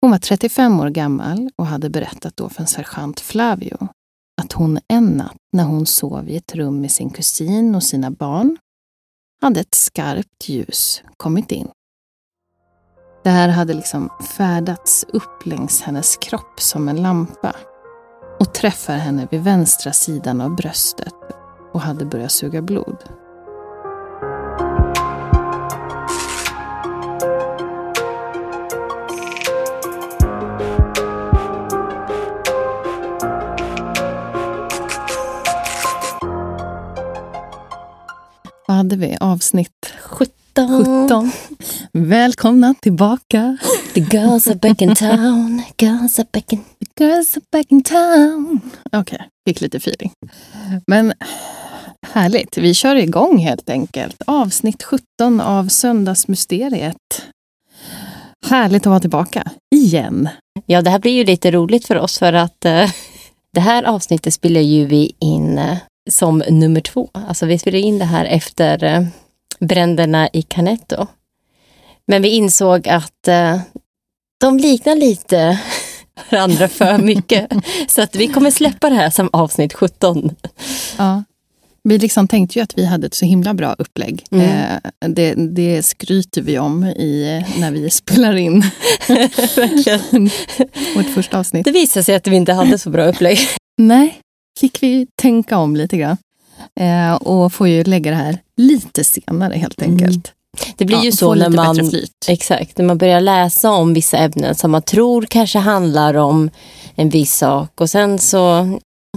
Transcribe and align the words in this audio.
Hon 0.00 0.10
var 0.10 0.18
35 0.18 0.80
år 0.80 0.88
gammal 0.88 1.50
och 1.56 1.66
hade 1.66 1.90
berättat 1.90 2.36
då 2.36 2.48
för 2.48 2.60
en 2.60 2.66
sergeant 2.66 3.20
Flavio 3.20 3.88
att 4.42 4.52
hon 4.52 4.78
en 4.88 5.04
natt 5.04 5.36
när 5.52 5.64
hon 5.64 5.86
sov 5.86 6.28
i 6.28 6.36
ett 6.36 6.54
rum 6.54 6.80
med 6.80 6.90
sin 6.90 7.10
kusin 7.10 7.74
och 7.74 7.82
sina 7.82 8.10
barn 8.10 8.56
hade 9.42 9.60
ett 9.60 9.74
skarpt 9.74 10.48
ljus 10.48 11.02
kommit 11.16 11.52
in. 11.52 11.68
Det 13.24 13.30
här 13.30 13.48
hade 13.48 13.74
liksom 13.74 14.10
färdats 14.36 15.04
upp 15.08 15.46
längs 15.46 15.82
hennes 15.82 16.16
kropp 16.16 16.60
som 16.60 16.88
en 16.88 17.02
lampa 17.02 17.56
och 18.40 18.54
träffar 18.54 18.96
henne 18.96 19.28
vid 19.30 19.40
vänstra 19.40 19.92
sidan 19.92 20.40
av 20.40 20.56
bröstet 20.56 21.14
och 21.72 21.80
hade 21.80 22.04
börjat 22.04 22.32
suga 22.32 22.62
blod. 22.62 22.96
Hade 38.96 39.08
vi? 39.08 39.16
Avsnitt 39.20 39.92
17. 40.00 40.32
17. 41.08 41.32
Välkomna 41.92 42.74
tillbaka. 42.80 43.56
The 43.94 44.00
girls 44.00 44.46
are 44.48 44.54
back 44.54 44.82
in 44.82 44.94
town. 44.94 45.62
Girls 45.78 46.18
are 46.18 46.28
back 46.32 46.52
in... 46.52 46.64
The 46.78 47.04
girls 47.04 47.36
are 47.36 47.44
back 47.52 47.66
in 47.68 47.82
town. 47.82 48.60
Okej, 48.92 49.00
okay, 49.00 49.18
fick 49.48 49.60
lite 49.60 49.76
feeling. 49.76 50.12
Men 50.86 51.12
härligt. 52.06 52.58
Vi 52.58 52.74
kör 52.74 52.96
igång 52.96 53.38
helt 53.38 53.70
enkelt. 53.70 54.22
Avsnitt 54.26 54.82
17 54.82 55.40
av 55.40 55.68
Söndagsmysteriet. 55.68 57.22
Härligt 58.46 58.82
att 58.82 58.90
vara 58.90 59.00
tillbaka. 59.00 59.50
Igen. 59.74 60.28
Ja, 60.66 60.82
det 60.82 60.90
här 60.90 60.98
blir 60.98 61.12
ju 61.12 61.24
lite 61.24 61.50
roligt 61.50 61.86
för 61.86 61.96
oss 61.96 62.18
för 62.18 62.32
att 62.32 62.64
uh, 62.66 62.90
det 63.52 63.60
här 63.60 63.82
avsnittet 63.82 64.34
spelar 64.34 64.60
ju 64.60 64.86
vi 64.86 65.12
in 65.18 65.58
uh, 65.58 65.76
som 66.06 66.42
nummer 66.50 66.80
två. 66.80 67.08
Alltså 67.12 67.46
vi 67.46 67.58
spelade 67.58 67.80
in 67.80 67.98
det 67.98 68.04
här 68.04 68.24
efter 68.24 68.84
uh, 68.84 69.06
bränderna 69.60 70.28
i 70.32 70.42
Canetto. 70.42 71.06
Men 72.06 72.22
vi 72.22 72.28
insåg 72.28 72.88
att 72.88 73.28
uh, 73.28 73.60
de 74.40 74.58
liknar 74.58 74.96
lite 74.96 75.60
varandra 76.30 76.68
för 76.68 76.98
mycket. 77.02 77.52
så 77.88 78.02
att 78.02 78.16
vi 78.16 78.28
kommer 78.28 78.50
släppa 78.50 78.90
det 78.90 78.96
här 78.96 79.10
som 79.10 79.30
avsnitt 79.32 79.74
17. 79.74 80.36
Ja. 80.98 81.24
Vi 81.88 81.98
liksom 81.98 82.28
tänkte 82.28 82.58
ju 82.58 82.62
att 82.62 82.78
vi 82.78 82.84
hade 82.84 83.06
ett 83.06 83.14
så 83.14 83.24
himla 83.24 83.54
bra 83.54 83.74
upplägg. 83.78 84.24
Mm. 84.30 84.48
Eh, 84.48 85.08
det, 85.08 85.34
det 85.34 85.82
skryter 85.82 86.42
vi 86.42 86.58
om 86.58 86.84
i, 86.84 87.44
när 87.58 87.70
vi 87.70 87.90
spelar 87.90 88.36
in 88.36 88.64
vårt 90.96 91.14
första 91.14 91.38
avsnitt. 91.38 91.64
Det 91.64 91.70
visade 91.70 92.04
sig 92.04 92.14
att 92.14 92.26
vi 92.26 92.36
inte 92.36 92.52
hade 92.52 92.78
så 92.78 92.90
bra 92.90 93.04
upplägg. 93.04 93.38
Nej, 93.78 94.20
fick 94.58 94.82
vi 94.82 95.06
tänka 95.16 95.58
om 95.58 95.76
lite 95.76 95.96
grann. 95.96 96.16
Eh, 96.80 97.14
och 97.14 97.52
får 97.52 97.68
ju 97.68 97.84
lägga 97.84 98.10
det 98.10 98.16
här 98.16 98.38
lite 98.56 99.04
senare 99.04 99.54
helt 99.54 99.82
enkelt. 99.82 100.10
Mm. 100.10 100.74
Det 100.76 100.84
blir 100.84 100.96
ja, 100.96 101.04
ju 101.04 101.12
så 101.12 101.34
när 101.34 101.48
man, 101.48 101.92
exakt, 102.28 102.78
när 102.78 102.84
man 102.84 102.98
börjar 102.98 103.20
läsa 103.20 103.70
om 103.70 103.94
vissa 103.94 104.18
ämnen 104.18 104.54
som 104.54 104.70
man 104.70 104.82
tror 104.82 105.26
kanske 105.30 105.58
handlar 105.58 106.14
om 106.14 106.50
en 106.94 107.08
viss 107.08 107.36
sak 107.36 107.80
och 107.80 107.90
sen 107.90 108.18
så 108.18 108.68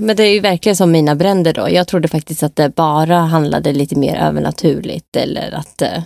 men 0.02 0.16
det 0.16 0.24
är 0.24 0.34
ju 0.34 0.40
verkligen 0.40 0.76
som 0.76 0.92
mina 0.92 1.16
bränder 1.16 1.54
då. 1.54 1.70
Jag 1.70 1.88
trodde 1.88 2.08
faktiskt 2.08 2.44
att 2.44 2.56
det 2.56 2.76
bara 2.76 3.18
handlade 3.18 3.74
lite 3.74 3.96
mer 3.96 4.16
övernaturligt 4.16 5.16
eller 5.16 5.52
att, 5.52 5.82
eh, 5.82 6.04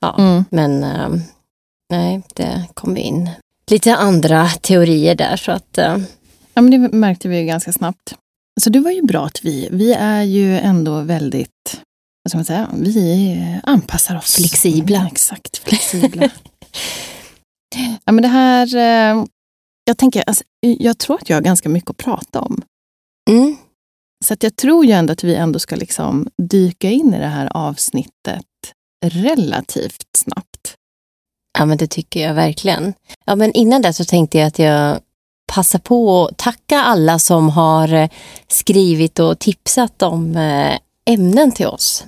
ja, 0.00 0.16
mm. 0.18 0.44
men 0.50 0.84
äh, 0.84 1.08
nej, 1.90 2.22
det 2.34 2.64
kom 2.74 2.96
in 2.96 3.30
lite 3.70 3.96
andra 3.96 4.48
teorier 4.48 5.14
där 5.14 5.36
så 5.36 5.52
att. 5.52 5.78
Äh. 5.78 5.98
Ja, 6.54 6.62
men 6.62 6.70
det 6.70 6.78
märkte 6.78 7.28
vi 7.28 7.38
ju 7.38 7.46
ganska 7.46 7.72
snabbt. 7.72 8.14
Så 8.60 8.70
det 8.70 8.80
var 8.80 8.90
ju 8.90 9.02
bra 9.02 9.26
att 9.26 9.44
vi, 9.44 9.68
vi 9.72 9.92
är 9.92 10.22
ju 10.22 10.58
ändå 10.58 11.00
väldigt, 11.00 11.80
vad 12.22 12.30
ska 12.30 12.38
man 12.38 12.44
säga, 12.44 12.70
vi 12.74 13.60
anpassar 13.62 14.16
oss. 14.16 14.36
Flexibla. 14.36 15.06
Exakt, 15.12 15.58
flexibla. 15.58 16.22
ja, 18.04 18.12
men 18.12 18.22
det 18.22 18.28
här, 18.28 18.76
jag 19.84 19.98
tänker, 19.98 20.24
alltså, 20.26 20.44
jag 20.60 20.98
tror 20.98 21.16
att 21.16 21.28
jag 21.28 21.36
har 21.36 21.42
ganska 21.42 21.68
mycket 21.68 21.90
att 21.90 21.96
prata 21.96 22.40
om. 22.40 22.62
Mm. 23.30 23.56
Så 24.24 24.34
att 24.34 24.42
jag 24.42 24.56
tror 24.56 24.86
ju 24.86 24.92
ändå 24.92 25.12
att 25.12 25.24
vi 25.24 25.34
ändå 25.34 25.58
ska 25.58 25.76
liksom 25.76 26.28
dyka 26.42 26.90
in 26.90 27.14
i 27.14 27.18
det 27.18 27.26
här 27.26 27.50
avsnittet 27.54 28.44
relativt 29.06 30.06
snabbt. 30.16 30.74
Ja, 31.58 31.66
men 31.66 31.78
det 31.78 31.86
tycker 31.86 32.20
jag 32.20 32.34
verkligen. 32.34 32.94
Ja, 33.24 33.36
men 33.36 33.52
innan 33.52 33.82
det 33.82 33.92
så 33.92 34.04
tänkte 34.04 34.38
jag 34.38 34.46
att 34.46 34.58
jag 34.58 35.00
passar 35.48 35.78
på 35.78 36.24
att 36.24 36.36
tacka 36.36 36.82
alla 36.82 37.18
som 37.18 37.48
har 37.50 37.94
eh, 37.94 38.08
skrivit 38.48 39.18
och 39.18 39.38
tipsat 39.38 40.02
om 40.02 40.36
eh, 40.36 40.78
ämnen 41.06 41.52
till 41.52 41.66
oss. 41.66 42.06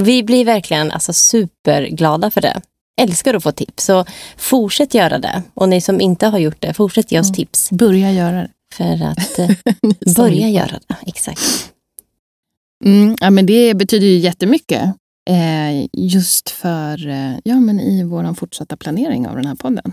Vi 0.00 0.22
blir 0.22 0.44
verkligen 0.44 0.90
alltså, 0.90 1.12
superglada 1.12 2.30
för 2.30 2.40
det. 2.40 2.60
Älskar 3.00 3.34
att 3.34 3.42
få 3.42 3.52
tips, 3.52 3.84
så 3.84 4.04
fortsätt 4.36 4.94
göra 4.94 5.18
det. 5.18 5.42
Och 5.54 5.68
ni 5.68 5.80
som 5.80 6.00
inte 6.00 6.26
har 6.26 6.38
gjort 6.38 6.60
det, 6.60 6.74
fortsätt 6.74 7.12
ge 7.12 7.20
oss 7.20 7.26
mm. 7.26 7.34
tips. 7.34 7.70
Börja 7.70 8.12
göra 8.12 8.36
det. 8.36 8.50
För 8.74 9.04
att 9.04 9.38
eh, 9.38 10.14
börja 10.16 10.48
göra 10.48 10.78
det. 10.88 10.96
Exakt. 11.06 11.72
Mm, 12.84 13.16
ja, 13.20 13.30
men 13.30 13.46
det 13.46 13.74
betyder 13.74 14.06
ju 14.06 14.16
jättemycket. 14.16 14.82
Eh, 15.30 15.86
just 15.92 16.50
för 16.50 16.98
ja, 17.44 17.60
men 17.60 17.80
i 17.80 18.04
vår 18.04 18.34
fortsatta 18.34 18.76
planering 18.76 19.28
av 19.28 19.36
den 19.36 19.46
här 19.46 19.54
podden. 19.54 19.92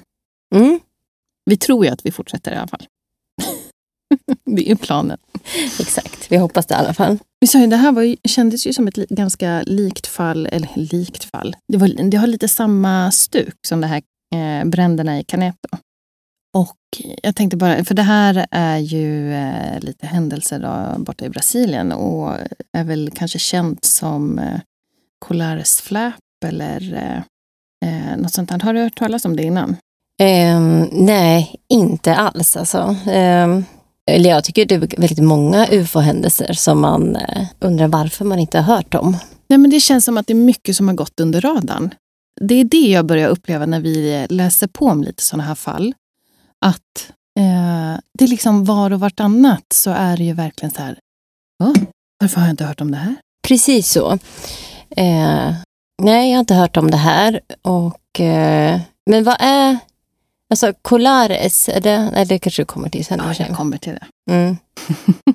Mm. 0.55 0.79
Vi 1.49 1.57
tror 1.57 1.85
ju 1.85 1.91
att 1.91 2.05
vi 2.05 2.11
fortsätter 2.11 2.51
i 2.51 2.55
alla 2.55 2.67
fall. 2.67 2.85
det 4.45 4.71
är 4.71 4.75
planen. 4.75 5.17
Exakt, 5.79 6.31
vi 6.31 6.37
hoppas 6.37 6.65
det 6.65 6.73
i 6.73 6.77
alla 6.77 6.93
fall. 6.93 7.17
det 7.69 7.75
här 7.75 7.91
var 7.91 8.01
ju, 8.01 8.15
kändes 8.23 8.67
ju 8.67 8.73
som 8.73 8.87
ett 8.87 8.97
li, 8.97 9.07
ganska 9.09 9.61
likt 9.61 10.07
fall, 10.07 10.45
eller 10.45 10.69
likt 10.75 11.23
fall. 11.23 11.55
Det, 11.67 11.77
var, 11.77 12.09
det 12.09 12.17
har 12.17 12.27
lite 12.27 12.47
samma 12.47 13.11
stuk 13.11 13.55
som 13.67 13.81
det 13.81 13.87
här 13.87 14.01
eh, 14.35 14.65
bränderna 14.65 15.19
i 15.19 15.23
Caneto. 15.23 15.77
Och 16.57 16.77
jag 17.23 17.35
tänkte 17.35 17.57
bara, 17.57 17.85
för 17.85 17.95
det 17.95 18.01
här 18.01 18.47
är 18.51 18.77
ju 18.77 19.33
eh, 19.33 19.79
lite 19.79 20.07
händelser 20.07 20.59
då, 20.59 21.03
borta 21.03 21.25
i 21.25 21.29
Brasilien 21.29 21.91
och 21.91 22.37
är 22.77 22.83
väl 22.83 23.11
kanske 23.15 23.39
känt 23.39 23.85
som 23.85 24.39
eh, 24.39 24.59
Colares 25.19 25.81
flap 25.81 26.15
eller 26.45 26.93
eh, 26.93 27.23
Eh, 27.85 28.17
något 28.17 28.33
sånt 28.33 28.51
här. 28.51 28.59
Har 28.59 28.73
du 28.73 28.79
hört 28.79 28.97
talas 28.97 29.25
om 29.25 29.35
det 29.35 29.43
innan? 29.43 29.75
Um, 30.19 30.89
nej, 30.91 31.55
inte 31.69 32.15
alls. 32.15 32.57
Alltså. 32.57 32.95
Um, 33.07 33.65
eller 34.11 34.29
jag 34.29 34.43
tycker 34.43 34.65
det 34.65 34.75
är 34.75 34.79
väldigt 34.79 35.23
många 35.23 35.67
ufo-händelser 35.71 36.53
som 36.53 36.81
man 36.81 37.15
uh, 37.15 37.45
undrar 37.59 37.87
varför 37.87 38.25
man 38.25 38.39
inte 38.39 38.59
har 38.59 38.75
hört 38.75 38.93
om. 38.95 39.17
Nej, 39.47 39.59
men 39.59 39.69
det 39.69 39.79
känns 39.79 40.05
som 40.05 40.17
att 40.17 40.27
det 40.27 40.33
är 40.33 40.35
mycket 40.35 40.75
som 40.75 40.87
har 40.87 40.95
gått 40.95 41.19
under 41.19 41.41
radarn. 41.41 41.93
Det 42.41 42.55
är 42.55 42.63
det 42.63 42.87
jag 42.91 43.05
börjar 43.05 43.29
uppleva 43.29 43.65
när 43.65 43.79
vi 43.79 44.27
läser 44.29 44.67
på 44.67 44.85
om 44.85 45.03
lite 45.03 45.23
sådana 45.23 45.43
här 45.43 45.55
fall. 45.55 45.93
Att 46.65 47.11
eh, 47.39 47.99
det 48.13 48.23
är 48.23 48.27
liksom 48.27 48.65
var 48.65 48.91
och 48.91 48.99
vartannat 48.99 49.65
så 49.73 49.91
är 49.91 50.17
det 50.17 50.23
ju 50.23 50.33
verkligen 50.33 50.71
så 50.71 50.81
här, 50.81 50.99
oh, 51.63 51.73
varför 52.19 52.39
har 52.39 52.47
jag 52.47 52.53
inte 52.53 52.65
hört 52.65 52.81
om 52.81 52.91
det 52.91 52.97
här? 52.97 53.15
Precis 53.47 53.91
så. 53.91 54.11
Eh, 54.97 55.53
nej, 56.01 56.29
jag 56.29 56.35
har 56.35 56.39
inte 56.39 56.53
hört 56.53 56.77
om 56.77 56.91
det 56.91 56.97
här. 56.97 57.39
Och, 57.61 58.19
eh, 58.19 58.79
men 59.09 59.23
vad 59.23 59.35
är 59.39 59.77
Alltså 60.49 60.73
Colares, 60.81 61.69
är 61.69 61.81
det, 61.81 62.11
nej, 62.11 62.25
det 62.25 62.39
kanske 62.39 62.61
du 62.61 62.65
kommer 62.65 62.89
till 62.89 63.05
sen. 63.05 63.21
Ja, 63.23 63.45
jag 63.47 63.57
kommer 63.57 63.77
till 63.77 63.93
det. 63.93 64.33
Mm. 64.33 64.57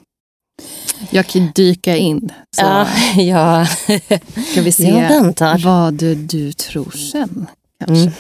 jag 1.11 1.27
kan 1.27 1.53
dyka 1.55 1.97
in. 1.97 2.33
Så. 2.57 2.63
Ja, 2.63 2.87
ja. 3.17 3.67
Ska 4.51 4.63
vi 4.63 4.73
se 4.73 5.33
vad 5.65 5.95
du, 5.95 6.15
du 6.15 6.53
tror 6.53 6.91
sen. 6.91 7.47
Kanske. 7.79 8.13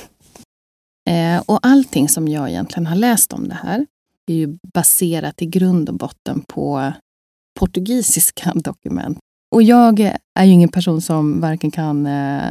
Mm. 1.09 1.37
Eh, 1.37 1.43
och 1.47 1.59
allting 1.63 2.09
som 2.09 2.29
jag 2.29 2.49
egentligen 2.49 2.87
har 2.87 2.97
läst 2.97 3.33
om 3.33 3.49
det 3.49 3.59
här 3.63 3.87
är 4.27 4.35
ju 4.35 4.59
baserat 4.75 5.43
i 5.43 5.47
grund 5.47 5.89
och 5.89 5.95
botten 5.95 6.41
på 6.41 6.93
portugisiska 7.61 8.53
dokument. 8.55 9.19
Och 9.55 9.63
jag 9.63 10.01
är 10.35 10.45
ju 10.45 10.53
ingen 10.53 10.69
person 10.69 11.01
som 11.01 11.41
varken 11.41 11.71
kan 11.71 12.07
eh, 12.07 12.51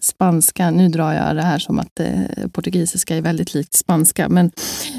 spanska, 0.00 0.70
nu 0.70 0.88
drar 0.88 1.12
jag 1.12 1.36
det 1.36 1.42
här 1.42 1.58
som 1.58 1.78
att 1.78 2.00
eh, 2.00 2.48
portugisiska 2.52 3.16
är 3.16 3.20
väldigt 3.20 3.54
likt 3.54 3.74
spanska, 3.74 4.28
men 4.28 4.50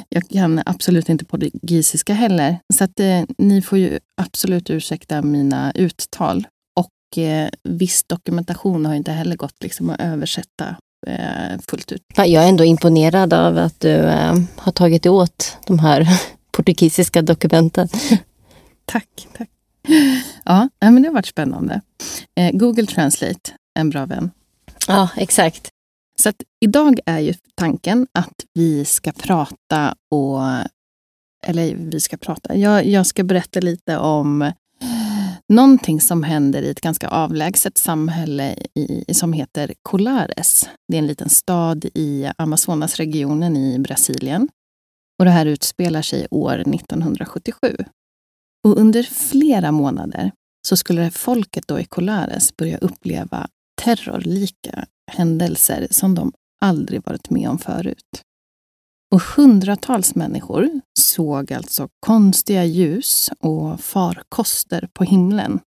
jag 0.09 0.29
kan 0.29 0.61
absolut 0.65 1.09
inte 1.09 1.25
portugisiska 1.25 2.13
heller. 2.13 2.59
Så 2.73 2.83
att 2.83 2.99
eh, 2.99 3.21
ni 3.37 3.61
får 3.61 3.77
ju 3.77 3.99
absolut 4.21 4.69
ursäkta 4.69 5.21
mina 5.21 5.71
uttal. 5.71 6.47
Och 6.79 7.17
eh, 7.17 7.49
viss 7.63 8.03
dokumentation 8.03 8.85
har 8.85 8.93
inte 8.93 9.11
heller 9.11 9.35
gått 9.35 9.63
liksom, 9.63 9.89
att 9.89 10.01
översätta 10.01 10.75
eh, 11.07 11.59
fullt 11.69 11.91
ut. 11.91 12.01
Jag 12.15 12.43
är 12.43 12.49
ändå 12.49 12.63
imponerad 12.65 13.33
av 13.33 13.57
att 13.57 13.79
du 13.79 13.95
eh, 13.95 14.35
har 14.55 14.71
tagit 14.71 15.05
åt 15.05 15.57
de 15.67 15.79
här 15.79 16.07
portugisiska 16.51 17.21
dokumenten. 17.21 17.87
tack, 18.85 19.27
tack. 19.37 19.49
Ja, 20.45 20.69
men 20.79 21.01
det 21.01 21.07
har 21.07 21.13
varit 21.13 21.25
spännande. 21.25 21.81
Eh, 22.35 22.51
Google 22.51 22.85
Translate, 22.85 23.51
en 23.79 23.89
bra 23.89 24.05
vän. 24.05 24.31
Ja, 24.87 25.09
exakt. 25.17 25.69
Så 26.19 26.29
att 26.29 26.43
idag 26.65 26.99
är 27.05 27.19
ju 27.19 27.33
tanken 27.55 28.07
att 28.11 28.45
vi 28.53 28.85
ska 28.85 29.11
prata 29.11 29.95
och... 30.11 30.41
Eller 31.47 31.75
vi 31.75 32.01
ska 32.01 32.17
prata. 32.17 32.55
Jag, 32.55 32.85
jag 32.85 33.05
ska 33.05 33.23
berätta 33.23 33.59
lite 33.59 33.97
om 33.97 34.51
någonting 35.49 36.01
som 36.01 36.23
händer 36.23 36.61
i 36.61 36.69
ett 36.69 36.81
ganska 36.81 37.07
avlägset 37.07 37.77
samhälle 37.77 38.55
i, 38.73 39.13
som 39.13 39.33
heter 39.33 39.73
Colares. 39.81 40.69
Det 40.87 40.97
är 40.97 40.99
en 40.99 41.07
liten 41.07 41.29
stad 41.29 41.85
i 41.93 42.29
Amazonasregionen 42.37 43.57
i 43.57 43.79
Brasilien. 43.79 44.47
Och 45.19 45.25
det 45.25 45.31
här 45.31 45.45
utspelar 45.45 46.01
sig 46.01 46.27
år 46.31 46.59
1977. 46.59 47.75
Och 48.65 48.77
under 48.77 49.03
flera 49.03 49.71
månader 49.71 50.31
så 50.67 50.77
skulle 50.77 51.11
folket 51.11 51.67
då 51.67 51.79
i 51.79 51.85
Colares 51.85 52.57
börja 52.57 52.77
uppleva 52.77 53.47
terrorlika 53.81 54.85
händelser 55.11 55.87
som 55.91 56.15
de 56.15 56.31
aldrig 56.61 57.05
varit 57.05 57.29
med 57.29 57.49
om 57.49 57.57
förut. 57.57 58.21
Och 59.13 59.21
hundratals 59.21 60.15
människor 60.15 60.81
såg 60.99 61.53
alltså 61.53 61.89
konstiga 61.99 62.63
ljus 62.63 63.29
och 63.39 63.79
farkoster 63.79 64.89
på 64.93 65.03
himlen. 65.03 65.59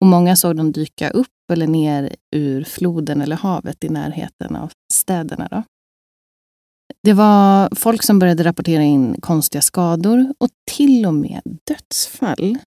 Och 0.00 0.06
många 0.06 0.36
såg 0.36 0.56
dem 0.56 0.72
dyka 0.72 1.10
upp 1.10 1.50
eller 1.52 1.66
ner 1.66 2.16
ur 2.36 2.64
floden 2.64 3.20
eller 3.20 3.36
havet 3.36 3.84
i 3.84 3.88
närheten 3.88 4.56
av 4.56 4.72
städerna. 4.92 5.48
Då. 5.50 5.62
Det 7.04 7.12
var 7.12 7.68
folk 7.74 8.02
som 8.02 8.18
började 8.18 8.44
rapportera 8.44 8.82
in 8.82 9.20
konstiga 9.20 9.62
skador 9.62 10.34
och 10.38 10.48
till 10.70 11.06
och 11.06 11.14
med 11.14 11.42
dödsfall 11.66 12.58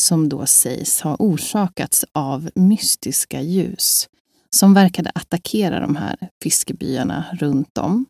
som 0.00 0.28
då 0.28 0.46
sägs 0.46 1.00
ha 1.00 1.16
orsakats 1.18 2.04
av 2.12 2.50
mystiska 2.54 3.40
ljus 3.40 4.08
som 4.50 4.74
verkade 4.74 5.10
attackera 5.14 5.80
de 5.80 5.96
här 5.96 6.16
fiskebyarna 6.42 7.24
runt 7.32 7.78
om. 7.78 8.06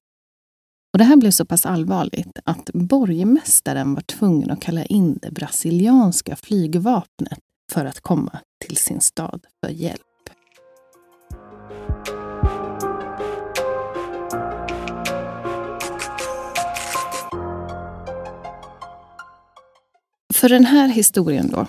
Och 0.92 0.98
det 0.98 1.04
här 1.04 1.16
blev 1.16 1.30
så 1.30 1.44
pass 1.44 1.66
allvarligt 1.66 2.38
att 2.44 2.70
borgmästaren 2.72 3.94
var 3.94 4.02
tvungen 4.02 4.50
att 4.50 4.60
kalla 4.60 4.84
in 4.84 5.18
det 5.22 5.30
brasilianska 5.30 6.36
flygvapnet 6.36 7.38
för 7.72 7.84
att 7.84 8.00
komma 8.00 8.38
till 8.66 8.76
sin 8.76 9.00
stad 9.00 9.46
för 9.64 9.72
hjälp. 9.72 10.07
För 20.38 20.48
den 20.48 20.64
här 20.64 20.88
historien 20.88 21.50
då, 21.50 21.66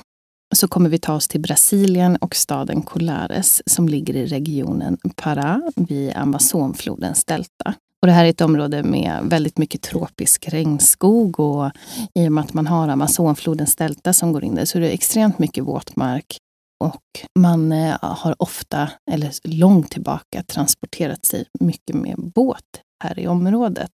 så 0.56 0.68
kommer 0.68 0.90
vi 0.90 0.98
ta 0.98 1.14
oss 1.14 1.28
till 1.28 1.42
Brasilien 1.42 2.16
och 2.16 2.36
staden 2.36 2.82
Colares 2.82 3.62
som 3.66 3.90
ligger 3.90 4.16
i 4.16 4.26
regionen 4.26 4.98
Pará 5.16 5.72
vid 5.76 6.14
Amazonflodens 6.16 7.26
delta. 7.26 7.74
Och 8.02 8.08
det 8.08 8.12
här 8.12 8.26
är 8.26 8.30
ett 8.30 8.42
område 8.42 8.84
med 8.84 9.20
väldigt 9.24 9.58
mycket 9.58 9.82
tropisk 9.82 10.50
regnskog 10.50 11.40
och 11.40 11.72
i 12.14 12.28
och 12.28 12.32
med 12.32 12.44
att 12.44 12.54
man 12.54 12.68
har 12.68 12.88
Amazonflodens 12.88 13.76
delta 13.76 14.14
som 14.14 14.34
går 14.34 14.44
in 14.44 14.56
där 14.56 14.66
så 14.66 14.78
är 14.78 14.82
det 14.82 14.90
extremt 14.90 15.40
mycket 15.40 15.64
våtmark. 15.64 16.38
Och 16.80 17.04
man 17.40 17.72
eh, 17.72 17.98
har 18.02 18.36
ofta, 18.42 18.92
eller 19.12 19.32
långt 19.44 19.92
tillbaka, 19.92 20.44
transporterat 20.44 21.26
sig 21.26 21.46
mycket 21.60 21.96
med 21.96 22.32
båt 22.36 22.82
här 23.04 23.20
i 23.20 23.28
området. 23.28 23.92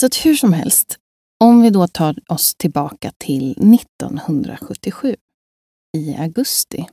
Så 0.00 0.06
att 0.06 0.14
hur 0.26 0.34
som 0.34 0.52
helst, 0.52 0.98
om 1.44 1.62
vi 1.62 1.70
då 1.70 1.86
tar 1.86 2.16
oss 2.28 2.54
tillbaka 2.54 3.12
till 3.18 3.74
1977 3.74 5.16
i 5.96 6.14
augusti 6.14 6.86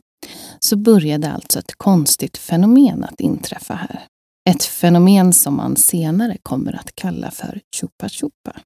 så 0.60 0.78
började 0.78 1.32
alltså 1.32 1.60
ett 1.60 1.76
konstigt 1.78 2.38
fenomen 2.38 3.04
att 3.04 3.22
inträffa 3.22 3.74
här. 3.74 4.04
Ett 4.50 4.64
fenomen 4.64 5.34
som 5.34 5.56
man 5.56 5.76
senare 5.76 6.38
kommer 6.44 6.74
att 6.74 6.96
kalla 6.96 7.32
för 7.32 7.62
chupa 7.76 8.10
chupa. 8.10 8.62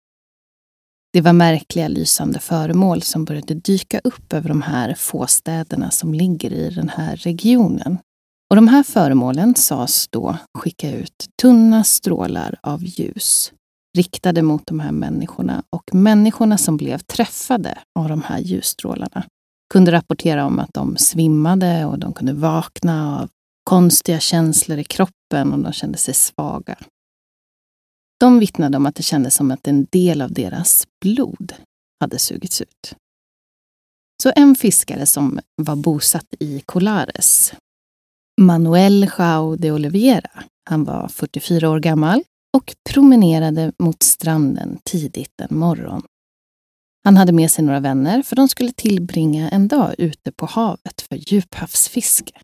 Det 1.13 1.21
var 1.21 1.33
märkliga 1.33 1.87
lysande 1.87 2.39
föremål 2.39 3.01
som 3.01 3.25
började 3.25 3.53
dyka 3.53 3.99
upp 4.03 4.33
över 4.33 4.49
de 4.49 4.61
här 4.61 4.93
få 4.93 5.27
städerna 5.27 5.91
som 5.91 6.13
ligger 6.13 6.53
i 6.53 6.69
den 6.69 6.89
här 6.89 7.15
regionen. 7.15 7.97
Och 8.49 8.55
de 8.55 8.67
här 8.67 8.83
föremålen 8.83 9.55
sades 9.55 10.07
då 10.07 10.37
skicka 10.57 10.91
ut 10.91 11.27
tunna 11.41 11.83
strålar 11.83 12.59
av 12.63 12.83
ljus 12.83 13.53
riktade 13.97 14.41
mot 14.41 14.67
de 14.67 14.79
här 14.79 14.91
människorna 14.91 15.63
och 15.69 15.95
människorna 15.95 16.57
som 16.57 16.77
blev 16.77 16.97
träffade 16.97 17.77
av 17.99 18.09
de 18.09 18.21
här 18.21 18.39
ljusstrålarna 18.39 19.25
kunde 19.73 19.91
rapportera 19.91 20.45
om 20.45 20.59
att 20.59 20.73
de 20.73 20.97
svimmade 20.97 21.85
och 21.85 21.99
de 21.99 22.13
kunde 22.13 22.33
vakna 22.33 23.19
av 23.19 23.29
konstiga 23.63 24.19
känslor 24.19 24.79
i 24.79 24.83
kroppen 24.83 25.53
och 25.53 25.59
de 25.59 25.73
kände 25.73 25.97
sig 25.97 26.13
svaga. 26.13 26.77
De 28.19 28.39
vittnade 28.39 28.77
om 28.77 28.85
att 28.85 28.95
det 28.95 29.03
kändes 29.03 29.35
som 29.35 29.51
att 29.51 29.67
en 29.67 29.87
del 29.91 30.21
av 30.21 30.33
deras 30.33 30.87
blod 31.01 31.53
hade 31.99 32.19
sugits 32.19 32.61
ut. 32.61 32.95
Så 34.23 34.31
en 34.35 34.55
fiskare 34.55 35.05
som 35.05 35.39
var 35.55 35.75
bosatt 35.75 36.27
i 36.39 36.61
Colares, 36.65 37.53
Manuel 38.41 39.11
Jao 39.17 39.55
de 39.55 39.71
Oliveira, 39.71 40.43
han 40.69 40.83
var 40.83 41.07
44 41.07 41.69
år 41.69 41.79
gammal 41.79 42.23
och 42.57 42.75
promenerade 42.89 43.71
mot 43.79 44.03
stranden 44.03 44.79
tidigt 44.83 45.41
en 45.41 45.57
morgon 45.57 46.01
han 47.03 47.17
hade 47.17 47.31
med 47.31 47.51
sig 47.51 47.65
några 47.65 47.79
vänner 47.79 48.21
för 48.21 48.35
de 48.35 48.47
skulle 48.47 48.71
tillbringa 48.71 49.49
en 49.49 49.67
dag 49.67 49.95
ute 49.97 50.31
på 50.31 50.45
havet 50.45 51.01
för 51.01 51.15
djuphavsfiske. 51.15 52.41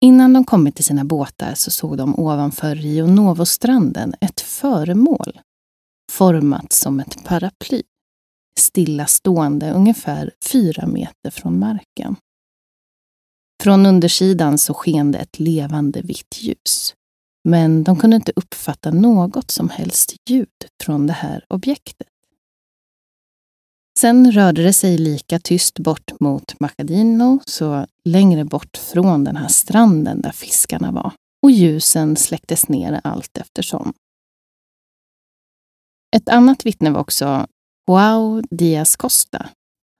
Innan 0.00 0.32
de 0.32 0.44
kommit 0.44 0.76
till 0.76 0.84
sina 0.84 1.04
båtar 1.04 1.54
så 1.54 1.70
såg 1.70 1.96
de 1.96 2.18
ovanför 2.18 2.74
Rio 2.74 3.06
Novo-stranden 3.06 4.14
ett 4.20 4.40
föremål 4.40 5.40
format 6.12 6.72
som 6.72 7.00
ett 7.00 7.24
paraply, 7.24 7.82
stillastående 8.58 9.72
ungefär 9.72 10.30
fyra 10.44 10.86
meter 10.86 11.30
från 11.30 11.58
marken. 11.58 12.16
Från 13.62 13.86
undersidan 13.86 14.58
så 14.58 14.74
sken 14.74 15.12
det 15.12 15.18
ett 15.18 15.38
levande 15.38 16.02
vitt 16.02 16.38
ljus. 16.40 16.94
Men 17.48 17.84
de 17.84 17.98
kunde 17.98 18.16
inte 18.16 18.32
uppfatta 18.36 18.90
något 18.90 19.50
som 19.50 19.68
helst 19.68 20.14
ljud 20.28 20.48
från 20.84 21.06
det 21.06 21.12
här 21.12 21.44
objektet. 21.48 22.08
Sen 23.98 24.32
rörde 24.32 24.62
det 24.62 24.72
sig 24.72 24.98
lika 24.98 25.38
tyst 25.38 25.78
bort 25.78 26.20
mot 26.20 26.60
Macadino, 26.60 27.40
så 27.46 27.86
längre 28.04 28.44
bort 28.44 28.76
från 28.76 29.24
den 29.24 29.36
här 29.36 29.48
stranden 29.48 30.20
där 30.20 30.32
fiskarna 30.32 30.92
var. 30.92 31.12
och 31.42 31.50
ljusen 31.50 32.16
släcktes 32.16 32.68
ner 32.68 33.00
allt 33.04 33.38
eftersom. 33.38 33.92
Ett 36.16 36.28
annat 36.28 36.66
vittne 36.66 36.90
var 36.90 37.00
också 37.00 37.46
Joao 37.86 38.42
Diaz 38.50 38.96
Costa. 38.96 39.48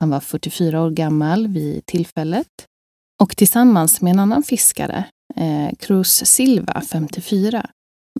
Han 0.00 0.10
var 0.10 0.20
44 0.20 0.82
år 0.82 0.90
gammal 0.90 1.46
vid 1.48 1.86
tillfället 1.86 2.66
och 3.22 3.36
tillsammans 3.36 4.00
med 4.00 4.10
en 4.10 4.18
annan 4.18 4.42
fiskare, 4.42 5.04
eh, 5.36 5.70
Cruz 5.78 6.26
Silva, 6.26 6.80
54, 6.80 7.70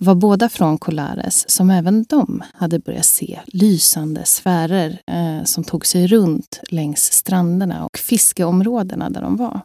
var 0.00 0.14
båda 0.14 0.48
från 0.48 0.78
Colares 0.78 1.50
som 1.50 1.70
även 1.70 2.04
de 2.08 2.42
hade 2.54 2.78
börjat 2.78 3.04
se 3.04 3.40
lysande 3.46 4.24
sfärer 4.24 5.00
eh, 5.06 5.44
som 5.44 5.64
tog 5.64 5.86
sig 5.86 6.06
runt 6.06 6.60
längs 6.70 7.12
stranderna 7.12 7.84
och 7.84 7.98
fiskeområdena 7.98 9.10
där 9.10 9.22
de 9.22 9.36
var. 9.36 9.60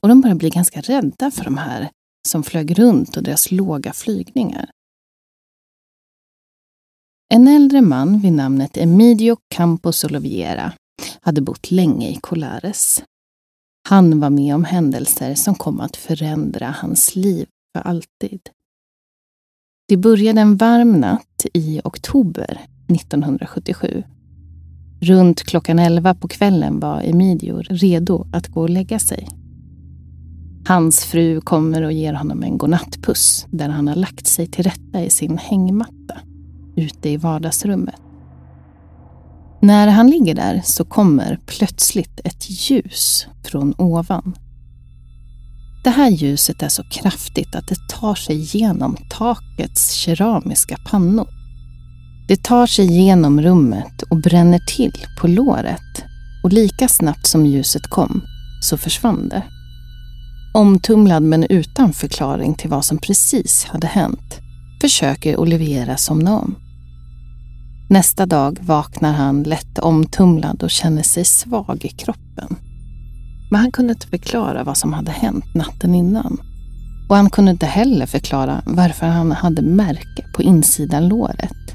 Och 0.00 0.08
de 0.08 0.20
började 0.20 0.38
bli 0.38 0.50
ganska 0.50 0.80
rädda 0.80 1.30
för 1.30 1.44
de 1.44 1.58
här 1.58 1.90
som 2.28 2.42
flög 2.42 2.78
runt 2.78 3.16
och 3.16 3.22
deras 3.22 3.50
låga 3.50 3.92
flygningar. 3.92 4.70
En 7.34 7.48
äldre 7.48 7.80
man 7.80 8.20
vid 8.20 8.32
namnet 8.32 8.76
Emidio 8.76 9.36
Campos 9.54 10.04
Oliviera 10.04 10.72
hade 11.20 11.40
bott 11.40 11.70
länge 11.70 12.08
i 12.08 12.18
Colares. 12.20 13.02
Han 13.88 14.20
var 14.20 14.30
med 14.30 14.54
om 14.54 14.64
händelser 14.64 15.34
som 15.34 15.54
kom 15.54 15.80
att 15.80 15.96
förändra 15.96 16.74
hans 16.78 17.16
liv 17.16 17.46
för 17.72 17.80
alltid. 17.80 18.40
Det 19.88 19.96
började 19.96 20.40
en 20.40 20.56
varm 20.56 20.92
natt 20.92 21.46
i 21.54 21.80
oktober 21.84 22.60
1977. 22.88 24.02
Runt 25.00 25.42
klockan 25.42 25.78
elva 25.78 26.14
på 26.14 26.28
kvällen 26.28 26.80
var 26.80 27.02
Emidio 27.02 27.62
redo 27.62 28.26
att 28.32 28.48
gå 28.48 28.60
och 28.60 28.70
lägga 28.70 28.98
sig. 28.98 29.28
Hans 30.66 31.04
fru 31.04 31.40
kommer 31.40 31.82
och 31.82 31.92
ger 31.92 32.12
honom 32.12 32.42
en 32.42 32.58
godnattpuss 32.58 33.46
där 33.50 33.68
han 33.68 33.88
har 33.88 33.94
lagt 33.94 34.26
sig 34.26 34.46
till 34.46 34.64
rätta 34.64 35.04
i 35.04 35.10
sin 35.10 35.38
hängmatta 35.38 36.20
ute 36.76 37.08
i 37.08 37.16
vardagsrummet. 37.16 38.09
När 39.62 39.88
han 39.88 40.10
ligger 40.10 40.34
där 40.34 40.62
så 40.64 40.84
kommer 40.84 41.38
plötsligt 41.46 42.20
ett 42.24 42.50
ljus 42.50 43.26
från 43.44 43.74
ovan. 43.78 44.36
Det 45.84 45.90
här 45.90 46.10
ljuset 46.10 46.62
är 46.62 46.68
så 46.68 46.82
kraftigt 46.82 47.54
att 47.54 47.68
det 47.68 47.88
tar 47.88 48.14
sig 48.14 48.36
genom 48.56 48.96
takets 49.10 49.92
keramiska 49.92 50.76
pannor. 50.90 51.28
Det 52.28 52.42
tar 52.42 52.66
sig 52.66 52.86
genom 52.86 53.40
rummet 53.40 54.02
och 54.10 54.20
bränner 54.20 54.58
till 54.58 54.92
på 55.20 55.28
låret 55.28 56.04
och 56.44 56.52
lika 56.52 56.88
snabbt 56.88 57.26
som 57.26 57.46
ljuset 57.46 57.82
kom 57.90 58.22
så 58.62 58.76
försvann 58.76 59.28
det. 59.28 59.42
Omtumlad 60.54 61.22
men 61.22 61.44
utan 61.44 61.92
förklaring 61.92 62.54
till 62.54 62.70
vad 62.70 62.84
som 62.84 62.98
precis 62.98 63.64
hade 63.64 63.86
hänt 63.86 64.40
försöker 64.80 65.40
Olivera 65.40 65.96
somna 65.96 66.38
om. 66.38 66.69
Nästa 67.90 68.26
dag 68.26 68.58
vaknar 68.60 69.12
han 69.12 69.42
lätt 69.42 69.78
omtumlad 69.78 70.62
och 70.62 70.70
känner 70.70 71.02
sig 71.02 71.24
svag 71.24 71.84
i 71.84 71.88
kroppen. 71.88 72.56
Men 73.50 73.60
han 73.60 73.72
kunde 73.72 73.92
inte 73.92 74.06
förklara 74.06 74.64
vad 74.64 74.76
som 74.76 74.92
hade 74.92 75.10
hänt 75.10 75.54
natten 75.54 75.94
innan. 75.94 76.40
Och 77.08 77.16
han 77.16 77.30
kunde 77.30 77.50
inte 77.50 77.66
heller 77.66 78.06
förklara 78.06 78.62
varför 78.66 79.06
han 79.06 79.32
hade 79.32 79.62
märke 79.62 80.24
på 80.34 80.42
insidan 80.42 81.08
låret. 81.08 81.74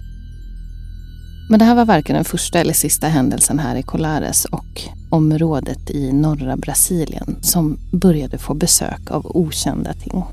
Men 1.49 1.59
det 1.59 1.65
här 1.65 1.75
var 1.75 1.85
varken 1.85 2.15
den 2.15 2.25
första 2.25 2.59
eller 2.59 2.73
sista 2.73 3.07
händelsen 3.07 3.59
här 3.59 3.75
i 3.75 3.83
Colares 3.83 4.45
och 4.45 4.81
området 5.09 5.89
i 5.89 6.11
norra 6.11 6.57
Brasilien 6.57 7.35
som 7.41 7.77
började 7.91 8.37
få 8.37 8.53
besök 8.53 9.11
av 9.11 9.25
okända 9.25 9.93
ting. 9.93 10.23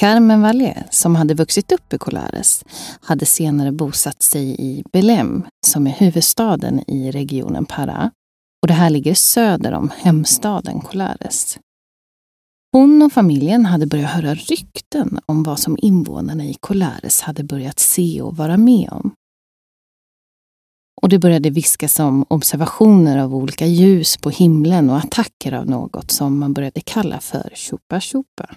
Carmen 0.00 0.42
Vallée, 0.42 0.84
som 0.90 1.16
hade 1.16 1.34
vuxit 1.34 1.72
upp 1.72 1.92
i 1.92 1.98
Colares, 1.98 2.64
hade 3.00 3.26
senare 3.26 3.72
bosatt 3.72 4.22
sig 4.22 4.56
i 4.60 4.84
Belém, 4.92 5.46
som 5.66 5.86
är 5.86 5.90
huvudstaden 5.90 6.90
i 6.90 7.10
regionen 7.10 7.66
Pará. 7.66 8.10
Och 8.62 8.68
det 8.68 8.74
här 8.74 8.90
ligger 8.90 9.14
söder 9.14 9.72
om 9.72 9.90
hemstaden 9.96 10.80
Colares. 10.80 11.58
Hon 12.72 13.02
och 13.02 13.12
familjen 13.12 13.66
hade 13.66 13.86
börjat 13.86 14.10
höra 14.10 14.34
rykten 14.34 15.18
om 15.26 15.42
vad 15.42 15.60
som 15.60 15.78
invånarna 15.82 16.44
i 16.44 16.56
Colares 16.60 17.20
hade 17.20 17.44
börjat 17.44 17.78
se 17.78 18.22
och 18.22 18.36
vara 18.36 18.56
med 18.56 18.88
om. 18.92 19.12
Och 21.02 21.08
det 21.08 21.18
började 21.18 21.50
viskas 21.50 22.00
om 22.00 22.24
observationer 22.28 23.18
av 23.18 23.34
olika 23.34 23.66
ljus 23.66 24.16
på 24.16 24.30
himlen 24.30 24.90
och 24.90 24.96
attacker 24.96 25.52
av 25.52 25.66
något 25.66 26.10
som 26.10 26.38
man 26.38 26.52
började 26.52 26.80
kalla 26.80 27.20
för 27.20 27.52
chupa 27.54 28.00
chupa. 28.00 28.56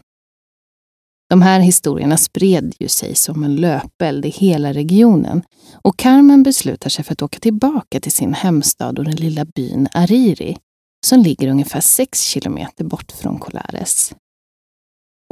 De 1.33 1.41
här 1.41 1.59
historierna 1.59 2.17
spred 2.17 2.75
ju 2.79 2.87
sig 2.87 3.15
som 3.15 3.43
en 3.43 3.55
löpeld 3.55 4.25
i 4.25 4.29
hela 4.29 4.73
regionen 4.73 5.41
och 5.73 5.97
Carmen 5.97 6.43
beslutar 6.43 6.89
sig 6.89 7.05
för 7.05 7.13
att 7.13 7.21
åka 7.21 7.39
tillbaka 7.39 7.99
till 7.99 8.11
sin 8.11 8.33
hemstad 8.33 8.99
och 8.99 9.05
den 9.05 9.15
lilla 9.15 9.45
byn 9.45 9.87
Ariri 9.93 10.57
som 11.05 11.19
ligger 11.19 11.47
ungefär 11.47 11.81
sex 11.81 12.21
kilometer 12.21 12.83
bort 12.83 13.11
från 13.11 13.39
Colares. 13.39 14.13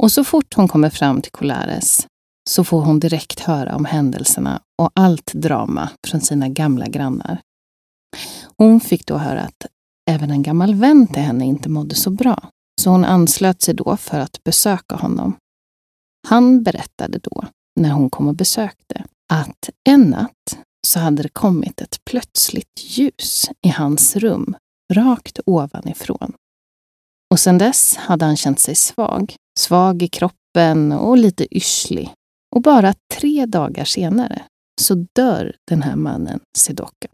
Och 0.02 0.12
så 0.12 0.24
fort 0.24 0.54
hon 0.54 0.68
kommer 0.68 0.90
fram 0.90 1.22
till 1.22 1.32
Colares 1.32 2.06
så 2.50 2.64
får 2.64 2.82
hon 2.82 3.00
direkt 3.00 3.40
höra 3.40 3.76
om 3.76 3.84
händelserna 3.84 4.60
och 4.82 4.90
allt 4.94 5.32
drama 5.34 5.88
från 6.08 6.20
sina 6.20 6.48
gamla 6.48 6.86
grannar. 6.86 7.40
Hon 8.56 8.80
fick 8.80 9.06
då 9.06 9.16
höra 9.16 9.40
att 9.40 9.66
även 10.10 10.30
en 10.30 10.42
gammal 10.42 10.74
vän 10.74 11.06
till 11.06 11.22
henne 11.22 11.44
inte 11.44 11.68
mådde 11.68 11.94
så 11.94 12.10
bra, 12.10 12.48
så 12.80 12.90
hon 12.90 13.04
anslöt 13.04 13.62
sig 13.62 13.74
då 13.74 13.96
för 13.96 14.18
att 14.18 14.44
besöka 14.44 14.94
honom. 14.96 15.36
Han 16.28 16.62
berättade 16.62 17.18
då, 17.18 17.44
när 17.80 17.90
hon 17.90 18.10
kom 18.10 18.28
och 18.28 18.34
besökte, 18.34 19.04
att 19.32 19.70
en 19.88 20.00
natt 20.00 20.58
så 20.86 20.98
hade 20.98 21.22
det 21.22 21.28
kommit 21.28 21.80
ett 21.80 22.00
plötsligt 22.10 22.80
ljus 22.84 23.50
i 23.66 23.68
hans 23.68 24.16
rum, 24.16 24.56
rakt 24.92 25.40
ovanifrån. 25.46 26.32
Och 27.30 27.40
sedan 27.40 27.58
dess 27.58 27.96
hade 27.96 28.24
han 28.24 28.36
känt 28.36 28.60
sig 28.60 28.74
svag, 28.74 29.34
svag 29.58 30.02
i 30.02 30.08
kroppen 30.08 30.92
och 30.92 31.18
lite 31.18 31.56
yrslig. 31.56 32.12
Och 32.54 32.62
bara 32.62 32.94
tre 33.14 33.46
dagar 33.46 33.84
senare 33.84 34.42
så 34.80 35.06
dör 35.14 35.56
den 35.68 35.82
här 35.82 35.96
mannen 35.96 36.40
Sedoka. 36.58 37.08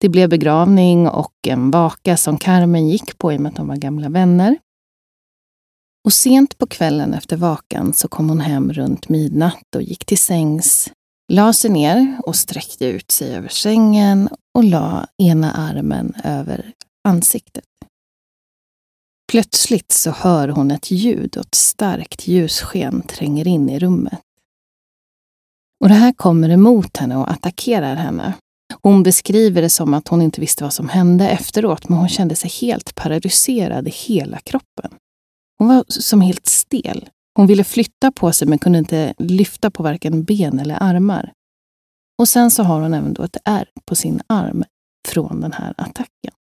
Det 0.00 0.08
blev 0.08 0.28
begravning 0.28 1.08
och 1.08 1.34
en 1.48 1.70
vaka 1.70 2.16
som 2.16 2.38
Carmen 2.38 2.88
gick 2.88 3.18
på 3.18 3.32
i 3.32 3.36
och 3.36 3.40
med 3.40 3.50
att 3.50 3.56
de 3.56 3.68
var 3.68 3.76
gamla 3.76 4.08
vänner. 4.08 4.58
Och 6.04 6.12
sent 6.12 6.58
på 6.58 6.66
kvällen 6.66 7.14
efter 7.14 7.36
vakan 7.36 7.92
så 7.94 8.08
kom 8.08 8.28
hon 8.28 8.40
hem 8.40 8.72
runt 8.72 9.08
midnatt 9.08 9.74
och 9.76 9.82
gick 9.82 10.04
till 10.04 10.18
sängs, 10.18 10.92
la 11.32 11.52
sig 11.52 11.70
ner 11.70 12.20
och 12.22 12.36
sträckte 12.36 12.86
ut 12.86 13.10
sig 13.10 13.34
över 13.34 13.48
sängen 13.48 14.28
och 14.54 14.64
la 14.64 15.06
ena 15.18 15.52
armen 15.52 16.14
över 16.24 16.72
ansiktet. 17.08 17.64
Plötsligt 19.32 19.92
så 19.92 20.10
hör 20.10 20.48
hon 20.48 20.70
ett 20.70 20.90
ljud 20.90 21.36
och 21.36 21.46
ett 21.46 21.54
starkt 21.54 22.26
ljussken 22.26 23.02
tränger 23.02 23.46
in 23.48 23.70
i 23.70 23.78
rummet. 23.78 24.20
Och 25.80 25.88
det 25.88 25.94
här 25.94 26.12
kommer 26.12 26.48
emot 26.48 26.96
henne 26.96 27.16
och 27.16 27.30
attackerar 27.30 27.94
henne. 27.94 28.34
Hon 28.82 29.02
beskriver 29.02 29.62
det 29.62 29.70
som 29.70 29.94
att 29.94 30.08
hon 30.08 30.22
inte 30.22 30.40
visste 30.40 30.64
vad 30.64 30.72
som 30.72 30.88
hände 30.88 31.28
efteråt, 31.28 31.88
men 31.88 31.98
hon 31.98 32.08
kände 32.08 32.36
sig 32.36 32.50
helt 32.50 32.94
paralyserad 32.94 33.88
i 33.88 33.90
hela 33.90 34.38
kroppen. 34.38 34.90
Hon 35.60 35.68
var 35.68 35.84
som 35.88 36.20
helt 36.20 36.46
stel. 36.46 37.08
Hon 37.36 37.46
ville 37.46 37.64
flytta 37.64 38.12
på 38.12 38.32
sig 38.32 38.48
men 38.48 38.58
kunde 38.58 38.78
inte 38.78 39.14
lyfta 39.18 39.70
på 39.70 39.82
varken 39.82 40.24
ben 40.24 40.58
eller 40.58 40.82
armar. 40.82 41.32
Och 42.18 42.28
sen 42.28 42.50
så 42.50 42.62
har 42.62 42.80
hon 42.80 42.94
även 42.94 43.14
då 43.14 43.22
ett 43.22 43.36
ärr 43.44 43.68
på 43.84 43.94
sin 43.94 44.20
arm 44.26 44.64
från 45.08 45.40
den 45.40 45.52
här 45.52 45.74
attacken. 45.76 46.34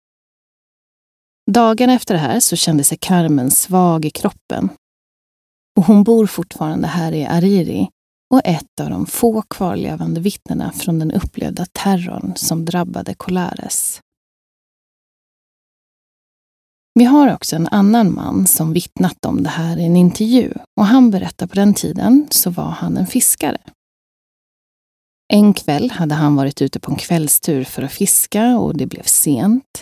Dagen 1.51 1.89
efter 1.89 2.13
det 2.13 2.19
här 2.19 2.39
så 2.39 2.55
kände 2.55 2.83
sig 2.83 2.97
Carmen 3.01 3.51
svag 3.51 4.05
i 4.05 4.09
kroppen. 4.09 4.69
Och 5.77 5.85
hon 5.85 6.03
bor 6.03 6.25
fortfarande 6.25 6.87
här 6.87 7.11
i 7.11 7.25
Ariri 7.25 7.89
och 8.33 8.41
ett 8.43 8.79
av 8.81 8.89
de 8.89 9.05
få 9.05 9.41
kvarlevande 9.41 10.21
vittnena 10.21 10.71
från 10.71 10.99
den 10.99 11.11
upplevda 11.11 11.65
terrorn 11.65 12.33
som 12.35 12.65
drabbade 12.65 13.13
Colares. 13.13 14.01
Vi 16.99 17.05
har 17.05 17.33
också 17.33 17.55
en 17.55 17.67
annan 17.67 18.13
man 18.13 18.47
som 18.47 18.73
vittnat 18.73 19.25
om 19.25 19.43
det 19.43 19.49
här 19.49 19.77
i 19.77 19.85
en 19.85 19.95
intervju 19.95 20.53
och 20.79 20.85
han 20.85 21.11
berättar 21.11 21.47
på 21.47 21.55
den 21.55 21.73
tiden 21.73 22.27
så 22.31 22.49
var 22.49 22.69
han 22.69 22.97
en 22.97 23.07
fiskare. 23.07 23.57
En 25.33 25.53
kväll 25.53 25.91
hade 25.91 26.15
han 26.15 26.35
varit 26.35 26.61
ute 26.61 26.79
på 26.79 26.91
en 26.91 26.97
kvällstur 26.97 27.63
för 27.63 27.83
att 27.83 27.91
fiska 27.91 28.57
och 28.57 28.77
det 28.77 28.85
blev 28.85 29.03
sent. 29.03 29.81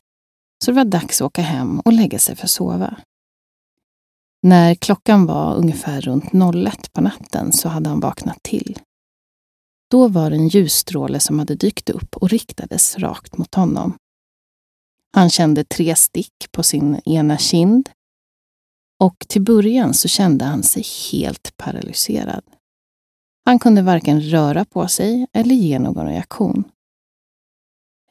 Så 0.66 0.72
det 0.72 0.76
var 0.76 0.86
dags 0.86 1.22
att 1.22 1.26
åka 1.26 1.42
hem 1.42 1.80
och 1.80 1.94
lägga 1.94 2.20
sig 2.20 2.36
för 2.36 2.44
att 2.44 2.50
sova. 2.50 2.98
När 4.44 4.76
klockan 4.76 5.26
var 5.26 5.56
ungefär 5.56 6.02
runt 6.02 6.34
01 6.68 6.94
på 6.94 7.02
natten 7.02 7.54
så 7.54 7.70
hade 7.70 7.90
han 7.90 8.00
vaknat 8.00 8.44
till. 8.44 8.80
Då 9.92 10.08
var 10.08 10.30
det 10.30 10.36
en 10.36 10.48
ljusstråle 10.48 11.20
som 11.20 11.40
hade 11.40 11.56
dykt 11.56 11.90
upp 11.90 12.16
och 12.18 12.30
riktades 12.30 12.98
rakt 12.98 13.38
mot 13.38 13.56
honom. 13.56 13.98
Han 15.14 15.30
kände 15.30 15.64
tre 15.64 15.96
stick 15.96 16.52
på 16.52 16.64
sin 16.64 17.02
ena 17.06 17.38
kind 17.38 17.90
och 19.00 19.26
till 19.28 19.42
början 19.42 19.94
så 19.94 20.08
kände 20.08 20.46
han 20.46 20.64
sig 20.64 20.84
helt 21.12 21.58
paralyserad. 21.58 22.44
Han 23.46 23.60
kunde 23.60 23.82
varken 23.82 24.22
röra 24.22 24.66
på 24.66 24.88
sig 24.88 25.28
eller 25.34 25.56
ge 25.56 25.80
någon 25.80 26.08
reaktion. 26.08 26.64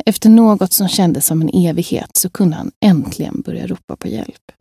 Efter 0.04 0.30
något 0.30 0.72
som 0.72 0.88
kändes 0.88 1.26
som 1.26 1.42
en 1.42 1.50
evighet 1.54 2.16
så 2.16 2.30
kunde 2.30 2.56
han 2.56 2.72
äntligen 2.80 3.40
börja 3.40 3.66
ropa 3.66 3.96
på 3.96 4.08
hjälp. 4.08 4.52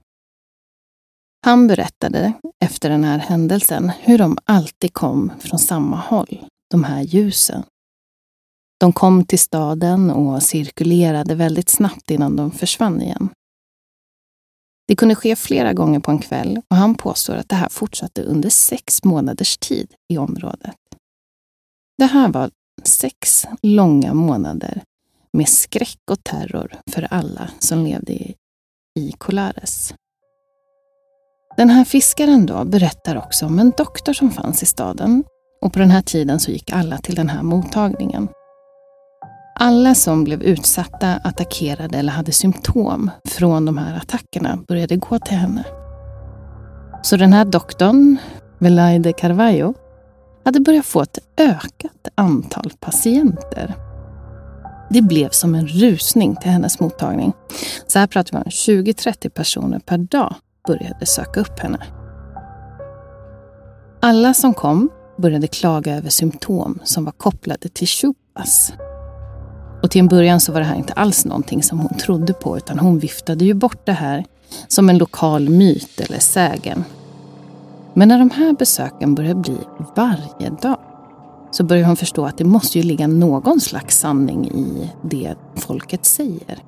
Han 1.45 1.67
berättade 1.67 2.33
efter 2.65 2.89
den 2.89 3.03
här 3.03 3.17
händelsen 3.17 3.91
hur 3.99 4.17
de 4.17 4.37
alltid 4.45 4.93
kom 4.93 5.31
från 5.39 5.59
samma 5.59 5.97
håll, 5.97 6.45
de 6.71 6.83
här 6.83 7.01
ljusen. 7.01 7.63
De 8.79 8.93
kom 8.93 9.25
till 9.25 9.39
staden 9.39 10.09
och 10.09 10.43
cirkulerade 10.43 11.35
väldigt 11.35 11.69
snabbt 11.69 12.11
innan 12.11 12.35
de 12.35 12.51
försvann 12.51 13.01
igen. 13.01 13.29
Det 14.87 14.95
kunde 14.95 15.15
ske 15.15 15.35
flera 15.35 15.73
gånger 15.73 15.99
på 15.99 16.11
en 16.11 16.19
kväll 16.19 16.61
och 16.69 16.75
han 16.75 16.95
påstår 16.95 17.35
att 17.35 17.49
det 17.49 17.55
här 17.55 17.69
fortsatte 17.69 18.23
under 18.23 18.49
sex 18.49 19.03
månaders 19.03 19.57
tid 19.57 19.93
i 20.13 20.17
området. 20.17 20.75
Det 21.97 22.05
här 22.05 22.29
var 22.29 22.51
sex 22.83 23.45
långa 23.61 24.13
månader 24.13 24.83
med 25.33 25.49
skräck 25.49 25.99
och 26.11 26.23
terror 26.23 26.77
för 26.91 27.07
alla 27.11 27.49
som 27.59 27.83
levde 27.83 28.13
i, 28.99 29.11
Colares. 29.17 29.93
Den 31.57 31.69
här 31.69 31.85
fiskaren 31.85 32.45
då 32.45 32.65
berättar 32.65 33.15
också 33.15 33.45
om 33.45 33.59
en 33.59 33.71
doktor 33.77 34.13
som 34.13 34.31
fanns 34.31 34.63
i 34.63 34.65
staden 34.65 35.23
och 35.61 35.73
på 35.73 35.79
den 35.79 35.91
här 35.91 36.01
tiden 36.01 36.39
så 36.39 36.51
gick 36.51 36.71
alla 36.71 36.97
till 36.97 37.15
den 37.15 37.29
här 37.29 37.43
mottagningen. 37.43 38.27
Alla 39.59 39.95
som 39.95 40.23
blev 40.23 40.43
utsatta, 40.43 41.13
attackerade 41.23 41.97
eller 41.97 42.11
hade 42.11 42.31
symptom 42.31 43.11
från 43.27 43.65
de 43.65 43.77
här 43.77 43.97
attackerna 43.97 44.59
började 44.67 44.95
gå 44.95 45.19
till 45.19 45.37
henne. 45.37 45.65
Så 47.01 47.17
den 47.17 47.33
här 47.33 47.45
doktorn, 47.45 48.17
Velaide 48.59 49.13
Carvalho, 49.13 49.73
hade 50.45 50.59
börjat 50.59 50.85
få 50.85 51.01
ett 51.01 51.19
ökat 51.37 52.07
antal 52.15 52.71
patienter. 52.79 53.75
Det 54.89 55.01
blev 55.01 55.29
som 55.29 55.55
en 55.55 55.67
rusning 55.67 56.35
till 56.35 56.51
hennes 56.51 56.79
mottagning. 56.79 57.33
Så 57.87 57.99
här 57.99 58.07
pratar 58.07 58.31
vi 58.31 58.37
om 58.37 58.83
20-30 58.83 59.29
personer 59.29 59.79
per 59.79 59.97
dag 59.97 60.35
började 60.67 61.05
söka 61.05 61.39
upp 61.39 61.59
henne. 61.59 61.85
Alla 64.01 64.33
som 64.33 64.53
kom 64.53 64.89
började 65.17 65.47
klaga 65.47 65.95
över 65.95 66.09
symptom 66.09 66.79
som 66.83 67.05
var 67.05 67.11
kopplade 67.11 67.69
till 67.69 67.87
chupas. 67.87 68.73
Och 69.85 69.91
till 69.91 69.99
en 69.99 70.07
början 70.07 70.39
så 70.39 70.51
var 70.51 70.59
det 70.59 70.65
här 70.65 70.75
inte 70.75 70.93
alls 70.93 71.25
någonting 71.25 71.63
som 71.63 71.79
hon 71.79 71.97
trodde 71.97 72.33
på 72.33 72.57
utan 72.57 72.79
hon 72.79 72.99
viftade 72.99 73.45
ju 73.45 73.53
bort 73.53 73.85
det 73.85 73.91
här 73.91 74.25
som 74.67 74.89
en 74.89 74.97
lokal 74.97 75.49
myt 75.49 76.01
eller 76.01 76.19
sägen. 76.19 76.83
Men 77.93 78.07
när 78.07 78.19
de 78.19 78.29
här 78.29 78.53
besöken 78.53 79.15
började 79.15 79.39
bli 79.39 79.57
varje 79.95 80.49
dag 80.61 80.77
så 81.51 81.63
började 81.63 81.87
hon 81.87 81.95
förstå 81.95 82.25
att 82.25 82.37
det 82.37 82.43
måste 82.43 82.77
ju 82.79 82.83
ligga 82.83 83.07
någon 83.07 83.59
slags 83.59 83.99
sanning 83.99 84.47
i 84.47 84.91
det 85.01 85.35
folket 85.55 86.05
säger. 86.05 86.63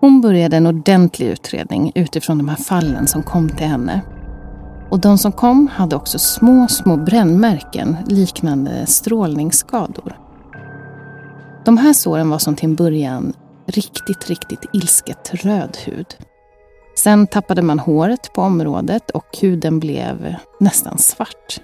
Hon 0.00 0.20
började 0.20 0.56
en 0.56 0.66
ordentlig 0.66 1.26
utredning 1.26 1.92
utifrån 1.94 2.38
de 2.38 2.48
här 2.48 2.56
fallen 2.56 3.06
som 3.06 3.22
kom 3.22 3.48
till 3.48 3.66
henne. 3.66 4.00
Och 4.90 5.00
de 5.00 5.18
som 5.18 5.32
kom 5.32 5.68
hade 5.68 5.96
också 5.96 6.18
små, 6.18 6.68
små 6.68 6.96
brännmärken 6.96 7.96
liknande 8.06 8.86
strålningsskador. 8.86 10.25
De 11.66 11.76
här 11.76 11.92
såren 11.92 12.30
var 12.30 12.38
som 12.38 12.56
till 12.56 12.64
en 12.68 12.74
början 12.74 13.32
riktigt, 13.66 14.28
riktigt 14.28 14.64
ilsket 14.72 15.30
röd 15.34 15.76
hud. 15.84 16.06
Sen 16.98 17.26
tappade 17.26 17.62
man 17.62 17.78
håret 17.78 18.32
på 18.34 18.42
området 18.42 19.10
och 19.10 19.38
huden 19.40 19.80
blev 19.80 20.34
nästan 20.60 20.98
svart. 20.98 21.60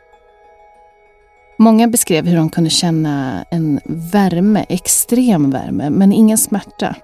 Många 1.58 1.88
beskrev 1.88 2.26
hur 2.26 2.36
de 2.36 2.50
kunde 2.50 2.70
känna 2.70 3.44
en 3.50 3.80
värme, 3.84 4.66
extrem 4.68 5.50
värme, 5.50 5.90
men 5.90 6.12
ingen 6.12 6.38
smärta. 6.38 6.96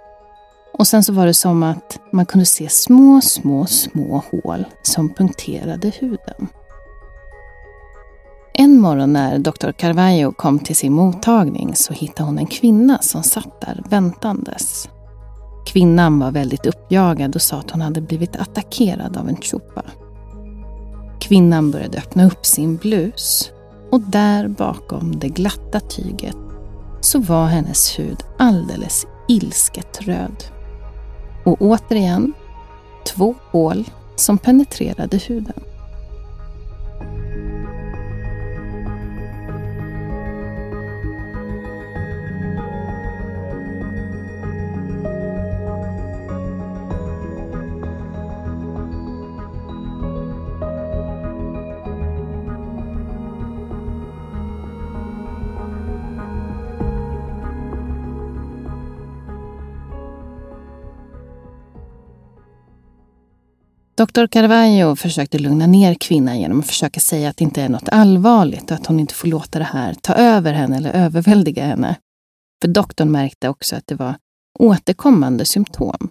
Och 0.73 0.87
sen 0.87 1.05
så 1.05 1.13
var 1.13 1.27
det 1.27 1.35
som 1.35 1.63
att 1.63 2.01
man 2.13 2.27
kunde 2.27 2.47
se 2.47 2.69
små, 2.69 3.21
små, 3.21 3.67
små 3.67 4.23
hål 4.31 4.65
som 4.83 5.15
punkterade 5.15 5.93
huden. 5.99 6.49
En 8.61 8.81
morgon 8.81 9.12
när 9.12 9.38
doktor 9.38 9.73
Carvalho 9.73 10.33
kom 10.33 10.59
till 10.59 10.77
sin 10.77 10.92
mottagning 10.92 11.77
så 11.77 11.92
hittade 11.92 12.27
hon 12.29 12.38
en 12.38 12.47
kvinna 12.47 12.99
som 12.99 13.23
satt 13.23 13.61
där 13.61 13.83
väntandes. 13.90 14.88
Kvinnan 15.66 16.18
var 16.18 16.31
väldigt 16.31 16.66
uppjagad 16.66 17.35
och 17.35 17.42
sa 17.42 17.57
att 17.57 17.71
hon 17.71 17.81
hade 17.81 18.01
blivit 18.01 18.37
attackerad 18.37 19.16
av 19.16 19.29
en 19.29 19.37
chupa. 19.37 19.83
Kvinnan 21.21 21.71
började 21.71 21.99
öppna 21.99 22.27
upp 22.27 22.47
sin 22.47 22.77
blus 22.77 23.51
och 23.90 24.01
där 24.01 24.49
bakom 24.49 25.18
det 25.18 25.29
glatta 25.29 25.81
tyget 25.81 26.37
så 27.01 27.18
var 27.18 27.47
hennes 27.47 27.99
hud 27.99 28.23
alldeles 28.38 29.07
ilsket 29.29 30.01
röd. 30.01 30.44
Och 31.44 31.57
återigen, 31.61 32.33
två 33.07 33.35
hål 33.51 33.85
som 34.16 34.38
penetrerade 34.38 35.16
huden. 35.16 35.61
Doktor 63.99 64.27
Carvalho 64.27 64.97
försökte 64.97 65.39
lugna 65.39 65.67
ner 65.67 65.95
kvinnan 65.95 66.41
genom 66.41 66.61
att 66.61 66.67
försöka 66.67 67.01
säga 67.01 67.29
att 67.29 67.37
det 67.37 67.45
inte 67.45 67.63
är 67.63 67.69
något 67.69 67.89
allvarligt 67.89 68.71
och 68.71 68.77
att 68.77 68.87
hon 68.87 69.01
inte 69.01 69.15
får 69.15 69.29
låta 69.29 69.59
det 69.59 69.65
här 69.65 69.95
ta 69.95 70.15
över 70.15 70.53
henne 70.53 70.77
eller 70.77 70.93
överväldiga 70.93 71.65
henne. 71.65 71.97
För 72.63 72.69
doktorn 72.69 73.11
märkte 73.11 73.49
också 73.49 73.77
att 73.77 73.87
det 73.87 73.95
var 73.95 74.15
återkommande 74.59 75.45
symptom. 75.45 76.11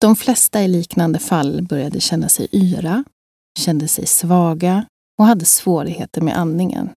De 0.00 0.16
flesta 0.16 0.62
i 0.62 0.68
liknande 0.68 1.18
fall 1.18 1.62
började 1.62 2.00
känna 2.00 2.28
sig 2.28 2.48
yra, 2.52 3.04
kände 3.58 3.88
sig 3.88 4.06
svaga 4.06 4.84
och 5.18 5.26
hade 5.26 5.44
svårigheter 5.44 6.20
med 6.20 6.36
andningen. 6.36 6.90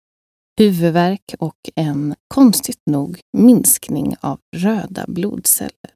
Huvudvärk 0.59 1.35
och 1.39 1.71
en, 1.75 2.15
konstigt 2.35 2.83
nog, 2.87 3.21
minskning 3.37 4.17
av 4.21 4.39
röda 4.57 5.05
blodceller. 5.09 5.91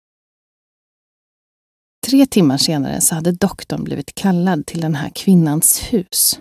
Tre 2.07 2.27
timmar 2.27 2.59
senare 2.59 3.01
så 3.01 3.15
hade 3.15 3.33
doktorn 3.33 3.85
blivit 3.85 4.15
kallad 4.15 4.67
till 4.67 4.81
den 4.81 4.95
här 4.95 5.11
kvinnans 5.15 5.93
hus 5.93 6.41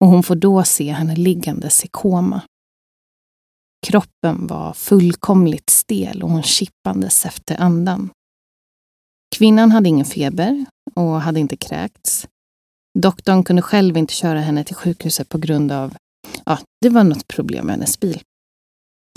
och 0.00 0.08
hon 0.08 0.22
får 0.22 0.34
då 0.34 0.64
se 0.64 0.92
henne 0.92 1.16
liggandes 1.16 1.84
i 1.84 1.88
koma. 1.88 2.42
Kroppen 3.86 4.46
var 4.46 4.72
fullkomligt 4.72 5.70
stel 5.70 6.22
och 6.22 6.30
hon 6.30 6.42
kippandes 6.42 7.26
efter 7.26 7.60
andan. 7.60 8.10
Kvinnan 9.36 9.72
hade 9.72 9.88
ingen 9.88 10.06
feber 10.06 10.64
och 10.94 11.20
hade 11.20 11.40
inte 11.40 11.56
kräkts. 11.56 12.28
Doktorn 12.98 13.44
kunde 13.44 13.62
själv 13.62 13.96
inte 13.96 14.14
köra 14.14 14.40
henne 14.40 14.64
till 14.64 14.76
sjukhuset 14.76 15.28
på 15.28 15.38
grund 15.38 15.72
av 15.72 15.96
ja, 16.44 16.58
det 16.80 16.88
var 16.88 17.04
något 17.04 17.28
problem 17.28 17.66
med 17.66 17.74
hennes 17.74 18.00
bil. 18.00 18.22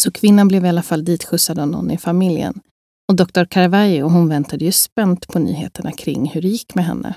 Så 0.04 0.12
kvinnan 0.12 0.48
blev 0.48 0.65
i 0.65 0.69
alla 0.69 0.84
fall 0.84 1.06
ditskjutsad 1.06 1.60
av 1.60 1.67
någon 1.67 1.91
i 1.91 1.98
familjen 1.98 2.62
och 3.08 3.15
doktor 3.15 3.46
Carvalho 3.46 4.08
hon 4.08 4.30
väntade 4.30 4.65
ju 4.65 4.72
spänt 4.72 5.28
på 5.28 5.39
nyheterna 5.39 5.91
kring 5.91 6.30
hur 6.30 6.41
det 6.41 6.48
gick 6.48 6.76
med 6.76 6.86
henne. 6.86 7.15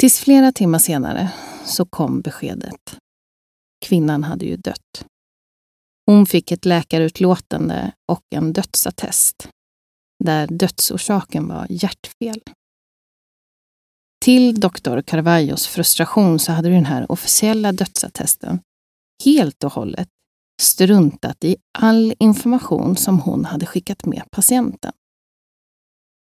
Tills 0.00 0.20
flera 0.20 0.52
timmar 0.52 0.78
senare 0.78 1.32
så 1.64 1.84
kom 1.84 2.20
beskedet. 2.20 2.98
Kvinnan 3.86 4.24
hade 4.24 4.44
ju 4.44 4.56
dött. 4.56 5.06
Hon 6.06 6.26
fick 6.26 6.52
ett 6.52 6.64
läkarutlåtande 6.64 7.92
och 8.08 8.22
en 8.30 8.52
dödsattest 8.52 9.48
där 10.24 10.46
dödsorsaken 10.46 11.48
var 11.48 11.66
hjärtfel. 11.70 12.42
Till 14.24 14.60
doktor 14.60 15.02
Carvalhos 15.02 15.66
frustration 15.66 16.38
så 16.38 16.52
hade 16.52 16.68
den 16.68 16.86
här 16.86 17.12
officiella 17.12 17.72
dödsattesten 17.72 18.60
helt 19.24 19.64
och 19.64 19.72
hållet 19.72 20.08
struntat 20.60 21.44
i 21.44 21.56
all 21.78 22.14
information 22.18 22.96
som 22.96 23.20
hon 23.20 23.44
hade 23.44 23.66
skickat 23.66 24.06
med 24.06 24.22
patienten. 24.30 24.92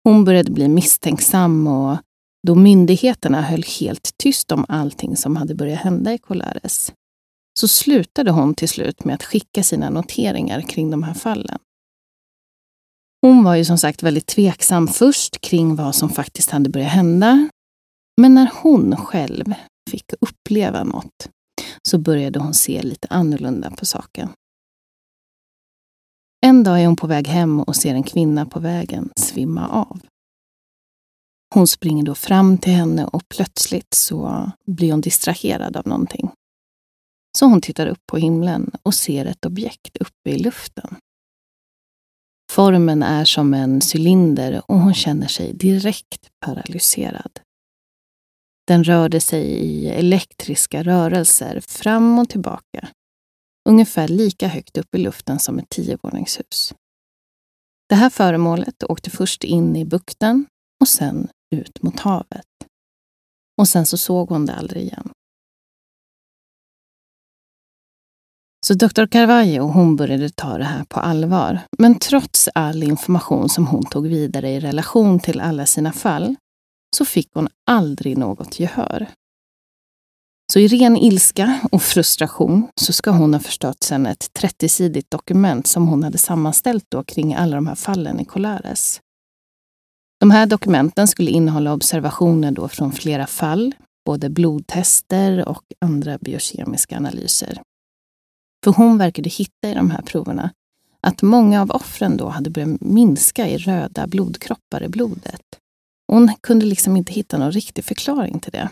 Hon 0.05 0.25
började 0.25 0.51
bli 0.53 0.69
misstänksam 0.69 1.67
och 1.67 1.99
då 2.47 2.55
myndigheterna 2.55 3.43
höll 3.43 3.63
helt 3.81 4.11
tyst 4.17 4.53
om 4.53 4.65
allting 4.69 5.17
som 5.17 5.37
hade 5.37 5.55
börjat 5.55 5.81
hända 5.81 6.15
i 6.15 6.19
Colares 6.19 6.93
så 7.59 7.69
slutade 7.69 8.31
hon 8.31 8.55
till 8.55 8.69
slut 8.69 9.05
med 9.05 9.15
att 9.15 9.23
skicka 9.23 9.63
sina 9.63 9.91
noteringar 9.91 10.61
kring 10.61 10.91
de 10.91 11.03
här 11.03 11.15
fallen. 11.15 11.59
Hon 13.23 13.45
var 13.45 13.55
ju 13.55 13.65
som 13.65 13.79
sagt 13.79 14.03
väldigt 14.03 14.27
tveksam 14.27 14.89
först 14.89 15.41
kring 15.41 15.77
vad 15.77 15.95
som 15.95 16.09
faktiskt 16.11 16.51
hade 16.51 16.71
börjat 16.71 16.93
hända. 16.93 17.49
Men 18.21 18.35
när 18.35 18.51
hon 18.63 18.97
själv 18.97 19.55
fick 19.91 20.13
uppleva 20.21 20.85
något 20.85 21.29
så 21.87 21.99
började 21.99 22.39
hon 22.39 22.55
se 22.55 22.83
lite 22.83 23.09
annorlunda 23.11 23.71
på 23.71 23.87
saken. 23.87 24.29
En 26.47 26.65
dag 26.65 26.83
är 26.83 26.87
hon 26.87 26.97
på 26.97 27.07
väg 27.07 27.29
hem 27.29 27.61
och 27.61 27.77
ser 27.77 27.95
en 27.95 28.03
kvinna 28.03 28.47
på 28.47 28.61
vägen 28.61 29.11
svimma 29.17 29.69
av. 29.69 30.01
Hon 31.55 31.69
springer 31.69 32.05
då 32.05 32.15
fram 32.15 32.59
till 32.59 32.73
henne 32.73 33.05
och 33.05 33.29
plötsligt 33.29 33.95
så 33.95 34.51
blir 34.67 34.91
hon 34.91 35.01
distraherad 35.01 35.77
av 35.77 35.87
någonting. 35.87 36.31
Så 37.39 37.47
hon 37.47 37.61
tittar 37.61 37.87
upp 37.87 38.07
på 38.07 38.17
himlen 38.17 38.71
och 38.83 38.95
ser 38.95 39.27
ett 39.27 39.47
objekt 39.47 39.97
uppe 39.97 40.31
i 40.31 40.39
luften. 40.39 40.97
Formen 42.53 43.03
är 43.03 43.25
som 43.25 43.55
en 43.55 43.81
cylinder 43.95 44.63
och 44.69 44.79
hon 44.79 44.95
känner 44.95 45.27
sig 45.27 45.55
direkt 45.55 46.29
paralyserad. 46.45 47.41
Den 48.67 48.85
rörde 48.85 49.21
sig 49.21 49.43
i 49.43 49.89
elektriska 49.89 50.83
rörelser 50.83 51.61
fram 51.61 52.19
och 52.19 52.29
tillbaka. 52.29 52.89
Ungefär 53.69 54.09
lika 54.09 54.49
högt 54.49 54.77
upp 54.77 54.95
i 54.95 54.99
luften 54.99 55.39
som 55.39 55.59
ett 55.59 55.69
tiovåningshus. 55.69 56.75
Det 57.89 57.95
här 57.95 58.11
föremålet 58.11 58.83
åkte 58.83 59.11
först 59.11 59.45
in 59.45 59.77
i 59.77 59.85
bukten 59.85 60.47
och 60.81 60.89
sen 60.89 61.29
ut 61.55 61.83
mot 61.83 62.01
havet. 62.01 62.47
Och 63.61 63.69
sen 63.69 63.87
så 63.87 63.97
såg 63.97 64.29
hon 64.29 64.47
det 64.47 64.55
aldrig 64.55 64.83
igen. 64.83 65.11
Så 68.67 68.75
doktor 68.75 69.07
Carvalho 69.07 69.63
hon 69.63 69.97
började 69.97 70.31
ta 70.31 70.59
det 70.59 70.65
här 70.65 70.85
på 70.85 71.01
allvar. 71.01 71.61
Men 71.79 71.99
trots 71.99 72.49
all 72.55 72.83
information 72.83 73.49
som 73.49 73.67
hon 73.67 73.85
tog 73.85 74.07
vidare 74.07 74.51
i 74.51 74.61
relation 74.61 75.21
till 75.21 75.41
alla 75.41 75.67
sina 75.67 75.93
fall 75.93 76.37
så 76.97 77.05
fick 77.05 77.31
hon 77.35 77.49
aldrig 77.67 78.19
något 78.19 78.61
gehör. 78.61 79.07
Så 80.53 80.59
i 80.59 80.69
ren 80.69 80.97
ilska 80.97 81.61
och 81.73 81.83
frustration 81.83 82.69
så 82.81 82.93
ska 82.93 83.11
hon 83.11 83.35
ha 83.35 83.41
förstört 83.41 83.83
sen 83.83 84.07
ett 84.07 84.31
30-sidigt 84.41 85.11
dokument 85.11 85.67
som 85.67 85.89
hon 85.89 86.05
hade 86.05 86.19
sammanställt 86.19 86.85
då 86.89 87.05
kring 87.05 87.35
alla 87.35 87.57
de 87.57 87.67
här 87.67 87.75
fallen 87.75 88.21
i 88.21 88.25
Colares. 88.25 89.01
De 90.21 90.31
här 90.31 90.47
dokumenten 90.47 91.09
skulle 91.09 91.31
innehålla 91.31 91.73
observationer 91.73 92.51
då 92.51 92.69
från 92.69 92.93
flera 92.93 93.27
fall, 93.27 93.75
både 94.07 94.31
blodtester 94.31 95.49
och 95.49 95.65
andra 95.81 96.19
biokemiska 96.19 96.97
analyser. 96.97 97.63
För 98.65 98.73
hon 98.73 98.99
verkade 98.99 99.29
hitta 99.29 99.71
i 99.71 99.75
de 99.75 99.91
här 99.91 100.03
proverna 100.03 100.51
att 101.01 101.23
många 101.23 101.63
av 101.63 101.71
offren 101.71 102.17
då 102.17 102.29
hade 102.29 102.51
börjat 102.51 102.81
minska 102.81 103.49
i 103.49 103.59
röda 103.59 104.07
blodkroppar 104.07 104.83
i 104.83 104.89
blodet. 104.89 105.43
Hon 106.09 106.35
kunde 106.41 106.67
liksom 106.67 106.97
inte 106.97 107.13
hitta 107.13 107.39
någon 107.39 107.53
riktig 107.53 107.85
förklaring 107.85 108.41
till 108.41 108.53
det. 108.53 108.71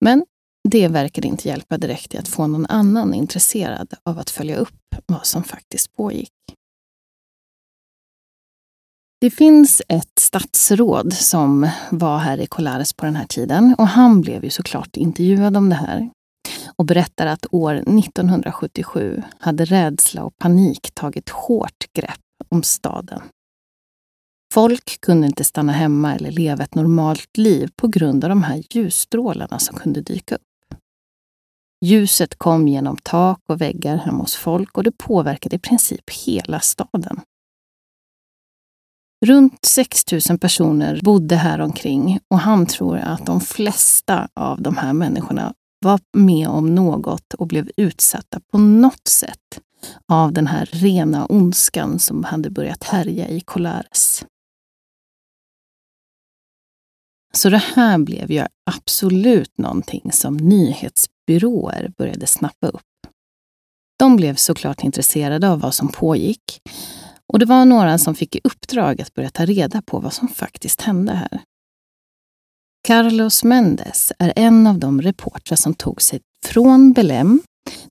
Men 0.00 0.24
det 0.68 0.88
verkade 0.88 1.28
inte 1.28 1.48
hjälpa 1.48 1.78
direkt 1.78 2.14
i 2.14 2.18
att 2.18 2.28
få 2.28 2.46
någon 2.46 2.66
annan 2.66 3.14
intresserad 3.14 3.94
av 4.04 4.18
att 4.18 4.30
följa 4.30 4.56
upp 4.56 4.94
vad 5.06 5.26
som 5.26 5.44
faktiskt 5.44 5.96
pågick. 5.96 6.32
Det 9.20 9.30
finns 9.30 9.82
ett 9.88 10.18
statsråd 10.20 11.12
som 11.12 11.68
var 11.90 12.18
här 12.18 12.40
i 12.40 12.46
Colares 12.46 12.92
på 12.92 13.04
den 13.04 13.16
här 13.16 13.26
tiden 13.26 13.74
och 13.78 13.88
han 13.88 14.20
blev 14.20 14.44
ju 14.44 14.50
såklart 14.50 14.96
intervjuad 14.96 15.56
om 15.56 15.68
det 15.68 15.74
här 15.74 16.10
och 16.76 16.84
berättar 16.84 17.26
att 17.26 17.46
år 17.50 17.74
1977 17.74 19.22
hade 19.38 19.64
rädsla 19.64 20.24
och 20.24 20.38
panik 20.38 20.90
tagit 20.94 21.28
hårt 21.28 21.92
grepp 21.92 22.20
om 22.48 22.62
staden. 22.62 23.22
Folk 24.52 25.00
kunde 25.00 25.26
inte 25.26 25.44
stanna 25.44 25.72
hemma 25.72 26.14
eller 26.14 26.30
leva 26.30 26.64
ett 26.64 26.74
normalt 26.74 27.36
liv 27.36 27.70
på 27.76 27.88
grund 27.88 28.24
av 28.24 28.28
de 28.30 28.42
här 28.42 28.62
ljusstrålarna 28.70 29.58
som 29.58 29.76
kunde 29.76 30.00
dyka 30.00 30.34
upp. 30.34 30.74
Ljuset 31.84 32.38
kom 32.38 32.68
genom 32.68 32.96
tak 33.02 33.40
och 33.48 33.60
väggar 33.60 33.96
hemma 33.96 34.18
hos 34.18 34.36
folk 34.36 34.78
och 34.78 34.84
det 34.84 34.98
påverkade 34.98 35.56
i 35.56 35.58
princip 35.58 36.10
hela 36.10 36.60
staden. 36.60 37.20
Runt 39.26 39.64
6 39.64 40.12
000 40.28 40.38
personer 40.38 41.00
bodde 41.02 41.36
här 41.36 41.60
omkring 41.60 42.20
och 42.30 42.38
han 42.38 42.66
tror 42.66 42.96
att 42.96 43.26
de 43.26 43.40
flesta 43.40 44.28
av 44.34 44.62
de 44.62 44.76
här 44.76 44.92
människorna 44.92 45.54
var 45.84 46.00
med 46.16 46.48
om 46.48 46.74
något 46.74 47.34
och 47.34 47.46
blev 47.46 47.70
utsatta 47.76 48.40
på 48.52 48.58
något 48.58 49.08
sätt 49.08 49.60
av 50.08 50.32
den 50.32 50.46
här 50.46 50.68
rena 50.72 51.26
ondskan 51.26 51.98
som 51.98 52.24
hade 52.24 52.50
börjat 52.50 52.84
härja 52.84 53.28
i 53.28 53.40
Colares. 53.40 54.24
Så 57.36 57.50
det 57.50 57.62
här 57.74 57.98
blev 57.98 58.30
ju 58.30 58.44
absolut 58.70 59.58
någonting 59.58 60.12
som 60.12 60.36
nyhetsbyråer 60.36 61.92
började 61.98 62.26
snappa 62.26 62.66
upp. 62.66 62.82
De 63.98 64.16
blev 64.16 64.34
såklart 64.34 64.84
intresserade 64.84 65.48
av 65.48 65.60
vad 65.60 65.74
som 65.74 65.88
pågick 65.88 66.60
och 67.32 67.38
det 67.38 67.46
var 67.46 67.64
några 67.64 67.98
som 67.98 68.14
fick 68.14 68.36
i 68.36 68.40
uppdrag 68.44 69.02
att 69.02 69.14
börja 69.14 69.30
ta 69.30 69.44
reda 69.44 69.82
på 69.82 69.98
vad 69.98 70.12
som 70.12 70.28
faktiskt 70.28 70.80
hände 70.80 71.12
här. 71.12 71.42
Carlos 72.88 73.44
Mendes 73.44 74.12
är 74.18 74.32
en 74.36 74.66
av 74.66 74.78
de 74.78 75.02
reportrar 75.02 75.56
som 75.56 75.74
tog 75.74 76.02
sig 76.02 76.20
från 76.44 76.92
Belém 76.94 77.40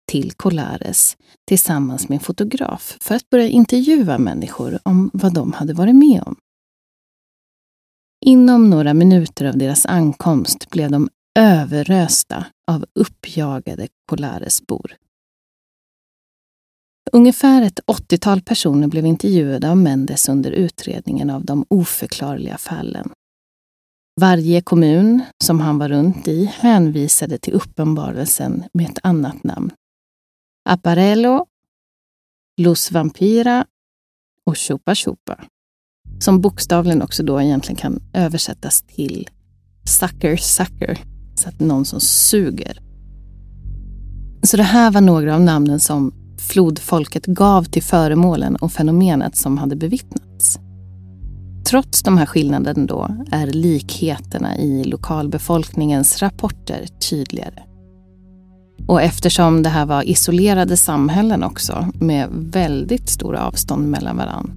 till 0.07 0.31
Colares 0.31 1.17
tillsammans 1.47 2.09
med 2.09 2.15
en 2.15 2.19
fotograf 2.19 2.97
för 3.01 3.15
att 3.15 3.29
börja 3.29 3.47
intervjua 3.47 4.17
människor 4.17 4.79
om 4.83 5.09
vad 5.13 5.33
de 5.33 5.53
hade 5.53 5.73
varit 5.73 5.95
med 5.95 6.23
om. 6.25 6.35
Inom 8.25 8.69
några 8.69 8.93
minuter 8.93 9.45
av 9.45 9.57
deras 9.57 9.85
ankomst 9.85 10.69
blev 10.69 10.91
de 10.91 11.09
överrösta 11.39 12.45
av 12.71 12.85
uppjagade 12.95 13.87
Kolaresbor. 14.09 14.95
Ungefär 17.11 17.61
ett 17.61 17.79
80-tal 17.87 18.41
personer 18.41 18.87
blev 18.87 19.05
intervjuade 19.05 19.69
av 19.69 19.77
Mendes 19.77 20.29
under 20.29 20.51
utredningen 20.51 21.29
av 21.29 21.45
de 21.45 21.65
oförklarliga 21.69 22.57
fallen. 22.57 23.11
Varje 24.21 24.61
kommun 24.61 25.21
som 25.43 25.59
han 25.59 25.77
var 25.77 25.89
runt 25.89 26.27
i 26.27 26.45
hänvisade 26.45 27.37
till 27.37 27.53
uppenbarelsen 27.53 28.63
med 28.73 28.89
ett 28.89 28.99
annat 29.03 29.43
namn. 29.43 29.71
Aparello, 30.69 31.45
Luz 32.61 32.91
Vampira 32.91 33.65
och 34.45 34.57
Chupa 34.57 34.95
Chupa. 34.95 35.45
Som 36.21 36.41
bokstavligen 36.41 37.01
också 37.01 37.23
då 37.23 37.41
egentligen 37.41 37.75
kan 37.75 37.99
översättas 38.13 38.81
till 38.81 39.29
sucker 39.83 40.37
sucker, 40.37 40.99
så 41.35 41.49
att 41.49 41.59
någon 41.59 41.85
som 41.85 41.99
suger. 41.99 42.79
Så 44.43 44.57
det 44.57 44.63
här 44.63 44.91
var 44.91 45.01
några 45.01 45.35
av 45.35 45.41
namnen 45.41 45.79
som 45.79 46.13
flodfolket 46.37 47.25
gav 47.25 47.63
till 47.63 47.83
föremålen 47.83 48.55
och 48.55 48.71
fenomenet 48.71 49.35
som 49.35 49.57
hade 49.57 49.75
bevittnats. 49.75 50.59
Trots 51.69 52.03
de 52.03 52.17
här 52.17 52.25
skillnaderna 52.25 52.85
då 52.85 53.17
är 53.31 53.47
likheterna 53.47 54.57
i 54.57 54.83
lokalbefolkningens 54.83 56.21
rapporter 56.21 56.87
tydligare. 57.09 57.63
Och 58.87 59.01
eftersom 59.01 59.63
det 59.63 59.69
här 59.69 59.85
var 59.85 60.09
isolerade 60.09 60.77
samhällen 60.77 61.43
också 61.43 61.87
med 61.93 62.27
väldigt 62.31 63.09
stora 63.09 63.47
avstånd 63.47 63.87
mellan 63.87 64.17
varandra 64.17 64.53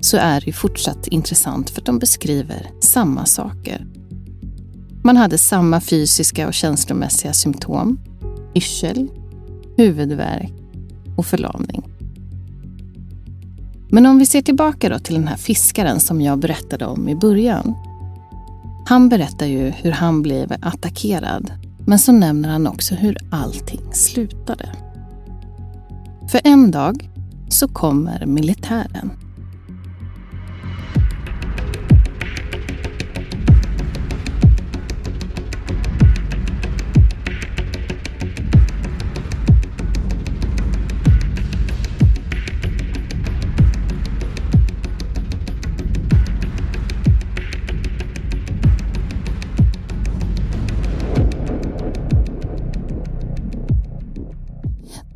så 0.00 0.16
är 0.16 0.40
det 0.40 0.52
fortsatt 0.52 1.06
intressant 1.06 1.70
för 1.70 1.80
att 1.80 1.86
de 1.86 1.98
beskriver 1.98 2.70
samma 2.80 3.26
saker. 3.26 3.86
Man 5.04 5.16
hade 5.16 5.38
samma 5.38 5.80
fysiska 5.80 6.46
och 6.46 6.54
känslomässiga 6.54 7.32
symptom. 7.32 8.00
Yrsel, 8.54 9.08
huvudvärk 9.76 10.52
och 11.16 11.26
förlamning. 11.26 11.82
Men 13.90 14.06
om 14.06 14.18
vi 14.18 14.26
ser 14.26 14.42
tillbaka 14.42 14.88
då 14.88 14.98
till 14.98 15.14
den 15.14 15.28
här 15.28 15.36
fiskaren 15.36 16.00
som 16.00 16.20
jag 16.20 16.38
berättade 16.38 16.86
om 16.86 17.08
i 17.08 17.14
början. 17.14 17.74
Han 18.86 19.08
berättar 19.08 19.46
ju 19.46 19.70
hur 19.70 19.90
han 19.90 20.22
blev 20.22 20.52
attackerad, 20.60 21.52
men 21.86 21.98
så 21.98 22.12
nämner 22.12 22.48
han 22.48 22.66
också 22.66 22.94
hur 22.94 23.16
allting 23.30 23.92
slutade. 23.92 24.72
För 26.30 26.40
en 26.44 26.70
dag 26.70 27.10
så 27.48 27.68
kommer 27.68 28.26
militären 28.26 29.10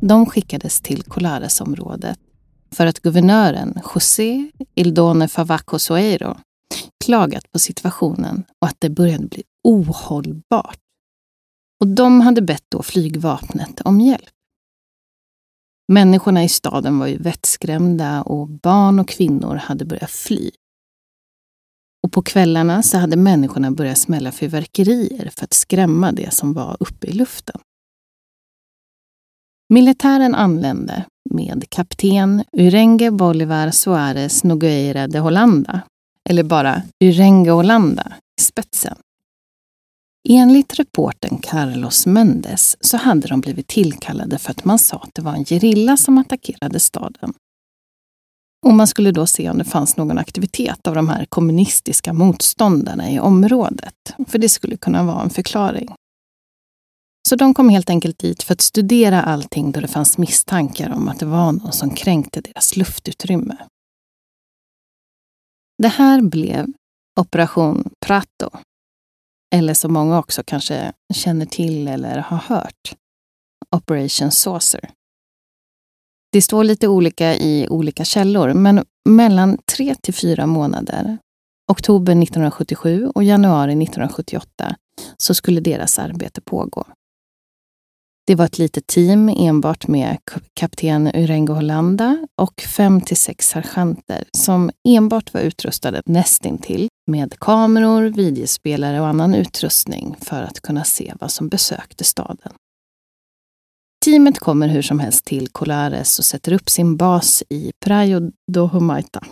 de 0.07 0.25
skickades 0.25 0.81
till 0.81 1.03
Colaresområdet 1.03 2.19
för 2.71 2.87
att 2.87 2.99
guvernören 2.99 3.79
José 3.95 4.51
Ildone 4.75 5.27
Favaco 5.27 5.79
Soeiro 5.79 6.37
klagat 7.05 7.51
på 7.51 7.59
situationen 7.59 8.43
och 8.61 8.67
att 8.67 8.75
det 8.79 8.89
började 8.89 9.27
bli 9.27 9.43
ohållbart. 9.63 10.79
Och 11.79 11.87
de 11.87 12.21
hade 12.21 12.41
bett 12.41 12.63
då 12.69 12.83
flygvapnet 12.83 13.81
om 13.81 14.01
hjälp. 14.01 14.29
Människorna 15.87 16.43
i 16.43 16.49
staden 16.49 16.99
var 16.99 17.07
ju 17.07 17.17
vettskrämda 17.17 18.21
och 18.21 18.47
barn 18.47 18.99
och 18.99 19.07
kvinnor 19.07 19.55
hade 19.55 19.85
börjat 19.85 20.11
fly. 20.11 20.51
Och 22.03 22.11
på 22.11 22.21
kvällarna 22.21 22.83
så 22.83 22.97
hade 22.97 23.17
människorna 23.17 23.71
börjat 23.71 23.97
smälla 23.97 24.31
fyrverkerier 24.31 25.29
för 25.29 25.43
att 25.43 25.53
skrämma 25.53 26.11
det 26.11 26.33
som 26.33 26.53
var 26.53 26.77
uppe 26.79 27.07
i 27.07 27.13
luften. 27.13 27.61
Militären 29.69 30.35
anlände 30.35 31.05
med 31.29 31.65
kapten 31.69 32.43
Urenge 32.57 33.11
Bolivar 33.11 33.71
Suarez 33.71 34.43
Nogueira 34.43 35.07
de 35.07 35.19
Holanda, 35.19 35.81
eller 36.29 36.43
bara 36.43 36.81
Urenge 37.03 37.51
Holanda, 37.51 38.13
i 38.39 38.41
spetsen. 38.41 38.95
Enligt 40.29 40.79
reporten 40.79 41.37
Carlos 41.37 42.05
Mendes 42.05 42.77
så 42.79 42.97
hade 42.97 43.27
de 43.27 43.41
blivit 43.41 43.67
tillkallade 43.67 44.37
för 44.37 44.51
att 44.51 44.65
man 44.65 44.79
sa 44.79 44.97
att 44.97 45.09
det 45.13 45.21
var 45.21 45.33
en 45.33 45.45
gerilla 45.45 45.97
som 45.97 46.17
attackerade 46.17 46.79
staden. 46.79 47.33
Och 48.65 48.73
man 48.73 48.87
skulle 48.87 49.11
då 49.11 49.25
se 49.25 49.49
om 49.49 49.57
det 49.57 49.63
fanns 49.63 49.97
någon 49.97 50.17
aktivitet 50.17 50.87
av 50.87 50.95
de 50.95 51.09
här 51.09 51.25
kommunistiska 51.25 52.13
motståndarna 52.13 53.11
i 53.11 53.19
området. 53.19 53.95
För 54.27 54.37
det 54.37 54.49
skulle 54.49 54.77
kunna 54.77 55.03
vara 55.03 55.21
en 55.21 55.29
förklaring. 55.29 55.89
Så 57.33 57.37
de 57.37 57.53
kom 57.53 57.69
helt 57.69 57.89
enkelt 57.89 58.19
dit 58.19 58.43
för 58.43 58.53
att 58.53 58.61
studera 58.61 59.21
allting 59.21 59.71
då 59.71 59.79
det 59.79 59.87
fanns 59.87 60.17
misstankar 60.17 60.89
om 60.89 61.07
att 61.07 61.19
det 61.19 61.25
var 61.25 61.51
någon 61.51 61.71
som 61.71 61.89
kränkte 61.89 62.41
deras 62.41 62.77
luftutrymme. 62.77 63.57
Det 65.83 65.87
här 65.87 66.21
blev 66.21 66.67
Operation 67.19 67.89
Prato. 68.05 68.49
Eller 69.55 69.73
som 69.73 69.93
många 69.93 70.19
också 70.19 70.43
kanske 70.45 70.93
känner 71.13 71.45
till 71.45 71.87
eller 71.87 72.17
har 72.17 72.37
hört. 72.37 72.95
Operation 73.75 74.31
Saucer. 74.31 74.89
Det 76.31 76.41
står 76.41 76.63
lite 76.63 76.87
olika 76.87 77.35
i 77.35 77.67
olika 77.69 78.05
källor, 78.05 78.53
men 78.53 78.85
mellan 79.09 79.57
tre 79.57 79.95
till 79.95 80.13
fyra 80.13 80.45
månader, 80.45 81.17
oktober 81.71 82.11
1977 82.11 83.07
och 83.15 83.23
januari 83.23 83.71
1978, 83.71 84.75
så 85.17 85.33
skulle 85.33 85.61
deras 85.61 85.99
arbete 85.99 86.41
pågå. 86.41 86.85
Det 88.25 88.35
var 88.35 88.45
ett 88.45 88.57
litet 88.57 88.87
team 88.87 89.29
enbart 89.29 89.87
med 89.87 90.17
kapten 90.53 91.07
Urengo 91.07 91.53
Hollanda 91.53 92.27
och 92.41 92.61
fem 92.61 93.01
till 93.01 93.17
sex 93.17 93.47
sergeanter 93.47 94.23
som 94.31 94.71
enbart 94.87 95.33
var 95.33 95.41
utrustade 95.41 96.01
nästintill 96.05 96.87
med 97.11 97.39
kameror, 97.39 98.03
videospelare 98.03 99.01
och 99.01 99.07
annan 99.07 99.35
utrustning 99.35 100.15
för 100.21 100.41
att 100.41 100.59
kunna 100.59 100.83
se 100.83 101.13
vad 101.19 101.31
som 101.31 101.49
besökte 101.49 102.03
staden. 102.03 102.53
Teamet 104.05 104.39
kommer 104.39 104.67
hur 104.67 104.81
som 104.81 104.99
helst 104.99 105.25
till 105.25 105.47
Colares 105.47 106.19
och 106.19 106.25
sätter 106.25 106.53
upp 106.53 106.69
sin 106.69 106.97
bas 106.97 107.43
i 107.49 107.71
Praio 107.85 108.31
do 108.51 108.67
Humaita. 108.67 109.23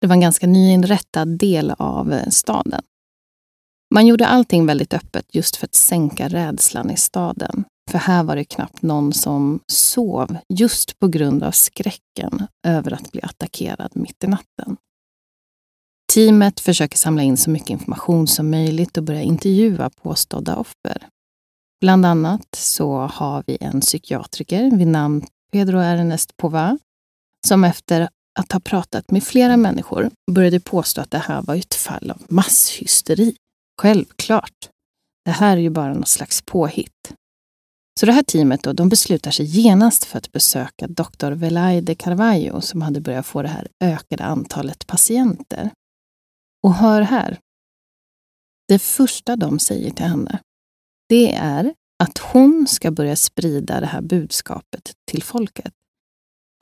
Det 0.00 0.06
var 0.06 0.14
en 0.14 0.20
ganska 0.20 0.46
nyinrättad 0.46 1.38
del 1.38 1.70
av 1.78 2.20
staden. 2.30 2.82
Man 3.92 4.06
gjorde 4.06 4.26
allting 4.26 4.66
väldigt 4.66 4.94
öppet 4.94 5.26
just 5.34 5.56
för 5.56 5.66
att 5.66 5.74
sänka 5.74 6.28
rädslan 6.28 6.90
i 6.90 6.96
staden. 6.96 7.64
För 7.90 7.98
här 7.98 8.24
var 8.24 8.36
det 8.36 8.44
knappt 8.44 8.82
någon 8.82 9.12
som 9.12 9.60
sov 9.66 10.36
just 10.48 10.98
på 10.98 11.08
grund 11.08 11.42
av 11.42 11.50
skräcken 11.50 12.46
över 12.66 12.92
att 12.92 13.12
bli 13.12 13.22
attackerad 13.22 13.90
mitt 13.94 14.24
i 14.24 14.26
natten. 14.26 14.76
Teamet 16.12 16.60
försöker 16.60 16.98
samla 16.98 17.22
in 17.22 17.36
så 17.36 17.50
mycket 17.50 17.70
information 17.70 18.26
som 18.26 18.50
möjligt 18.50 18.96
och 18.96 19.02
börja 19.02 19.22
intervjua 19.22 19.90
påstådda 19.90 20.56
offer. 20.56 21.08
Bland 21.80 22.06
annat 22.06 22.54
så 22.56 22.98
har 22.98 23.44
vi 23.46 23.58
en 23.60 23.80
psykiatriker 23.80 24.76
vid 24.76 24.86
namn 24.88 25.26
Pedro 25.52 25.78
Ernest 25.78 26.36
Pova 26.36 26.78
som 27.46 27.64
efter 27.64 28.08
att 28.38 28.52
ha 28.52 28.60
pratat 28.60 29.10
med 29.10 29.24
flera 29.24 29.56
människor 29.56 30.10
började 30.30 30.60
påstå 30.60 31.00
att 31.00 31.10
det 31.10 31.18
här 31.18 31.42
var 31.42 31.54
ett 31.54 31.74
fall 31.74 32.10
av 32.10 32.22
masshysteri. 32.28 33.36
Självklart. 33.80 34.68
Det 35.24 35.30
här 35.30 35.56
är 35.56 35.60
ju 35.60 35.70
bara 35.70 35.94
något 35.94 36.08
slags 36.08 36.42
påhitt. 36.42 37.14
Så 38.00 38.06
det 38.06 38.12
här 38.12 38.22
teamet 38.22 38.62
då, 38.62 38.72
de 38.72 38.88
beslutar 38.88 39.30
sig 39.30 39.46
genast 39.46 40.04
för 40.04 40.18
att 40.18 40.32
besöka 40.32 40.86
doktor 40.86 41.32
Velaide 41.32 41.94
Carvalho 41.98 42.60
som 42.60 42.82
hade 42.82 43.00
börjat 43.00 43.26
få 43.26 43.42
det 43.42 43.48
här 43.48 43.68
ökade 43.84 44.24
antalet 44.24 44.86
patienter. 44.86 45.70
Och 46.62 46.74
hör 46.74 47.00
här. 47.00 47.38
Det 48.68 48.78
första 48.78 49.36
de 49.36 49.58
säger 49.58 49.90
till 49.90 50.06
henne, 50.06 50.38
det 51.08 51.34
är 51.34 51.74
att 52.04 52.18
hon 52.18 52.66
ska 52.68 52.90
börja 52.90 53.16
sprida 53.16 53.80
det 53.80 53.86
här 53.86 54.02
budskapet 54.02 54.92
till 55.10 55.22
folket. 55.22 55.74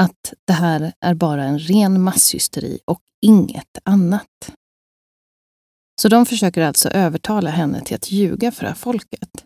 Att 0.02 0.34
det 0.44 0.52
här 0.52 0.92
är 1.00 1.14
bara 1.14 1.44
en 1.44 1.58
ren 1.58 2.02
masshysteri 2.02 2.78
och 2.84 3.00
inget 3.22 3.78
annat. 3.84 4.52
Så 6.00 6.08
de 6.08 6.26
försöker 6.26 6.62
alltså 6.62 6.88
övertala 6.88 7.50
henne 7.50 7.80
till 7.84 7.96
att 7.96 8.10
ljuga 8.10 8.52
för 8.52 8.62
det 8.62 8.68
här 8.68 8.74
folket. 8.74 9.44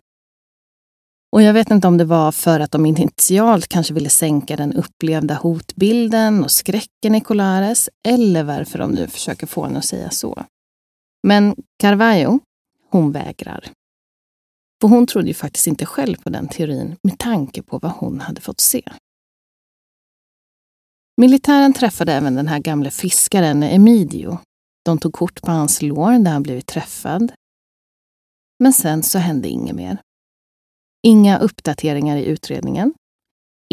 Och 1.31 1.41
jag 1.41 1.53
vet 1.53 1.71
inte 1.71 1.87
om 1.87 1.97
det 1.97 2.05
var 2.05 2.31
för 2.31 2.59
att 2.59 2.71
de 2.71 2.85
initialt 2.85 3.67
kanske 3.67 3.93
ville 3.93 4.09
sänka 4.09 4.55
den 4.55 4.73
upplevda 4.73 5.33
hotbilden 5.33 6.43
och 6.43 6.51
skräcken 6.51 7.15
i 7.15 7.21
Colares, 7.21 7.89
eller 8.07 8.43
varför 8.43 8.79
de 8.79 8.91
nu 8.91 9.07
försöker 9.07 9.47
få 9.47 9.65
henne 9.65 9.79
att 9.79 9.85
säga 9.85 10.09
så. 10.09 10.43
Men 11.27 11.55
Carvalho, 11.79 12.39
hon 12.89 13.11
vägrar. 13.11 13.71
För 14.81 14.87
hon 14.87 15.07
trodde 15.07 15.27
ju 15.27 15.33
faktiskt 15.33 15.67
inte 15.67 15.85
själv 15.85 16.15
på 16.15 16.29
den 16.29 16.47
teorin 16.47 16.95
med 17.03 17.19
tanke 17.19 17.61
på 17.61 17.79
vad 17.79 17.91
hon 17.91 18.19
hade 18.19 18.41
fått 18.41 18.59
se. 18.59 18.81
Militären 21.21 21.73
träffade 21.73 22.13
även 22.13 22.35
den 22.35 22.47
här 22.47 22.59
gamle 22.59 22.91
fiskaren 22.91 23.63
Emidio. 23.63 24.39
De 24.85 24.97
tog 24.97 25.13
kort 25.13 25.41
på 25.41 25.51
hans 25.51 25.81
lår 25.81 26.19
där 26.23 26.31
han 26.31 26.43
blivit 26.43 26.67
träffad. 26.67 27.31
Men 28.59 28.73
sen 28.73 29.03
så 29.03 29.19
hände 29.19 29.47
inget 29.47 29.75
mer. 29.75 30.01
Inga 31.07 31.39
uppdateringar 31.39 32.17
i 32.17 32.25
utredningen. 32.25 32.93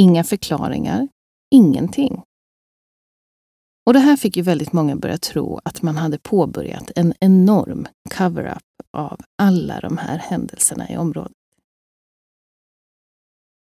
Inga 0.01 0.25
förklaringar. 0.25 1.09
Ingenting. 1.55 2.23
Och 3.87 3.93
det 3.93 3.99
här 3.99 4.17
fick 4.17 4.37
ju 4.37 4.43
väldigt 4.43 4.73
många 4.73 4.97
börja 4.97 5.19
tro 5.19 5.61
att 5.65 5.83
man 5.83 5.97
hade 5.97 6.19
påbörjat 6.19 6.91
en 6.97 7.15
enorm 7.21 7.87
cover-up 8.11 8.63
av 8.97 9.21
alla 9.43 9.81
de 9.81 9.99
här 9.99 10.19
händelserna 10.19 10.91
i 10.91 10.97
området. 10.97 11.33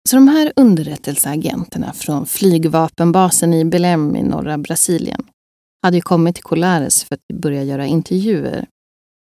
Så 0.09 0.15
de 0.15 0.27
här 0.27 0.53
underrättelseagenterna 0.55 1.93
från 1.93 2.25
flygvapenbasen 2.25 3.53
i 3.53 3.65
Belém 3.65 4.15
i 4.15 4.23
norra 4.23 4.57
Brasilien 4.57 5.25
hade 5.81 5.97
ju 5.97 6.01
kommit 6.01 6.35
till 6.35 6.43
Colares 6.43 7.03
för 7.03 7.15
att 7.15 7.27
börja 7.33 7.63
göra 7.63 7.85
intervjuer. 7.85 8.67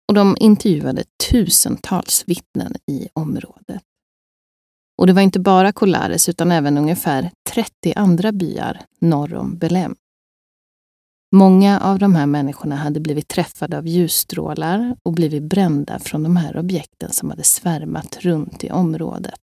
Och 0.09 0.15
de 0.15 0.37
intervjuade 0.41 1.05
tusentals 1.31 2.25
vittnen 2.27 2.75
i 2.87 3.09
området. 3.13 3.83
Och 4.99 5.07
det 5.07 5.13
var 5.13 5.23
inte 5.23 5.41
bara 5.41 5.73
Colares 5.73 6.29
utan 6.29 6.53
även 6.53 6.79
ungefär 6.79 7.31
30 7.51 7.93
andra 7.97 8.33
byar 8.33 8.81
norr 9.01 9.35
om 9.35 9.59
Belém. 9.59 9.97
Många 11.33 11.81
av 11.81 11.99
de 11.99 12.15
här 12.15 12.27
människorna 12.27 12.77
hade 12.77 13.01
blivit 13.01 13.29
träffade 13.29 13.79
av 13.79 13.87
ljusstrålar 13.87 14.97
och 15.03 15.13
blivit 15.13 15.43
brända 15.43 15.99
från 15.99 16.23
de 16.23 16.37
här 16.37 16.57
objekten 16.57 17.13
som 17.13 17.31
hade 17.31 17.45
svärmat 17.45 18.17
runt 18.21 18.65
i 18.65 18.71
området. 18.71 19.41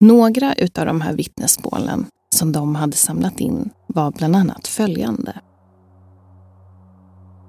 Några 0.00 0.54
av 0.78 0.86
de 0.86 1.00
här 1.00 1.12
vittnesmålen 1.12 2.06
som 2.34 2.52
de 2.52 2.74
hade 2.74 2.96
samlat 2.96 3.40
in 3.40 3.70
var 3.86 4.10
bland 4.10 4.36
annat 4.36 4.68
följande. 4.68 5.32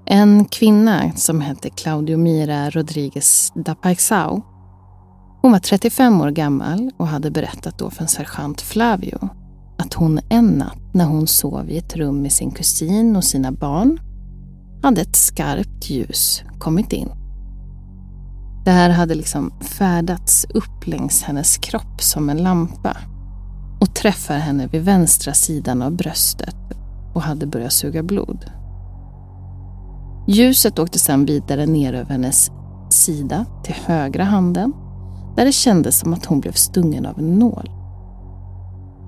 En 0.06 0.46
kvinna 0.46 1.12
som 1.16 1.42
hette 1.42 1.70
Claudio 1.70 2.18
Mira 2.18 2.70
Rodriguez 2.70 3.52
da 3.56 3.76
Paixao. 3.76 4.42
Hon 5.42 5.52
var 5.52 5.60
35 5.60 6.22
år 6.22 6.30
gammal 6.30 6.92
och 6.98 7.08
hade 7.08 7.32
berättat 7.32 7.78
då 7.78 7.90
för 7.90 8.02
en 8.02 8.08
sergeant 8.08 8.62
Flavio 8.62 9.30
att 9.78 9.94
hon 9.94 10.20
en 10.30 10.48
natt 10.48 10.94
när 10.94 11.06
hon 11.06 11.28
sov 11.28 11.70
i 11.70 11.78
ett 11.78 11.96
rum 11.96 12.22
med 12.22 12.32
sin 12.32 12.52
kusin 12.52 13.16
och 13.16 13.24
sina 13.24 13.52
barn 13.52 14.00
hade 14.84 15.02
ett 15.02 15.16
skarpt 15.16 15.90
ljus 15.90 16.44
kommit 16.60 16.94
in. 16.94 17.10
Det 18.66 18.72
här 18.72 18.90
hade 18.90 19.16
liksom 19.16 19.54
färdats 19.62 20.46
upp 20.50 20.88
längs 20.88 21.24
hennes 21.24 21.58
kropp 21.58 22.02
som 22.02 22.30
en 22.30 22.44
lampa 22.44 22.98
och 23.80 23.96
träffar 23.96 24.38
henne 24.38 24.68
vid 24.68 24.82
vänstra 24.82 25.34
sidan 25.34 25.82
av 25.82 25.92
bröstet 25.92 26.56
och 27.14 27.22
hade 27.22 27.46
börjat 27.46 27.74
suga 27.74 28.04
blod. 28.04 28.46
Ljuset 30.28 30.80
åkte 30.80 31.00
sedan 31.00 31.26
vidare 31.26 31.66
ner 31.66 31.94
över 31.94 32.12
hennes 32.12 32.52
sida 32.90 33.46
till 33.64 33.76
högra 33.86 34.24
handen 34.24 34.74
där 35.36 35.46
det 35.46 35.52
kändes 35.52 36.00
som 36.00 36.14
att 36.14 36.26
hon 36.26 36.40
blev 36.40 36.52
stungen 36.52 37.06
av 37.06 37.20
en 37.20 37.40
nål. 37.40 37.70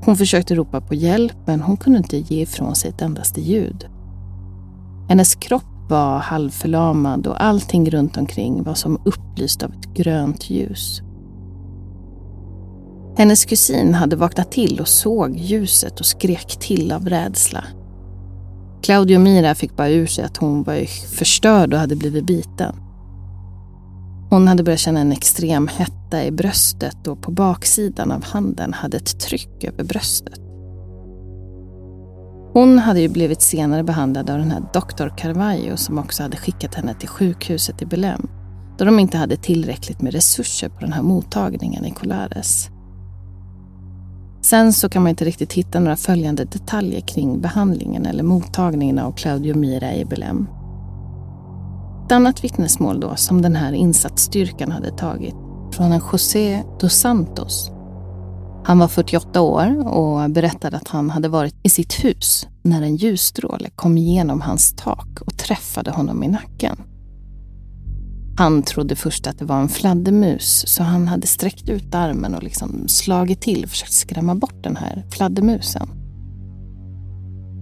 Hon 0.06 0.18
försökte 0.18 0.56
ropa 0.56 0.82
på 0.82 0.94
hjälp 0.94 1.38
men 1.46 1.62
hon 1.62 1.78
kunde 1.78 1.98
inte 1.98 2.18
ge 2.18 2.42
ifrån 2.42 2.76
sig 2.76 2.90
ett 2.90 3.02
endaste 3.02 3.42
ljud. 3.42 3.88
Hennes 5.10 5.36
kropp 5.36 5.64
var 5.90 6.20
halvförlamad 6.20 7.28
och 7.28 7.44
allting 7.44 7.90
runt 7.90 8.18
omkring 8.18 8.64
var 8.64 8.74
som 8.74 9.02
upplyst 9.06 9.64
av 9.64 9.74
ett 9.74 9.94
grönt 9.94 10.50
ljus. 10.50 11.02
Hennes 13.18 13.46
kusin 13.46 13.94
hade 13.94 14.16
vaknat 14.16 14.52
till 14.52 14.80
och 14.80 14.88
såg 14.88 15.38
ljuset 15.38 16.00
och 16.00 16.06
skrek 16.06 16.60
till 16.60 16.92
av 16.92 17.10
rädsla. 17.10 17.64
Claudio 18.82 19.20
Mira 19.20 19.56
fick 19.56 19.76
bara 19.76 19.90
ur 19.90 20.08
sig 20.08 20.24
att 20.24 20.38
hon 20.38 20.64
var 20.64 20.86
förstörd 21.16 21.74
och 21.74 21.80
hade 21.80 21.96
blivit 21.96 22.26
biten. 22.26 22.76
Hon 24.30 24.48
hade 24.48 24.64
börjat 24.64 24.80
känna 24.80 25.00
en 25.00 25.12
extrem 25.12 25.68
hetta 25.68 26.26
i 26.26 26.32
bröstet 26.32 27.08
och 27.08 27.22
på 27.22 27.32
baksidan 27.32 28.12
av 28.12 28.24
handen 28.24 28.74
hade 28.74 28.98
ett 28.98 29.20
tryck 29.20 29.64
över 29.64 29.84
bröstet. 29.84 30.40
Hon 32.54 32.80
hade 32.80 33.02
ju 33.02 33.10
blivit 33.10 33.42
senare 33.42 33.84
behandlad 33.84 34.30
av 34.30 34.38
den 34.38 34.52
här 34.52 34.64
doktor 34.74 35.14
Carvalho 35.18 35.78
som 35.78 36.00
också 36.00 36.24
hade 36.24 36.38
skickat 36.38 36.76
henne 36.76 36.94
till 36.94 37.10
sjukhuset 37.10 37.82
i 37.82 37.86
Belém 37.86 38.30
då 38.78 38.86
de 38.86 39.00
inte 39.00 39.18
hade 39.18 39.38
tillräckligt 39.38 40.02
med 40.02 40.14
resurser 40.14 40.70
på 40.70 40.80
den 40.80 40.94
här 40.94 41.02
mottagningen 41.02 41.86
i 41.86 41.92
Colares. 41.92 42.70
Sen 44.50 44.74
så 44.74 44.90
kan 44.90 45.04
man 45.04 45.10
inte 45.10 45.26
riktigt 45.26 45.54
hitta 45.54 45.80
några 45.80 45.96
följande 45.96 46.46
detaljer 46.46 47.02
kring 47.02 47.42
behandlingen 47.42 48.06
eller 48.06 48.24
mottagningen 48.24 49.00
av 49.00 49.12
Claudio 49.12 49.56
Mira 49.56 49.94
i 49.94 50.06
Belém. 50.06 50.48
Ett 52.06 52.12
annat 52.12 52.44
vittnesmål 52.44 53.00
då 53.00 53.16
som 53.16 53.42
den 53.42 53.56
här 53.56 53.74
insatsstyrkan 53.74 54.72
hade 54.72 54.92
tagit 54.92 55.36
från 55.72 55.92
en 55.92 56.02
José 56.12 56.64
dos 56.80 56.94
Santos. 56.94 57.72
Han 58.64 58.80
var 58.80 58.88
48 58.88 59.42
år 59.42 59.88
och 59.88 60.30
berättade 60.30 60.78
att 60.78 60.88
han 60.88 61.10
hade 61.10 61.30
varit 61.30 61.56
i 61.64 61.70
sitt 61.70 62.04
hus 62.04 62.48
när 62.64 62.82
en 62.82 62.96
ljusstråle 62.96 63.70
kom 63.76 63.98
igenom 63.98 64.42
hans 64.42 64.76
tak 64.76 65.22
och 65.22 65.38
träffade 65.38 65.92
honom 65.92 66.24
i 66.24 66.28
nacken. 66.28 66.78
Han 68.38 68.64
trodde 68.64 68.96
först 68.96 69.28
att 69.28 69.40
det 69.40 69.46
var 69.46 69.62
en 69.62 69.70
fladdermus 69.70 70.64
så 70.68 70.84
han 70.84 71.08
hade 71.08 71.28
sträckt 71.28 71.70
ut 71.70 71.96
armen 71.96 72.36
och 72.36 72.44
liksom 72.44 72.88
slagit 72.88 73.42
till 73.42 73.64
och 73.64 73.70
försökt 73.70 73.94
skrämma 73.94 74.36
bort 74.36 74.64
den 74.64 74.76
här 74.76 75.06
fladdermusen. 75.12 75.90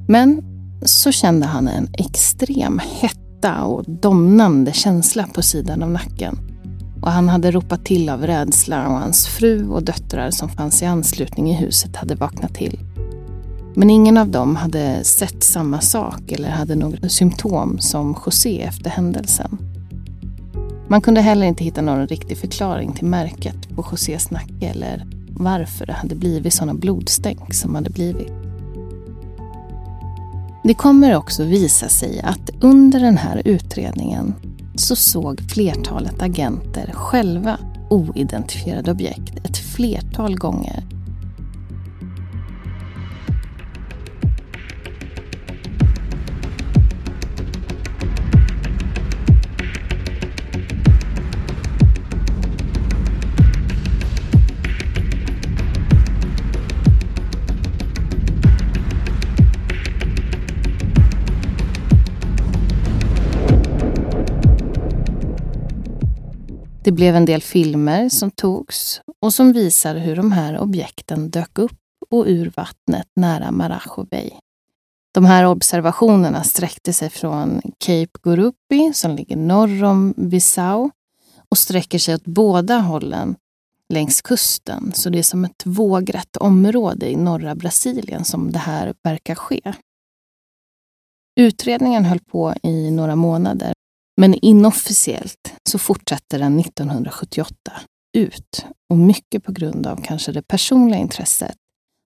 Men 0.08 0.42
så 0.86 1.12
kände 1.12 1.46
han 1.46 1.68
en 1.68 1.90
extrem 1.94 2.82
hetta 3.02 3.64
och 3.64 3.84
domnande 3.88 4.74
känsla 4.74 5.28
på 5.34 5.42
sidan 5.42 5.84
av 5.84 5.92
nacken. 5.92 6.38
Och 7.02 7.12
han 7.12 7.30
hade 7.30 7.52
ropat 7.52 7.86
till 7.86 8.10
av 8.10 8.22
rädsla 8.22 8.88
och 8.88 9.00
hans 9.00 9.28
fru 9.28 9.68
och 9.68 9.84
döttrar 9.84 10.32
som 10.32 10.50
fanns 10.50 10.82
i 10.82 10.86
anslutning 10.86 11.50
i 11.50 11.54
huset 11.54 11.96
hade 11.96 12.16
vaknat 12.16 12.56
till. 12.56 12.80
Men 13.76 13.90
ingen 13.90 14.18
av 14.18 14.30
dem 14.30 14.56
hade 14.56 15.04
sett 15.04 15.44
samma 15.44 15.82
sak 15.82 16.32
eller 16.32 16.50
hade 16.50 16.76
några 16.76 17.10
symptom 17.10 17.80
som 17.80 18.16
José 18.26 18.62
efter 18.62 18.90
händelsen. 18.90 19.75
Man 20.88 21.02
kunde 21.02 21.22
heller 21.22 21.48
inte 21.48 21.64
hitta 21.64 21.82
någon 21.82 22.08
riktig 22.08 22.38
förklaring 22.38 22.94
till 22.94 23.06
märket 23.06 23.70
på 23.76 23.86
Josés 23.92 24.32
nacke 24.32 24.68
eller 24.68 25.08
varför 25.30 25.86
det 25.86 25.94
hade 25.94 26.16
blivit 26.16 26.54
sådana 26.54 26.74
blodstänk 26.74 27.54
som 27.54 27.76
hade 27.76 27.90
blivit. 27.90 28.32
Det 30.64 30.74
kommer 30.74 31.16
också 31.16 31.44
visa 31.44 31.90
sig 31.90 32.22
att 32.22 32.50
under 32.62 33.00
den 33.00 33.18
här 33.18 33.42
utredningen 33.46 34.34
så 34.76 34.96
såg 34.96 35.42
flertalet 35.42 36.22
agenter 36.22 36.92
själva 36.94 37.58
oidentifierade 37.90 38.92
objekt 38.92 39.46
ett 39.46 39.58
flertal 39.58 40.36
gånger 40.36 40.84
Det 66.86 66.92
blev 66.92 67.16
en 67.16 67.26
del 67.26 67.42
filmer 67.42 68.10
som 68.10 68.32
togs 68.32 69.02
och 69.22 69.34
som 69.34 69.54
visar 69.54 69.96
hur 69.96 70.16
de 70.16 70.32
här 70.32 70.60
objekten 70.60 71.30
dök 71.30 71.60
upp 71.60 71.80
och 72.10 72.26
ur 72.28 72.54
vattnet 72.56 73.08
nära 73.16 73.52
Marajo 73.52 74.06
Bay. 74.12 74.32
De 75.14 75.26
här 75.26 75.46
observationerna 75.46 76.44
sträckte 76.44 76.94
sig 76.94 77.10
från 77.10 77.62
Cape 77.78 78.20
Gurupi 78.24 78.94
som 78.94 79.16
ligger 79.16 79.36
norr 79.36 79.84
om 79.84 80.14
Bissau 80.18 80.90
och 81.50 81.58
sträcker 81.58 82.00
sig 82.00 82.16
åt 82.16 82.26
båda 82.26 82.78
hållen 82.78 83.36
längs 83.94 84.22
kusten. 84.22 84.92
Så 84.94 85.10
det 85.10 85.20
är 85.20 85.24
som 85.24 85.46
ett 85.46 85.66
vågrätt 85.66 86.38
område 86.38 87.12
i 87.12 87.16
norra 87.16 87.56
Brasilien 87.56 88.26
som 88.26 88.52
det 88.52 88.60
här 88.60 88.94
verkar 89.04 89.36
ske. 89.36 89.74
Utredningen 91.36 92.06
höll 92.06 92.20
på 92.20 92.54
i 92.64 92.92
några 92.92 93.16
månader 93.16 93.74
men 94.18 94.34
inofficiellt 94.34 95.54
så 95.70 95.80
fortsätter 95.80 96.40
den 96.40 96.60
1978 96.60 97.72
ut 98.18 98.66
och 98.90 98.98
mycket 98.98 99.44
på 99.44 99.52
grund 99.52 99.88
av 99.88 100.02
kanske 100.04 100.32
det 100.32 100.42
personliga 100.42 101.00
intresset 101.00 101.58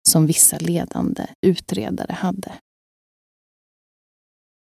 som 0.09 0.25
vissa 0.25 0.57
ledande 0.57 1.27
utredare 1.45 2.13
hade. 2.13 2.53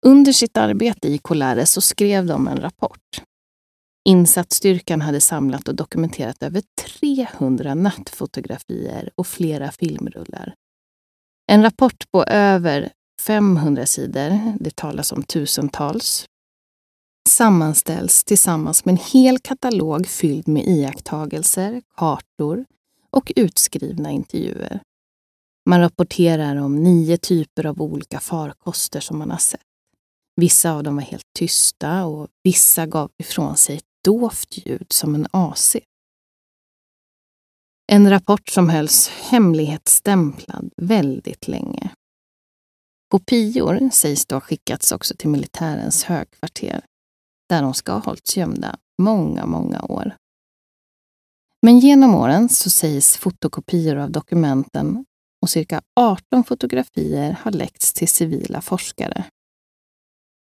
Under 0.06 0.32
sitt 0.32 0.56
arbete 0.56 1.08
i 1.08 1.18
Colare 1.18 1.66
så 1.66 1.80
skrev 1.80 2.26
de 2.26 2.48
en 2.48 2.60
rapport. 2.60 3.22
Insatsstyrkan 4.08 5.00
hade 5.00 5.20
samlat 5.20 5.68
och 5.68 5.74
dokumenterat 5.74 6.42
över 6.42 6.62
300 7.00 7.74
nattfotografier 7.74 9.10
och 9.14 9.26
flera 9.26 9.70
filmrullar. 9.70 10.54
En 11.52 11.62
rapport 11.62 12.04
på 12.12 12.24
över 12.24 12.92
500 13.20 13.86
sidor, 13.86 14.56
det 14.60 14.76
talas 14.76 15.12
om 15.12 15.22
tusentals, 15.22 16.26
sammanställs 17.28 18.24
tillsammans 18.24 18.84
med 18.84 18.92
en 18.92 19.04
hel 19.12 19.38
katalog 19.38 20.06
fylld 20.06 20.48
med 20.48 20.66
iakttagelser, 20.66 21.82
kartor 21.96 22.64
och 23.10 23.32
utskrivna 23.36 24.10
intervjuer. 24.10 24.82
Man 25.68 25.80
rapporterar 25.80 26.56
om 26.56 26.82
nio 26.82 27.16
typer 27.16 27.66
av 27.66 27.82
olika 27.82 28.20
farkoster 28.20 29.00
som 29.00 29.18
man 29.18 29.30
har 29.30 29.38
sett. 29.38 29.60
Vissa 30.36 30.72
av 30.72 30.82
dem 30.82 30.96
var 30.96 31.02
helt 31.02 31.26
tysta 31.38 32.04
och 32.04 32.28
vissa 32.42 32.86
gav 32.86 33.10
ifrån 33.18 33.56
sig 33.56 33.76
ett 33.76 33.84
dovt 34.04 34.66
ljud 34.66 34.86
som 34.88 35.14
en 35.14 35.26
AC. 35.30 35.76
En 37.92 38.10
rapport 38.10 38.48
som 38.48 38.68
hölls 38.68 39.08
hemlighetsstämplad 39.08 40.70
väldigt 40.76 41.48
länge. 41.48 41.90
Kopior 43.10 43.90
sägs 43.92 44.26
då 44.26 44.36
ha 44.36 44.40
skickats 44.40 44.92
också 44.92 45.14
till 45.16 45.28
militärens 45.28 46.04
högkvarter 46.04 46.84
där 47.50 47.62
de 47.62 47.74
ska 47.74 47.92
ha 47.92 48.00
hållits 48.00 48.36
gömda 48.36 48.76
många, 49.02 49.46
många 49.46 49.82
år. 49.82 50.16
Men 51.62 51.78
genom 51.78 52.14
åren 52.14 52.48
så 52.48 52.70
sägs 52.70 53.16
fotokopior 53.16 53.96
av 53.96 54.10
dokumenten 54.10 55.04
och 55.42 55.50
cirka 55.50 55.80
18 56.00 56.44
fotografier 56.44 57.36
har 57.42 57.50
läckts 57.50 57.92
till 57.92 58.08
civila 58.08 58.60
forskare. 58.60 59.24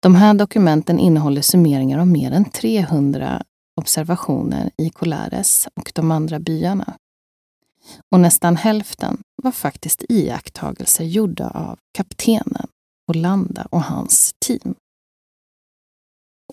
De 0.02 0.16
här 0.16 0.34
dokumenten 0.34 1.00
innehåller 1.00 1.42
summeringar 1.42 2.00
av 2.00 2.08
mer 2.08 2.32
än 2.32 2.46
300 2.46 3.44
observationer 3.82 4.72
i 4.78 4.90
Colares 4.90 5.68
och 5.76 5.92
de 5.96 6.12
andra 6.12 6.40
byarna. 6.40 6.94
Och 8.12 8.20
nästan 8.20 8.56
hälften 8.56 9.18
var 9.44 9.52
faktiskt 9.52 10.04
iakttagelser 10.10 11.04
gjorda 11.04 11.50
av 11.50 11.80
kaptenen 11.98 12.68
Olanda 13.08 13.68
och 13.72 13.84
hans 13.84 14.34
team. 14.46 14.76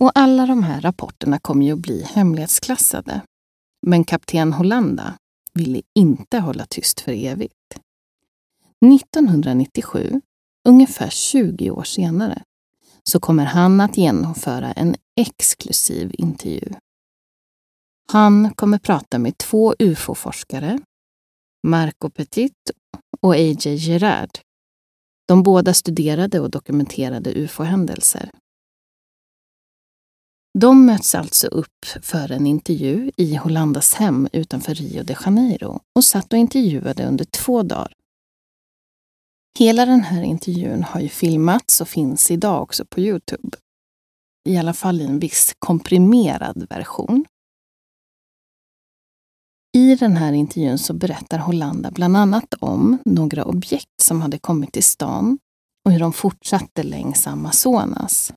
Och 0.01 0.11
alla 0.14 0.47
de 0.47 0.62
här 0.62 0.80
rapporterna 0.80 1.38
kommer 1.38 1.66
ju 1.66 1.72
att 1.72 1.78
bli 1.78 2.03
hemlighetsklassade. 2.03 3.20
Men 3.86 4.05
kapten 4.05 4.53
Hollanda 4.53 5.14
ville 5.55 5.82
inte 5.95 6.38
hålla 6.38 6.66
tyst 6.66 7.01
för 7.01 7.12
evigt. 7.12 7.55
1997, 8.95 10.20
ungefär 10.68 11.11
20 11.11 11.70
år 11.70 11.82
senare, 11.82 12.43
så 13.05 13.20
kommer 13.20 13.45
han 13.45 13.80
att 13.80 13.97
genomföra 13.97 14.72
en 14.72 14.95
exklusiv 15.16 16.14
intervju. 16.18 16.74
Han 18.12 18.55
kommer 18.55 18.78
prata 18.78 19.18
med 19.18 19.38
två 19.38 19.74
ufo-forskare, 19.78 20.78
Marco 21.66 22.11
Petit 22.11 22.70
och 23.20 23.34
A.J. 23.34 23.74
Gerard. 23.74 24.38
De 25.26 25.43
båda 25.43 25.74
studerade 25.74 26.40
och 26.40 26.51
dokumenterade 26.51 27.32
ufo-händelser. 27.32 28.30
De 30.59 30.87
möts 30.87 31.15
alltså 31.15 31.47
upp 31.47 31.85
för 32.03 32.33
en 32.33 32.47
intervju 32.47 33.11
i 33.17 33.37
Hollandas 33.37 33.95
hem 33.95 34.29
utanför 34.33 34.75
Rio 34.75 35.03
de 35.03 35.15
Janeiro 35.25 35.81
och 35.95 36.05
satt 36.05 36.33
och 36.33 36.39
intervjuade 36.39 37.07
under 37.07 37.25
två 37.25 37.63
dagar. 37.63 37.93
Hela 39.59 39.87
den 39.87 40.01
här 40.01 40.23
intervjun 40.23 40.83
har 40.83 41.01
ju 41.01 41.09
filmats 41.09 41.81
och 41.81 41.89
finns 41.89 42.31
idag 42.31 42.63
också 42.63 42.85
på 42.85 43.01
Youtube. 43.01 43.59
I 44.49 44.57
alla 44.59 44.75
fall 44.75 45.01
i 45.01 45.05
en 45.05 45.19
viss 45.19 45.55
komprimerad 45.59 46.67
version. 46.71 47.25
I 49.77 49.95
den 49.95 50.17
här 50.17 50.33
intervjun 50.33 50.79
så 50.79 50.95
berättar 50.95 51.39
Hollanda 51.39 51.91
bland 51.91 52.17
annat 52.17 52.55
om 52.61 52.99
några 53.05 53.45
objekt 53.45 54.01
som 54.03 54.23
hade 54.23 54.39
kommit 54.39 54.73
till 54.73 54.85
stan 54.85 55.39
och 55.85 55.93
hur 55.93 56.01
de 56.01 56.13
fortsatte 56.13 56.83
längs 56.83 57.27
Amazonas. 57.27 58.33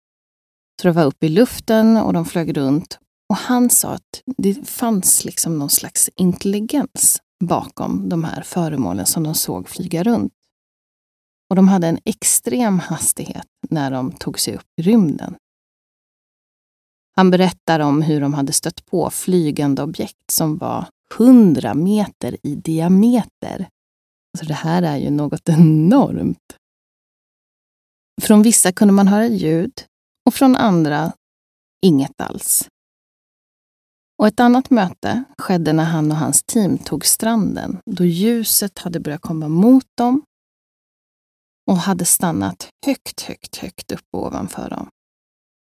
Så 0.82 0.88
det 0.88 0.92
var 0.92 1.06
uppe 1.06 1.26
i 1.26 1.30
luften 1.30 1.98
och 1.98 2.14
de 2.14 2.26
flög 2.26 2.58
runt. 2.58 3.00
Och 3.30 3.36
han 3.36 3.70
sa 3.70 3.90
att 3.90 4.22
det 4.38 4.70
fanns 4.70 5.26
liksom 5.26 5.60
någon 5.60 5.70
slags 5.70 6.10
intelligens 6.16 7.22
bakom 7.44 8.10
de 8.10 8.24
här 8.24 8.42
föremålen 8.42 9.06
som 9.06 9.24
de 9.24 9.36
såg 9.36 9.70
flyga 9.70 10.04
runt. 10.04 10.34
Och 11.50 11.56
de 11.56 11.68
hade 11.68 11.88
en 11.88 12.00
extrem 12.06 12.80
hastighet 12.80 13.48
när 13.70 13.92
de 13.92 14.12
tog 14.12 14.40
sig 14.40 14.56
upp 14.56 14.68
i 14.78 14.82
rymden. 14.82 15.36
Han 17.16 17.32
berättar 17.32 17.80
om 17.80 18.02
hur 18.02 18.22
de 18.22 18.34
hade 18.34 18.54
stött 18.54 18.86
på 18.86 19.10
flygande 19.10 19.84
objekt 19.84 20.32
som 20.32 20.58
var 20.58 20.88
100 21.20 21.74
meter 21.74 22.38
i 22.44 22.56
diameter. 22.56 23.70
Alltså 24.34 24.48
det 24.48 24.54
här 24.54 24.82
är 24.84 24.98
ju 24.98 25.10
något 25.10 25.50
enormt. 25.50 26.58
Från 28.22 28.42
vissa 28.42 28.72
kunde 28.72 28.94
man 28.94 29.08
höra 29.08 29.28
ljud 29.28 29.74
och 30.26 30.34
från 30.34 30.56
andra 30.56 31.12
inget 31.86 32.22
alls. 32.22 32.68
Och 34.18 34.28
ett 34.28 34.40
annat 34.40 34.70
möte 34.70 35.24
skedde 35.38 35.74
när 35.74 35.84
han 35.84 36.12
och 36.12 36.18
hans 36.18 36.44
team 36.44 36.78
tog 36.78 37.06
stranden 37.06 37.78
då 37.86 38.06
ljuset 38.06 38.80
hade 38.80 39.00
börjat 39.00 39.22
komma 39.22 39.48
mot 39.48 39.88
dem 39.98 40.24
och 41.72 41.78
hade 41.78 42.06
stannat 42.06 42.70
högt, 42.86 43.22
högt, 43.22 43.56
högt 43.56 43.92
upp 43.92 44.06
ovanför 44.18 44.70
dem. 44.70 44.90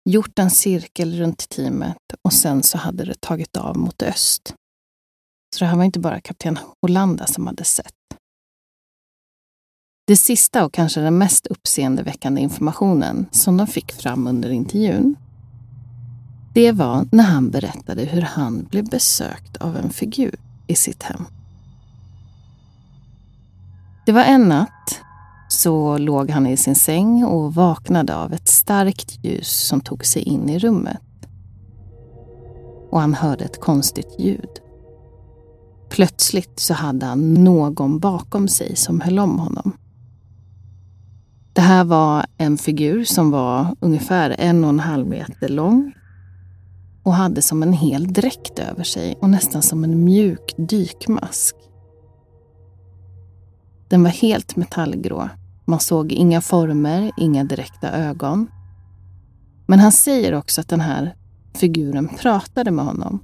Gjort 0.08 0.38
en 0.38 0.50
cirkel 0.50 1.18
runt 1.18 1.48
teamet 1.48 1.96
och 2.24 2.32
sen 2.32 2.62
så 2.62 2.78
hade 2.78 3.04
det 3.04 3.20
tagit 3.20 3.56
av 3.56 3.76
mot 3.76 4.02
öst. 4.02 4.54
Så 5.56 5.64
det 5.64 5.66
här 5.66 5.76
var 5.76 5.84
inte 5.84 6.00
bara 6.00 6.20
kapten 6.20 6.58
Hollanda 6.82 7.26
som 7.26 7.46
hade 7.46 7.64
sett. 7.64 7.94
Det 10.10 10.16
sista 10.16 10.64
och 10.64 10.72
kanske 10.72 11.00
den 11.00 11.18
mest 11.18 11.46
uppseendeväckande 11.46 12.40
informationen 12.40 13.26
som 13.30 13.56
de 13.56 13.66
fick 13.66 13.92
fram 13.92 14.26
under 14.26 14.50
intervjun 14.50 15.16
det 16.54 16.72
var 16.72 17.08
när 17.12 17.24
han 17.24 17.50
berättade 17.50 18.04
hur 18.04 18.22
han 18.22 18.66
blev 18.70 18.88
besökt 18.88 19.56
av 19.56 19.76
en 19.76 19.90
figur 19.90 20.34
i 20.66 20.74
sitt 20.74 21.02
hem. 21.02 21.24
Det 24.06 24.12
var 24.12 24.24
en 24.24 24.48
natt 24.48 25.00
så 25.48 25.98
låg 25.98 26.30
han 26.30 26.46
i 26.46 26.56
sin 26.56 26.76
säng 26.76 27.24
och 27.24 27.54
vaknade 27.54 28.16
av 28.16 28.32
ett 28.32 28.48
starkt 28.48 29.24
ljus 29.24 29.66
som 29.66 29.80
tog 29.80 30.06
sig 30.06 30.22
in 30.22 30.48
i 30.48 30.58
rummet. 30.58 31.28
Och 32.90 33.00
han 33.00 33.14
hörde 33.14 33.44
ett 33.44 33.60
konstigt 33.60 34.14
ljud. 34.18 34.60
Plötsligt 35.90 36.60
så 36.60 36.74
hade 36.74 37.06
han 37.06 37.34
någon 37.34 37.98
bakom 37.98 38.48
sig 38.48 38.76
som 38.76 39.00
höll 39.00 39.18
om 39.18 39.38
honom. 39.38 39.72
Det 41.52 41.60
här 41.60 41.84
var 41.84 42.26
en 42.36 42.58
figur 42.58 43.04
som 43.04 43.30
var 43.30 43.76
ungefär 43.80 44.36
en 44.38 44.64
och 44.64 44.70
en 44.70 44.80
halv 44.80 45.06
meter 45.06 45.48
lång 45.48 45.92
och 47.02 47.14
hade 47.14 47.42
som 47.42 47.62
en 47.62 47.72
hel 47.72 48.12
dräkt 48.12 48.58
över 48.58 48.84
sig 48.84 49.16
och 49.20 49.30
nästan 49.30 49.62
som 49.62 49.84
en 49.84 50.04
mjuk 50.04 50.54
dykmask. 50.56 51.56
Den 53.88 54.02
var 54.02 54.10
helt 54.10 54.56
metallgrå. 54.56 55.28
Man 55.64 55.80
såg 55.80 56.12
inga 56.12 56.40
former, 56.40 57.10
inga 57.16 57.44
direkta 57.44 57.90
ögon. 57.90 58.46
Men 59.66 59.78
han 59.78 59.92
säger 59.92 60.34
också 60.34 60.60
att 60.60 60.68
den 60.68 60.80
här 60.80 61.14
figuren 61.54 62.08
pratade 62.08 62.70
med 62.70 62.84
honom 62.84 63.20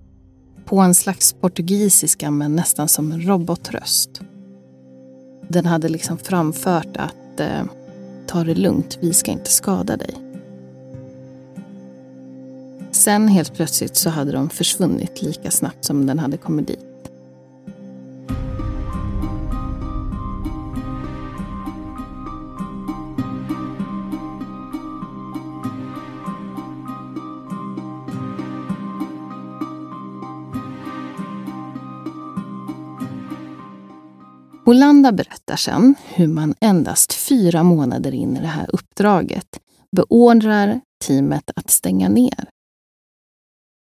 på 0.65 0.81
en 0.81 0.95
slags 0.95 1.33
portugisiska 1.33 2.31
men 2.31 2.57
nästan 2.57 2.89
som 2.89 3.13
en 3.13 3.27
robotröst. 3.27 4.21
Den 5.49 5.67
hade 5.67 5.89
liksom 5.89 6.19
framfört 6.19 6.97
att 6.97 7.41
eh, 7.41 7.65
ta 8.27 8.45
det 8.45 8.55
lugnt, 8.55 8.99
vi 9.01 9.15
ska 9.15 9.31
inte 9.31 9.51
skada 9.51 9.97
dig. 9.97 10.15
Sen 12.91 13.29
helt 13.29 13.55
plötsligt 13.55 13.97
så 13.97 14.11
hade 14.11 14.33
de 14.33 14.51
försvunnit 14.51 15.23
lika 15.23 15.51
snabbt 15.51 15.85
som 15.85 16.07
den 16.07 16.19
hade 16.19 16.37
kommit 16.37 16.67
dit. 16.67 16.96
Bolanda 34.67 35.13
berättar 35.13 35.57
sen 35.57 35.95
hur 36.05 36.27
man 36.27 36.55
endast 36.61 37.13
fyra 37.13 37.63
månader 37.63 38.15
in 38.15 38.37
i 38.37 38.41
det 38.41 38.47
här 38.47 38.71
uppdraget 38.73 39.61
beordrar 39.97 40.81
teamet 41.05 41.51
att 41.57 41.71
stänga 41.71 42.09
ner. 42.09 42.49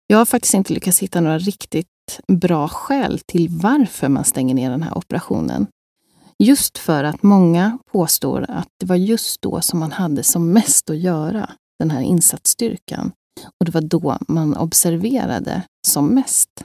Jag 0.06 0.18
har 0.18 0.24
faktiskt 0.24 0.54
inte 0.54 0.72
lyckats 0.72 0.98
hitta 1.02 1.20
några 1.20 1.38
riktigt 1.38 1.86
bra 2.28 2.68
skäl 2.68 3.20
till 3.26 3.48
varför 3.48 4.08
man 4.08 4.24
stänger 4.24 4.54
ner 4.54 4.70
den 4.70 4.82
här 4.82 4.98
operationen. 4.98 5.66
Just 6.38 6.78
för 6.78 7.04
att 7.04 7.22
många 7.22 7.78
påstår 7.92 8.46
att 8.48 8.68
det 8.80 8.86
var 8.86 8.96
just 8.96 9.42
då 9.42 9.60
som 9.60 9.78
man 9.78 9.92
hade 9.92 10.22
som 10.22 10.52
mest 10.52 10.90
att 10.90 10.98
göra, 10.98 11.50
den 11.78 11.90
här 11.90 12.00
insatsstyrkan. 12.00 13.12
Och 13.60 13.66
det 13.66 13.74
var 13.74 13.80
då 13.80 14.18
man 14.28 14.56
observerade 14.56 15.62
som 15.86 16.06
mest. 16.06 16.64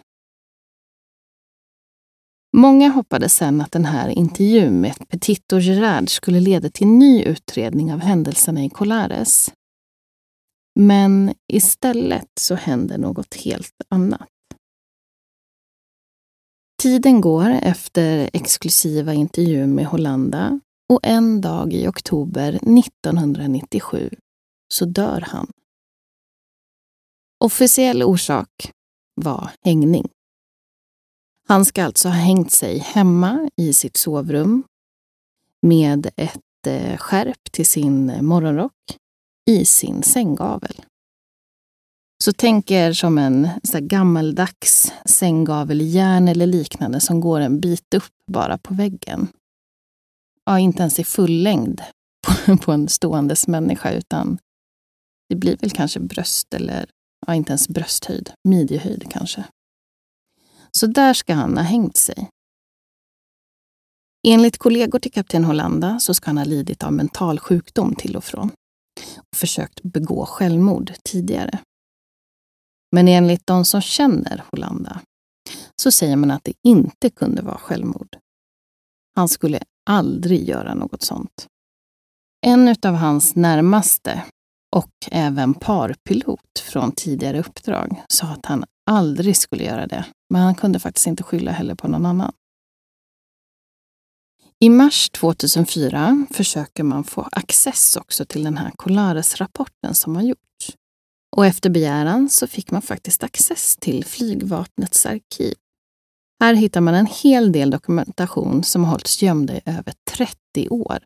Många 2.55 2.89
hoppades 2.89 3.33
sen 3.33 3.61
att 3.61 3.71
den 3.71 3.85
här 3.85 4.09
intervjun 4.09 4.81
med 4.81 5.09
Petit 5.09 5.53
och 5.53 5.61
Gerard 5.61 6.09
skulle 6.09 6.39
leda 6.39 6.69
till 6.69 6.87
ny 6.87 7.23
utredning 7.23 7.93
av 7.93 7.99
händelserna 7.99 8.63
i 8.63 8.69
Colares. 8.69 9.53
Men 10.79 11.33
istället 11.53 12.29
så 12.39 12.55
händer 12.55 12.97
något 12.97 13.33
helt 13.33 13.81
annat. 13.89 14.29
Tiden 16.81 17.21
går 17.21 17.49
efter 17.49 18.29
exklusiva 18.33 19.13
intervjun 19.13 19.75
med 19.75 19.85
Hollanda 19.85 20.59
och 20.93 20.99
en 21.03 21.41
dag 21.41 21.73
i 21.73 21.87
oktober 21.87 22.49
1997 22.53 24.09
så 24.73 24.85
dör 24.85 25.21
han. 25.27 25.47
Officiell 27.43 28.03
orsak 28.03 28.71
var 29.21 29.51
hängning. 29.63 30.14
Han 31.47 31.65
ska 31.65 31.83
alltså 31.83 32.07
ha 32.07 32.15
hängt 32.15 32.51
sig 32.51 32.77
hemma 32.77 33.49
i 33.57 33.73
sitt 33.73 33.97
sovrum 33.97 34.63
med 35.61 36.09
ett 36.15 36.67
eh, 36.67 36.97
skärp 36.97 37.51
till 37.51 37.65
sin 37.65 38.25
morgonrock 38.25 38.97
i 39.49 39.65
sin 39.65 40.03
sänggavel. 40.03 40.81
Så 42.23 42.33
tänk 42.33 42.71
er 42.71 42.93
som 42.93 43.17
en 43.17 43.49
så 43.63 43.79
gammaldags 43.79 44.93
sänggavel 45.05 45.81
i 45.81 45.85
järn 45.85 46.27
eller 46.27 46.45
liknande 46.45 46.99
som 46.99 47.21
går 47.21 47.39
en 47.39 47.59
bit 47.59 47.93
upp 47.93 48.13
bara 48.31 48.57
på 48.57 48.73
väggen. 48.73 49.27
Ja, 50.45 50.59
inte 50.59 50.81
ens 50.81 50.99
i 50.99 51.03
full 51.03 51.43
längd 51.43 51.81
på, 52.27 52.57
på 52.61 52.71
en 52.71 52.87
ståendes 52.87 53.47
människa 53.47 53.91
utan 53.91 54.37
det 55.29 55.35
blir 55.35 55.57
väl 55.57 55.71
kanske 55.71 55.99
bröst 55.99 56.53
eller 56.53 56.89
ja, 57.27 57.35
inte 57.35 57.51
ens 57.51 57.69
brösthöjd, 57.69 58.31
midjehöjd 58.43 59.05
kanske. 59.09 59.45
Så 60.75 60.87
där 60.87 61.13
ska 61.13 61.33
han 61.33 61.57
ha 61.57 61.63
hängt 61.63 61.97
sig. 61.97 62.29
Enligt 64.27 64.57
kollegor 64.57 64.99
till 64.99 65.11
kapten 65.11 65.43
Hollanda 65.43 65.99
så 65.99 66.13
ska 66.13 66.29
han 66.29 66.37
ha 66.37 66.45
lidit 66.45 66.83
av 66.83 66.93
mental 66.93 67.39
sjukdom 67.39 67.95
till 67.95 68.15
och 68.15 68.23
från 68.23 68.51
och 69.17 69.37
försökt 69.37 69.83
begå 69.83 70.25
självmord 70.25 70.93
tidigare. 71.03 71.59
Men 72.91 73.07
enligt 73.07 73.47
de 73.47 73.65
som 73.65 73.81
känner 73.81 74.43
Hollanda 74.51 75.01
så 75.81 75.91
säger 75.91 76.15
man 76.15 76.31
att 76.31 76.43
det 76.43 76.53
inte 76.63 77.09
kunde 77.09 77.41
vara 77.41 77.57
självmord. 77.57 78.17
Han 79.15 79.29
skulle 79.29 79.59
aldrig 79.89 80.49
göra 80.49 80.73
något 80.73 81.01
sånt. 81.01 81.47
En 82.45 82.75
av 82.83 82.93
hans 82.93 83.35
närmaste 83.35 84.23
och 84.75 84.93
även 85.11 85.53
parpilot 85.53 86.59
från 86.59 86.91
tidigare 86.91 87.39
uppdrag 87.39 88.03
sa 88.07 88.27
att 88.27 88.45
han 88.45 88.65
aldrig 88.85 89.37
skulle 89.37 89.63
göra 89.63 89.87
det, 89.87 90.05
men 90.29 90.41
han 90.41 90.55
kunde 90.55 90.79
faktiskt 90.79 91.07
inte 91.07 91.23
skylla 91.23 91.51
heller 91.51 91.75
på 91.75 91.87
någon 91.87 92.05
annan. 92.05 92.31
I 94.59 94.69
mars 94.69 95.09
2004 95.09 96.25
försöker 96.31 96.83
man 96.83 97.03
få 97.03 97.29
access 97.31 97.95
också 97.95 98.25
till 98.25 98.43
den 98.43 98.57
här 98.57 98.71
Colares-rapporten 98.71 99.93
som 99.93 100.15
har 100.15 100.23
gjorts. 100.23 100.75
Och 101.35 101.45
efter 101.45 101.69
begäran 101.69 102.29
så 102.29 102.47
fick 102.47 102.71
man 102.71 102.81
faktiskt 102.81 103.23
access 103.23 103.77
till 103.77 104.05
flygvapnets 104.05 105.05
arkiv. 105.05 105.53
Här 106.43 106.53
hittar 106.53 106.81
man 106.81 106.95
en 106.95 107.05
hel 107.05 107.51
del 107.51 107.69
dokumentation 107.69 108.63
som 108.63 108.83
har 108.83 108.91
hållits 108.91 109.21
gömda 109.21 109.55
i 109.55 109.61
över 109.65 109.93
30 110.11 110.69
år. 110.69 110.99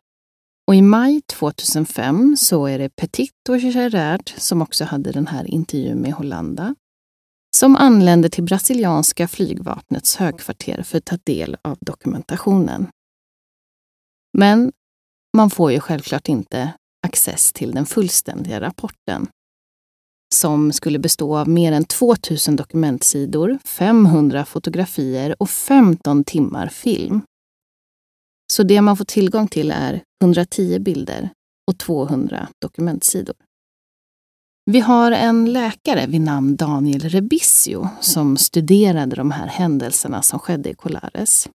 Och 0.66 0.74
i 0.74 0.82
maj 0.82 1.22
2005 1.22 2.36
så 2.36 2.66
är 2.66 2.78
det 2.78 2.88
Petit 2.96 3.48
och 3.48 3.58
Gerard, 3.58 4.32
som 4.36 4.62
också 4.62 4.84
hade 4.84 5.12
den 5.12 5.26
här 5.26 5.44
intervjun 5.44 5.98
med 5.98 6.12
Hollanda, 6.12 6.74
som 7.56 7.76
anländer 7.76 8.28
till 8.28 8.44
brasilianska 8.44 9.28
flygvapnets 9.28 10.16
högkvarter 10.16 10.82
för 10.82 10.98
att 10.98 11.04
ta 11.04 11.16
del 11.24 11.56
av 11.62 11.78
dokumentationen. 11.80 12.86
Men 14.38 14.72
man 15.36 15.50
får 15.50 15.72
ju 15.72 15.80
självklart 15.80 16.28
inte 16.28 16.72
access 17.06 17.52
till 17.52 17.70
den 17.70 17.86
fullständiga 17.86 18.60
rapporten 18.60 19.28
som 20.34 20.72
skulle 20.72 20.98
bestå 20.98 21.36
av 21.36 21.48
mer 21.48 21.72
än 21.72 21.84
2000 21.84 22.56
dokumentsidor, 22.56 23.58
500 23.64 24.44
fotografier 24.44 25.42
och 25.42 25.50
15 25.50 26.24
timmar 26.24 26.68
film. 26.68 27.22
Så 28.52 28.62
det 28.62 28.80
man 28.80 28.96
får 28.96 29.04
tillgång 29.04 29.48
till 29.48 29.70
är 29.70 30.02
110 30.22 30.78
bilder 30.78 31.30
och 31.70 31.78
200 31.78 32.48
dokumentsidor. 32.62 33.36
Vi 34.64 34.80
har 34.80 35.12
en 35.12 35.52
läkare 35.52 36.06
vid 36.06 36.20
namn 36.20 36.56
Daniel 36.56 37.00
Rebissio 37.00 37.88
som 38.00 38.36
studerade 38.36 39.16
de 39.16 39.30
här 39.30 39.46
händelserna 39.46 40.22
som 40.22 40.38
skedde 40.38 40.70
i 40.70 40.74
Colares. 40.74 41.48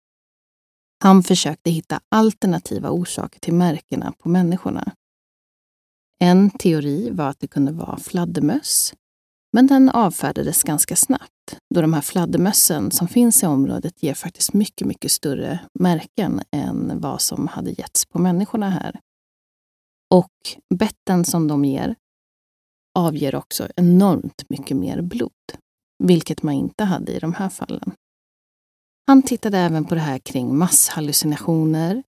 Han 1.03 1.23
försökte 1.23 1.69
hitta 1.69 1.99
alternativa 2.09 2.89
orsaker 2.89 3.39
till 3.39 3.53
märkena 3.53 4.13
på 4.19 4.29
människorna. 4.29 4.91
En 6.19 6.49
teori 6.49 7.09
var 7.11 7.29
att 7.29 7.39
det 7.39 7.47
kunde 7.47 7.71
vara 7.71 7.97
fladdermöss, 7.97 8.93
men 9.53 9.67
den 9.67 9.89
avfärdades 9.89 10.63
ganska 10.63 10.95
snabbt 10.95 11.57
då 11.75 11.81
de 11.81 11.93
här 11.93 12.01
fladdermössen 12.01 12.91
som 12.91 13.07
finns 13.07 13.43
i 13.43 13.45
området 13.45 14.03
ger 14.03 14.13
faktiskt 14.13 14.53
mycket, 14.53 14.87
mycket 14.87 15.11
större 15.11 15.59
märken 15.79 16.41
än 16.51 16.99
vad 16.99 17.21
som 17.21 17.47
hade 17.47 17.71
getts 17.71 18.05
på 18.05 18.19
människorna 18.19 18.69
här. 18.69 18.99
Och 20.13 20.31
betten 20.75 21.25
som 21.25 21.47
de 21.47 21.65
ger 21.65 21.95
avger 22.99 23.35
också 23.35 23.67
enormt 23.75 24.49
mycket 24.49 24.77
mer 24.77 25.01
blod, 25.01 25.31
vilket 26.03 26.43
man 26.43 26.53
inte 26.53 26.83
hade 26.83 27.11
i 27.11 27.19
de 27.19 27.33
här 27.33 27.49
fallen. 27.49 27.91
Han 29.07 29.21
tittade 29.21 29.57
även 29.57 29.85
på 29.85 29.95
det 29.95 30.01
här 30.01 30.19
kring 30.19 30.57
masshallucinationer, 30.57 32.03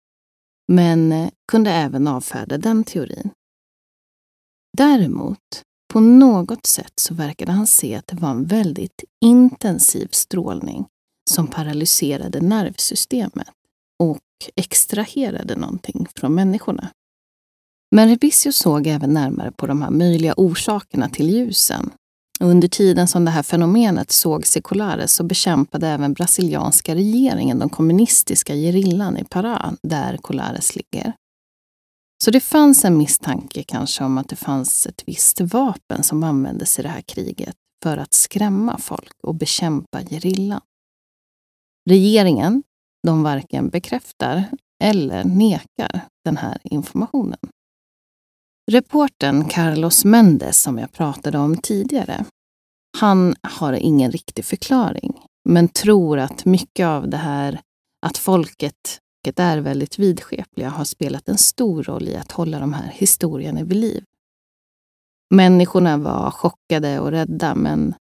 men 0.68 1.12
eh, 1.12 1.30
kunde 1.52 1.70
även 1.70 2.08
avfärda 2.08 2.58
den 2.58 2.84
teorin. 2.84 3.30
Däremot, 4.76 5.62
på 5.92 6.00
något 6.00 6.66
sätt 6.66 6.92
så 6.96 7.14
verkade 7.14 7.52
han 7.52 7.66
se 7.66 7.94
att 7.94 8.06
det 8.06 8.16
var 8.16 8.30
en 8.30 8.44
väldigt 8.44 9.04
intensiv 9.24 10.08
strålning 10.10 10.86
som 11.30 11.46
paralyserade 11.46 12.40
nervsystemet 12.40 13.50
och 13.98 14.20
extraherade 14.56 15.56
någonting 15.56 16.06
från 16.16 16.34
människorna. 16.34 16.90
Men 17.90 18.08
Rebisius 18.08 18.56
såg 18.56 18.86
även 18.86 19.14
närmare 19.14 19.52
på 19.52 19.66
de 19.66 19.82
här 19.82 19.90
möjliga 19.90 20.34
orsakerna 20.36 21.08
till 21.08 21.30
ljusen. 21.30 21.90
Och 22.40 22.46
under 22.46 22.68
tiden 22.68 23.08
som 23.08 23.24
det 23.24 23.30
här 23.30 23.42
fenomenet 23.42 24.12
sågs 24.12 24.56
i 24.56 24.60
Colares 24.60 25.14
så 25.14 25.24
bekämpade 25.24 25.88
även 25.88 26.12
brasilianska 26.12 26.94
regeringen 26.94 27.58
den 27.58 27.68
kommunistiska 27.68 28.54
gerillan 28.54 29.18
i 29.18 29.22
Pará, 29.22 29.76
där 29.82 30.16
Colares 30.16 30.76
ligger. 30.76 31.12
Så 32.24 32.30
det 32.30 32.40
fanns 32.40 32.84
en 32.84 32.98
misstanke 32.98 33.62
kanske 33.62 34.04
om 34.04 34.18
att 34.18 34.28
det 34.28 34.36
fanns 34.36 34.86
ett 34.86 35.02
visst 35.06 35.40
vapen 35.40 36.02
som 36.02 36.22
användes 36.22 36.78
i 36.78 36.82
det 36.82 36.88
här 36.88 37.00
kriget 37.00 37.56
för 37.82 37.98
att 37.98 38.12
skrämma 38.12 38.78
folk 38.78 39.12
och 39.22 39.34
bekämpa 39.34 40.02
gerillan. 40.02 40.60
Regeringen, 41.90 42.62
de 43.06 43.22
varken 43.22 43.68
bekräftar 43.68 44.44
eller 44.82 45.24
nekar 45.24 46.00
den 46.24 46.36
här 46.36 46.58
informationen. 46.62 47.38
Reporten 48.70 49.48
Carlos 49.48 50.04
Mendes 50.04 50.62
som 50.62 50.78
jag 50.78 50.92
pratade 50.92 51.38
om 51.38 51.56
tidigare, 51.56 52.24
han 52.98 53.34
har 53.42 53.72
ingen 53.72 54.10
riktig 54.10 54.44
förklaring, 54.44 55.20
men 55.48 55.68
tror 55.68 56.18
att 56.18 56.44
mycket 56.44 56.86
av 56.86 57.08
det 57.08 57.16
här 57.16 57.60
att 58.06 58.18
folket 58.18 59.00
är 59.36 59.58
väldigt 59.58 59.98
vidskepliga 59.98 60.68
har 60.68 60.84
spelat 60.84 61.28
en 61.28 61.38
stor 61.38 61.82
roll 61.82 62.08
i 62.08 62.16
att 62.16 62.32
hålla 62.32 62.58
de 62.58 62.72
här 62.72 62.92
historierna 62.94 63.62
vid 63.62 63.76
liv. 63.76 64.04
Människorna 65.34 65.96
var 65.96 66.30
chockade 66.30 67.00
och 67.00 67.10
rädda, 67.10 67.54
men 67.54 67.94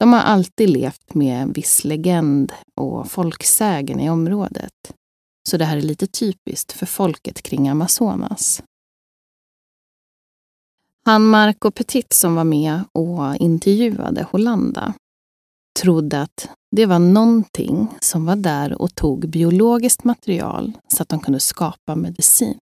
de 0.00 0.12
har 0.12 0.20
alltid 0.20 0.70
levt 0.70 1.14
med 1.14 1.42
en 1.42 1.52
viss 1.52 1.84
legend 1.84 2.52
och 2.76 3.10
folksägen 3.10 4.00
i 4.00 4.10
området. 4.10 4.94
Så 5.48 5.56
det 5.56 5.64
här 5.64 5.76
är 5.76 5.82
lite 5.82 6.06
typiskt 6.06 6.72
för 6.72 6.86
folket 6.86 7.42
kring 7.42 7.68
Amazonas. 7.68 8.62
Han 11.04 11.26
Marco 11.26 11.70
Petit 11.70 12.12
som 12.12 12.34
var 12.34 12.44
med 12.44 12.84
och 12.92 13.36
intervjuade 13.36 14.26
Hollanda 14.30 14.94
trodde 15.80 16.22
att 16.22 16.48
det 16.76 16.86
var 16.86 16.98
någonting 16.98 17.88
som 18.00 18.26
var 18.26 18.36
där 18.36 18.82
och 18.82 18.94
tog 18.94 19.28
biologiskt 19.28 20.04
material 20.04 20.72
så 20.88 21.02
att 21.02 21.08
de 21.08 21.20
kunde 21.20 21.40
skapa 21.40 21.94
medicin. 21.94 22.58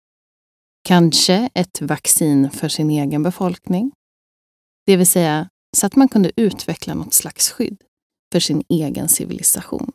Kanske 0.83 1.49
ett 1.53 1.81
vaccin 1.81 2.49
för 2.49 2.69
sin 2.69 2.89
egen 2.89 3.23
befolkning. 3.23 3.91
Det 4.85 4.97
vill 4.97 5.07
säga 5.07 5.49
så 5.77 5.85
att 5.85 5.95
man 5.95 6.07
kunde 6.07 6.31
utveckla 6.35 6.93
något 6.93 7.13
slags 7.13 7.51
skydd 7.51 7.77
för 8.33 8.39
sin 8.39 8.63
egen 8.69 9.09
civilisation. 9.09 9.91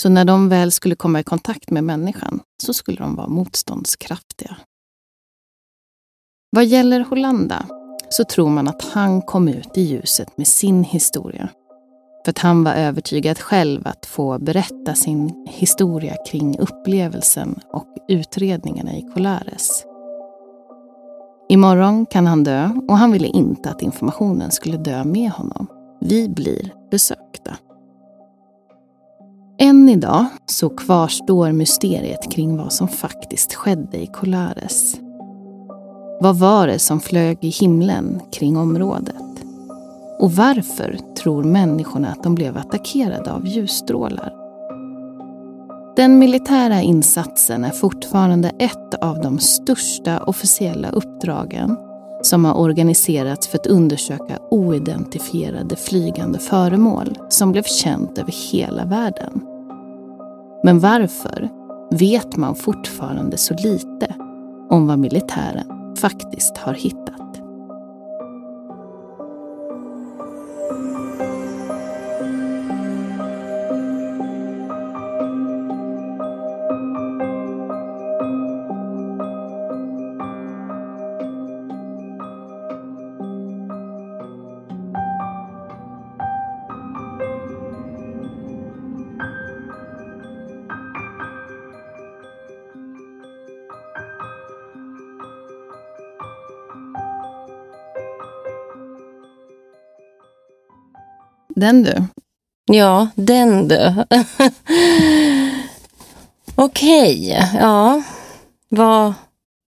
Så 0.00 0.08
när 0.08 0.24
de 0.24 0.48
väl 0.48 0.72
skulle 0.72 0.94
komma 0.96 1.20
i 1.20 1.24
kontakt 1.24 1.70
med 1.70 1.84
människan 1.84 2.40
så 2.62 2.74
skulle 2.74 2.98
de 2.98 3.14
vara 3.14 3.28
motståndskraftiga. 3.28 4.56
Vad 6.56 6.66
gäller 6.66 7.00
Hollanda 7.00 7.66
så 8.08 8.24
tror 8.24 8.48
man 8.48 8.68
att 8.68 8.82
han 8.82 9.22
kom 9.22 9.48
ut 9.48 9.78
i 9.78 9.82
ljuset 9.82 10.38
med 10.38 10.46
sin 10.46 10.84
historia 10.84 11.48
för 12.24 12.30
att 12.30 12.38
han 12.38 12.64
var 12.64 12.72
övertygad 12.72 13.38
själv 13.38 13.86
att 13.86 14.06
få 14.06 14.38
berätta 14.38 14.94
sin 14.94 15.46
historia 15.48 16.16
kring 16.26 16.58
upplevelsen 16.58 17.60
och 17.72 17.86
utredningarna 18.08 18.96
i 18.96 19.02
Colares. 19.02 19.84
Imorgon 21.48 22.06
kan 22.06 22.26
han 22.26 22.44
dö 22.44 22.70
och 22.88 22.98
han 22.98 23.12
ville 23.12 23.28
inte 23.28 23.70
att 23.70 23.82
informationen 23.82 24.50
skulle 24.50 24.76
dö 24.76 25.04
med 25.04 25.30
honom. 25.30 25.66
Vi 26.00 26.28
blir 26.28 26.72
besökta. 26.90 27.56
Än 29.58 29.88
idag 29.88 30.26
så 30.46 30.68
kvarstår 30.68 31.52
mysteriet 31.52 32.32
kring 32.32 32.56
vad 32.56 32.72
som 32.72 32.88
faktiskt 32.88 33.54
skedde 33.54 34.02
i 34.02 34.06
Colares. 34.06 35.05
Vad 36.20 36.36
var 36.36 36.66
det 36.66 36.78
som 36.78 37.00
flög 37.00 37.38
i 37.40 37.48
himlen 37.48 38.20
kring 38.32 38.56
området? 38.56 39.16
Och 40.18 40.32
varför 40.32 40.98
tror 41.22 41.44
människorna 41.44 42.08
att 42.08 42.22
de 42.22 42.34
blev 42.34 42.56
attackerade 42.56 43.32
av 43.32 43.46
ljusstrålar? 43.46 44.34
Den 45.96 46.18
militära 46.18 46.82
insatsen 46.82 47.64
är 47.64 47.70
fortfarande 47.70 48.52
ett 48.58 48.94
av 48.94 49.20
de 49.22 49.38
största 49.38 50.22
officiella 50.22 50.90
uppdragen 50.90 51.76
som 52.22 52.44
har 52.44 52.54
organiserats 52.54 53.48
för 53.48 53.58
att 53.58 53.66
undersöka 53.66 54.38
oidentifierade 54.50 55.76
flygande 55.76 56.38
föremål 56.38 57.18
som 57.28 57.52
blev 57.52 57.62
känt 57.62 58.18
över 58.18 58.52
hela 58.52 58.84
världen. 58.84 59.40
Men 60.64 60.80
varför 60.80 61.48
vet 61.90 62.36
man 62.36 62.54
fortfarande 62.54 63.36
så 63.36 63.54
lite 63.54 64.14
om 64.70 64.86
vad 64.86 64.98
militären 64.98 65.75
faktiskt 65.96 66.58
har 66.58 66.74
hittat. 66.74 67.25
Den 101.56 101.82
du. 101.82 102.04
Ja, 102.66 103.08
den 103.14 103.68
du. 103.68 104.04
Okej, 106.54 107.36
okay. 107.36 107.60
ja. 107.60 108.02
Vad, 108.68 109.14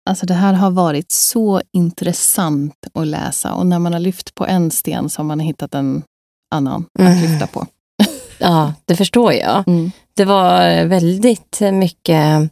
Alltså 0.07 0.26
det 0.26 0.34
här 0.34 0.53
har 0.53 0.70
varit 0.70 1.12
så 1.12 1.61
intressant 1.72 2.87
att 2.95 3.07
läsa 3.07 3.55
och 3.55 3.66
när 3.66 3.78
man 3.78 3.93
har 3.93 4.01
lyft 4.01 4.34
på 4.34 4.47
en 4.47 4.70
sten 4.70 5.11
så 5.11 5.18
har 5.18 5.24
man 5.24 5.41
hittat 5.41 5.74
en 5.74 6.03
annan 6.51 6.84
mm. 6.99 7.12
att 7.12 7.30
lyfta 7.30 7.47
på. 7.47 7.66
Ja, 8.39 8.72
det 8.84 8.97
förstår 8.97 9.32
jag. 9.32 9.68
Mm. 9.68 9.91
Det 10.14 10.24
var 10.24 10.84
väldigt 10.84 11.61
mycket, 11.72 12.51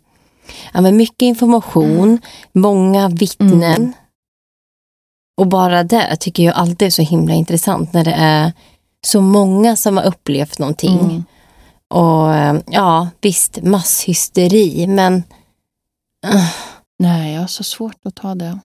ja, 0.73 0.81
men 0.81 0.97
mycket 0.97 1.23
information, 1.23 2.09
mm. 2.09 2.19
många 2.53 3.09
vittnen. 3.09 3.63
Mm. 3.63 3.93
Och 5.37 5.47
bara 5.47 5.83
det 5.85 6.17
tycker 6.17 6.43
jag 6.43 6.55
alltid 6.55 6.87
är 6.87 6.91
så 6.91 7.03
himla 7.03 7.35
intressant 7.35 7.93
när 7.93 8.05
det 8.05 8.15
är 8.19 8.53
så 9.05 9.21
många 9.21 9.77
som 9.77 9.97
har 9.97 10.05
upplevt 10.05 10.59
någonting. 10.59 10.99
Mm. 10.99 11.25
Och 11.89 12.63
ja, 12.67 13.09
visst, 13.21 13.63
masshysteri, 13.63 14.87
men... 14.87 15.15
Uh, 16.27 16.51
Nej, 16.99 17.35
jag 17.35 17.41
har 17.41 17.47
så 17.47 17.65
svårt 17.65 18.07
att 18.07 18.15
ta 18.15 18.35
det. 18.35 18.59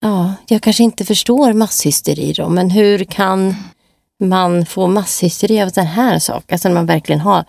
Ja, 0.00 0.34
jag 0.48 0.62
kanske 0.62 0.82
inte 0.82 1.04
förstår 1.04 1.52
masshysteri 1.52 2.32
då, 2.32 2.48
men 2.48 2.70
hur 2.70 3.04
kan 3.04 3.54
man 4.20 4.66
få 4.66 4.86
masshysteri 4.86 5.62
av 5.62 5.70
den 5.70 5.86
här 5.86 6.18
sak? 6.18 6.52
Alltså 6.52 6.68
när 6.68 6.74
man 6.74 6.86
verkligen 6.86 7.20
har 7.20 7.44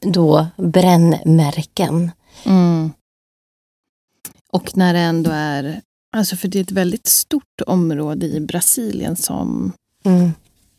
då 0.00 0.46
brännmärken. 0.56 2.10
Mm. 2.44 2.92
Och 4.52 4.76
när 4.76 4.94
det 4.94 5.00
ändå 5.00 5.30
är, 5.30 5.80
alltså 6.16 6.36
för 6.36 6.48
det 6.48 6.58
är 6.58 6.62
ett 6.62 6.70
väldigt 6.70 7.06
stort 7.06 7.60
område 7.66 8.26
i 8.26 8.40
Brasilien 8.40 9.16
som, 9.16 9.72
mm. 10.04 10.32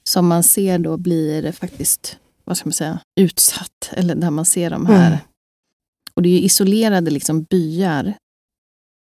Som 0.10 0.28
man 0.28 0.44
ser 0.44 0.80
då 0.80 0.98
blir 0.98 1.52
faktiskt, 1.52 2.18
vad 2.44 2.58
ska 2.58 2.68
man 2.68 2.74
säga, 2.74 3.00
utsatt. 3.20 3.92
Eller 3.92 4.16
där 4.16 4.32
man 4.32 4.46
ser 4.46 4.70
de 4.70 4.86
här, 4.86 5.08
mm. 5.08 5.20
och 6.16 6.22
det 6.22 6.30
är 6.30 6.40
isolerade 6.40 7.12
liksom 7.12 7.44
byar 7.44 8.14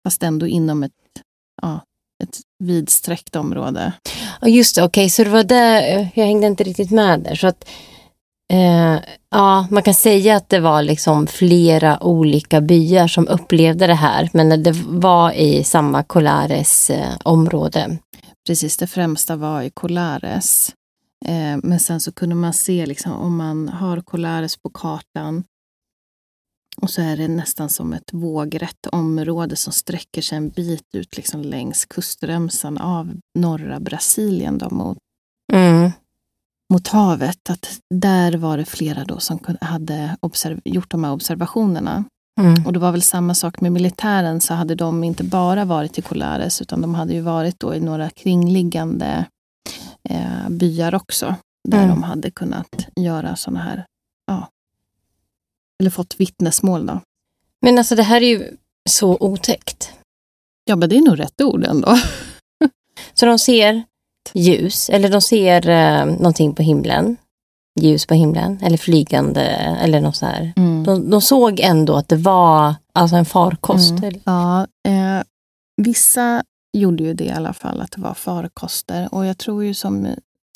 fast 0.07 0.23
ändå 0.23 0.47
inom 0.47 0.83
ett, 0.83 0.93
ja, 1.63 1.81
ett 2.23 2.41
vidsträckt 2.65 3.37
område. 3.37 3.93
Ja, 4.41 4.49
just 4.49 4.77
det, 4.77 4.83
okej, 4.83 5.03
okay, 5.03 5.11
så 5.11 5.25
det 5.25 5.31
var 5.31 5.45
där, 5.45 6.11
jag 6.15 6.25
hängde 6.25 6.47
inte 6.47 6.65
riktigt 6.65 6.91
med 6.91 7.21
där. 7.21 7.35
Så 7.35 7.47
att, 7.47 7.69
eh, 8.53 8.99
ja, 9.31 9.67
man 9.71 9.83
kan 9.83 9.95
säga 9.95 10.37
att 10.37 10.49
det 10.49 10.61
var 10.61 10.83
liksom 10.83 11.27
flera 11.27 12.03
olika 12.03 12.61
byar 12.61 13.09
som 13.09 13.29
upplevde 13.29 13.87
det 13.87 13.95
här, 13.95 14.31
men 14.33 14.63
det 14.63 14.73
var 14.87 15.33
i 15.33 15.65
samma 15.65 16.03
Colares 16.03 16.91
eh, 16.91 17.17
område. 17.25 17.99
Precis, 18.47 18.77
det 18.77 18.87
främsta 18.87 19.37
var 19.37 19.63
i 19.63 19.71
Colares. 19.71 20.73
Eh, 21.25 21.59
men 21.63 21.81
sen 21.81 22.01
så 22.01 22.13
kunde 22.13 22.35
man 22.35 22.53
se, 22.53 22.87
liksom, 22.87 23.13
om 23.13 23.37
man 23.37 23.69
har 23.69 24.01
Colares 24.01 24.57
på 24.57 24.71
kartan, 24.71 25.45
och 26.83 26.91
så 26.91 27.03
är 27.03 27.17
det 27.17 27.29
nästan 27.29 27.69
som 27.69 27.93
ett 27.93 28.13
vågrätt 28.13 28.87
område 28.87 29.57
som 29.57 29.73
sträcker 29.73 30.23
sig 30.23 30.39
en 30.39 30.49
bit 30.49 30.95
ut 30.95 31.17
liksom 31.17 31.43
längs 31.43 31.85
kustremsan 31.85 32.79
av 32.79 33.15
norra 33.39 33.81
Brasilien 33.81 34.59
då 34.59 34.71
mot, 34.71 34.99
mm. 35.53 35.91
mot 36.73 36.89
havet. 36.89 37.51
Att 37.51 37.81
där 37.95 38.37
var 38.37 38.59
det 38.59 38.65
flera 38.65 39.05
då 39.05 39.19
som 39.19 39.39
hade 39.61 40.17
gjort 40.65 40.91
de 40.91 41.05
här 41.05 41.13
observationerna. 41.13 42.05
Mm. 42.41 42.67
Och 42.67 42.73
det 42.73 42.79
var 42.79 42.93
väl 42.93 43.03
samma 43.03 43.35
sak 43.35 43.61
med 43.61 43.73
militären, 43.73 44.41
så 44.41 44.55
hade 44.55 44.75
de 44.75 45.05
inte 45.05 45.25
bara 45.25 45.65
varit 45.65 45.99
i 45.99 46.03
Colares 46.03 46.63
utan 46.63 46.81
de 46.81 46.95
hade 46.95 47.13
ju 47.13 47.21
varit 47.21 47.61
då 47.61 47.75
i 47.75 47.81
några 47.81 48.11
kringliggande 48.11 49.25
eh, 50.11 50.49
byar 50.49 50.95
också. 50.95 51.35
Där 51.69 51.79
mm. 51.79 51.89
de 51.91 52.03
hade 52.03 52.31
kunnat 52.31 52.87
göra 52.97 53.37
sådana 53.37 53.61
här 53.61 53.87
ja, 54.27 54.49
eller 55.81 55.91
fått 55.91 56.21
vittnesmål. 56.21 56.87
Då. 56.87 57.01
Men 57.63 57.79
alltså 57.79 57.95
det 57.95 58.03
här 58.03 58.21
är 58.21 58.29
ju 58.29 58.57
så 58.89 59.17
otäckt. 59.21 59.93
Ja, 60.65 60.77
men 60.77 60.89
det 60.89 60.97
är 60.97 61.03
nog 61.03 61.21
rätt 61.21 61.41
ord 61.41 61.65
ändå. 61.65 61.99
så 63.15 63.27
de 63.27 63.39
ser 63.39 63.83
ljus, 64.33 64.91
eller 64.91 65.09
de 65.09 65.21
ser 65.21 65.69
eh, 65.69 66.07
någonting 66.07 66.55
på 66.55 66.63
himlen. 66.63 67.17
Ljus 67.81 68.07
på 68.07 68.15
himlen, 68.15 68.59
eller 68.63 68.77
flygande, 68.77 69.43
eller 69.83 70.01
något 70.01 70.17
så 70.17 70.27
här. 70.27 70.53
Mm. 70.57 70.85
De, 70.85 71.11
de, 71.11 71.21
såg 71.21 71.61
ändå 71.61 71.97
att 71.97 72.09
det 72.09 72.17
var 72.17 72.75
alltså 72.93 73.17
en 73.17 73.25
farkost. 73.25 73.91
Mm. 73.91 74.21
Ja, 74.25 74.63
eh, 74.63 75.23
vissa 75.83 76.43
gjorde 76.79 77.05
ju 77.05 77.15
det 77.15 77.25
i 77.25 77.31
alla 77.31 77.53
fall, 77.53 77.81
att 77.81 77.91
det 77.91 78.01
var 78.01 78.15
farkoster. 78.15 79.15
Och 79.15 79.27
jag 79.27 79.39
tror 79.39 79.65
ju 79.65 79.75
som, 79.75 80.09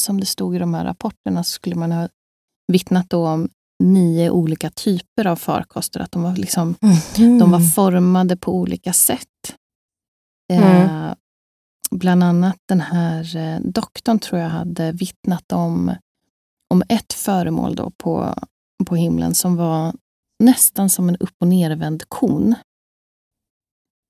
som 0.03 0.21
det 0.21 0.27
stod 0.27 0.57
i 0.57 0.59
de 0.59 0.75
här 0.75 0.85
rapporterna 0.85 1.45
så 1.45 1.51
skulle 1.51 1.77
man 1.77 1.93
ha 1.93 2.09
vittnat 2.73 3.11
då 3.11 3.29
om 3.29 3.49
nio 3.83 4.31
olika 4.31 4.71
typer 4.71 5.27
av 5.27 5.37
farkoster. 5.37 6.01
Att 6.01 6.13
de 6.13 6.23
var, 6.23 6.37
liksom, 6.37 6.75
mm. 7.17 7.39
de 7.39 7.51
var 7.51 7.61
formade 7.61 8.37
på 8.37 8.55
olika 8.55 8.93
sätt. 8.93 9.57
Mm. 10.53 10.65
Eh, 10.65 11.15
bland 11.91 12.25
annat 12.25 12.57
den 12.69 12.81
här 12.81 13.37
eh, 13.37 13.61
doktorn 13.61 14.19
tror 14.19 14.41
jag 14.41 14.49
hade 14.49 14.93
vittnat 14.93 15.53
om, 15.53 15.95
om 16.71 16.83
ett 16.89 17.13
föremål 17.13 17.75
då 17.75 17.91
på, 17.91 18.35
på 18.87 18.97
himlen 18.97 19.35
som 19.35 19.57
var 19.57 19.95
nästan 20.39 20.91
som 20.91 21.09
en 21.09 21.17
upp 21.17 21.35
och 21.41 21.49
nervänd 21.49 22.03
kon. 22.09 22.55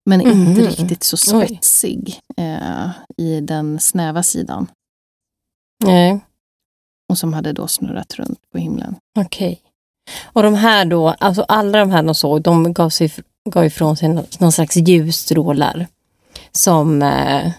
Men 0.07 0.21
mm. 0.21 0.49
inte 0.49 0.63
riktigt 0.63 1.03
så 1.03 1.17
spetsig 1.17 2.21
eh, 2.37 2.91
i 3.17 3.41
den 3.41 3.81
snäva 3.81 4.23
sidan. 4.23 4.67
Nej 5.85 6.21
och 7.11 7.19
som 7.19 7.33
hade 7.33 7.53
då 7.53 7.69
snurrat 7.69 8.15
runt 8.15 8.51
på 8.53 8.59
himlen. 8.59 8.97
Okej. 9.19 9.53
Okay. 9.53 9.59
Och 10.33 10.43
de 10.43 10.55
här 10.55 10.85
då, 10.85 11.09
alltså 11.09 11.43
alla 11.43 11.79
de 11.79 11.91
här 11.91 12.03
de 12.03 12.15
såg, 12.15 12.43
de 12.43 12.73
gav, 12.73 12.91
sig, 12.91 13.13
gav 13.51 13.65
ifrån 13.65 13.97
sig 13.97 14.09
någon 14.39 14.53
slags 14.53 14.77
ljusstrålar 14.77 15.87
som 16.53 17.03
eh, 17.03 17.53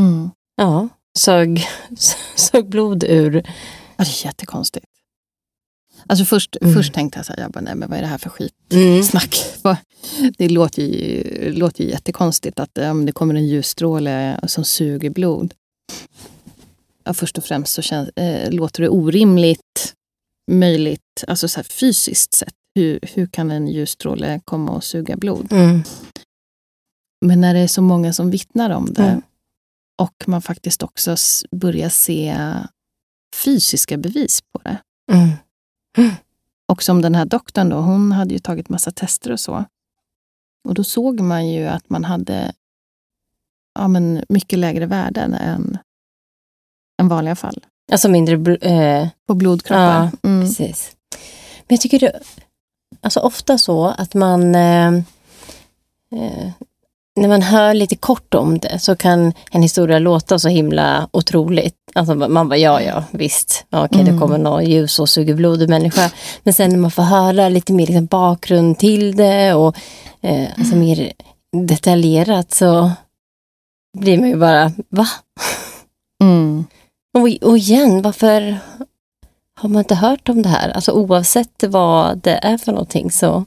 mm. 0.00 0.30
ja, 0.56 0.88
sög, 1.18 1.66
sög 2.34 2.68
blod 2.68 3.04
ur. 3.04 3.34
Ja, 3.96 4.04
det 4.04 4.10
är 4.10 4.26
jättekonstigt. 4.26 4.86
Alltså 6.06 6.24
först, 6.24 6.56
mm. 6.60 6.74
först 6.74 6.94
tänkte 6.94 7.18
jag 7.18 7.26
så 7.26 7.32
här, 7.32 7.40
jag 7.42 7.50
bara, 7.50 7.60
nej 7.60 7.74
men 7.74 7.88
vad 7.88 7.98
är 7.98 8.02
det 8.02 8.08
här 8.08 8.18
för 8.18 8.30
skitsnack? 8.30 9.36
Mm. 9.64 10.32
Det 10.38 10.48
låter 10.48 10.82
ju, 10.82 11.52
låter 11.52 11.84
ju 11.84 11.90
jättekonstigt 11.90 12.60
att 12.60 12.78
um, 12.78 13.06
det 13.06 13.12
kommer 13.12 13.34
en 13.34 13.46
ljusstråle 13.46 14.40
som 14.46 14.64
suger 14.64 15.10
blod 15.10 15.54
ja, 17.08 17.14
först 17.14 17.38
och 17.38 17.44
främst 17.44 17.72
så 17.72 17.82
känns, 17.82 18.08
eh, 18.08 18.50
låter 18.50 18.82
det 18.82 18.88
orimligt 18.88 19.94
möjligt, 20.50 21.24
alltså 21.26 21.48
så 21.48 21.62
fysiskt 21.62 22.34
sett. 22.34 22.54
Hur, 22.74 23.00
hur 23.02 23.26
kan 23.26 23.50
en 23.50 23.68
ljusstråle 23.68 24.40
komma 24.44 24.72
och 24.72 24.84
suga 24.84 25.16
blod? 25.16 25.52
Mm. 25.52 25.82
Men 27.26 27.40
när 27.40 27.54
det 27.54 27.60
är 27.60 27.68
så 27.68 27.82
många 27.82 28.12
som 28.12 28.30
vittnar 28.30 28.70
om 28.70 28.92
det 28.92 29.02
mm. 29.02 29.22
och 29.98 30.24
man 30.26 30.42
faktiskt 30.42 30.82
också 30.82 31.16
börjar 31.50 31.88
se 31.88 32.36
fysiska 33.44 33.96
bevis 33.96 34.40
på 34.52 34.60
det. 34.64 34.78
Och 36.68 36.82
som 36.82 37.02
den 37.02 37.14
här 37.14 37.24
doktorn 37.24 37.68
då, 37.68 37.76
hon 37.76 38.12
hade 38.12 38.34
ju 38.34 38.38
tagit 38.38 38.68
massa 38.68 38.90
tester 38.90 39.32
och 39.32 39.40
så. 39.40 39.64
Och 40.68 40.74
då 40.74 40.84
såg 40.84 41.20
man 41.20 41.48
ju 41.48 41.66
att 41.66 41.90
man 41.90 42.04
hade 42.04 42.52
ja, 43.74 43.88
men 43.88 44.24
mycket 44.28 44.58
lägre 44.58 44.86
värden 44.86 45.34
än 45.34 45.78
än 47.00 47.08
vanliga 47.08 47.36
fall. 47.36 47.64
Alltså 47.92 48.08
mindre 48.08 48.36
bl 48.36 48.54
eh, 48.60 49.08
på 49.26 49.34
blodkroppar. 49.34 50.10
Ja, 50.22 50.28
mm. 50.28 50.46
precis. 50.46 50.96
Men 51.58 51.74
jag 51.74 51.80
tycker 51.80 51.98
det 51.98 52.20
alltså 53.00 53.20
ofta 53.20 53.58
så 53.58 53.86
att 53.86 54.14
man 54.14 54.54
eh, 54.54 54.94
eh, 56.14 56.50
när 57.20 57.28
man 57.28 57.42
hör 57.42 57.74
lite 57.74 57.96
kort 57.96 58.34
om 58.34 58.58
det 58.58 58.78
så 58.78 58.96
kan 58.96 59.32
en 59.50 59.62
historia 59.62 59.98
låta 59.98 60.38
så 60.38 60.48
himla 60.48 61.08
otroligt. 61.10 61.74
Alltså 61.94 62.14
man 62.14 62.48
bara, 62.48 62.56
ja 62.56 62.82
ja, 62.82 63.04
visst, 63.10 63.66
okej 63.70 63.84
okay, 63.84 64.00
mm. 64.00 64.12
det 64.12 64.20
kommer 64.20 64.38
någon 64.38 64.64
ljus 64.64 64.98
och 64.98 65.08
suger 65.08 65.34
blod 65.34 65.62
ur 65.62 65.68
människa. 65.68 66.10
Men 66.42 66.54
sen 66.54 66.70
när 66.70 66.78
man 66.78 66.90
får 66.90 67.02
höra 67.02 67.48
lite 67.48 67.72
mer 67.72 67.86
liksom, 67.86 68.06
bakgrund 68.06 68.78
till 68.78 69.16
det 69.16 69.54
och 69.54 69.76
eh, 70.20 70.48
alltså 70.58 70.76
mer 70.76 71.12
detaljerat 71.52 72.54
så 72.54 72.90
blir 73.98 74.18
man 74.18 74.28
ju 74.28 74.36
bara, 74.36 74.72
va? 74.88 75.06
Mm. 76.22 76.64
Och, 77.18 77.48
och 77.48 77.58
igen, 77.58 78.02
varför 78.02 78.58
har 79.60 79.68
man 79.68 79.78
inte 79.78 79.94
hört 79.94 80.28
om 80.28 80.42
det 80.42 80.48
här? 80.48 80.70
Alltså 80.70 80.92
oavsett 80.92 81.64
vad 81.68 82.18
det 82.18 82.40
är 82.42 82.58
för 82.58 82.72
någonting 82.72 83.10
så... 83.10 83.44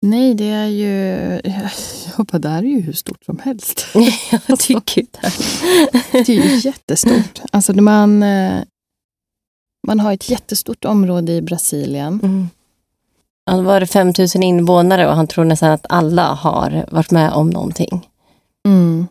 Nej, 0.00 0.34
det 0.34 0.44
är 0.44 0.66
ju... 0.66 1.40
Bara, 2.24 2.38
det 2.38 2.48
här 2.48 2.62
är 2.62 2.66
ju 2.66 2.80
hur 2.80 2.92
stort 2.92 3.24
som 3.24 3.38
helst. 3.38 3.86
jag 4.48 4.58
tycker 4.58 5.06
det. 5.10 5.32
det 6.12 6.28
är 6.28 6.48
ju 6.48 6.56
jättestort. 6.56 7.40
Alltså 7.52 7.72
man, 7.72 8.22
eh, 8.22 8.62
man 9.86 10.00
har 10.00 10.12
ett 10.12 10.30
jättestort 10.30 10.84
område 10.84 11.32
i 11.32 11.42
Brasilien. 11.42 12.20
Mm. 12.22 12.48
Han 13.50 13.64
var 13.64 13.80
det 13.80 13.86
5000 13.86 14.42
invånare 14.42 15.08
och 15.08 15.16
han 15.16 15.26
tror 15.26 15.44
nästan 15.44 15.70
att 15.70 15.86
alla 15.88 16.26
har 16.26 16.86
varit 16.90 17.10
med 17.10 17.32
om 17.32 17.50
någonting. 17.50 18.08
Mm. 18.66 19.06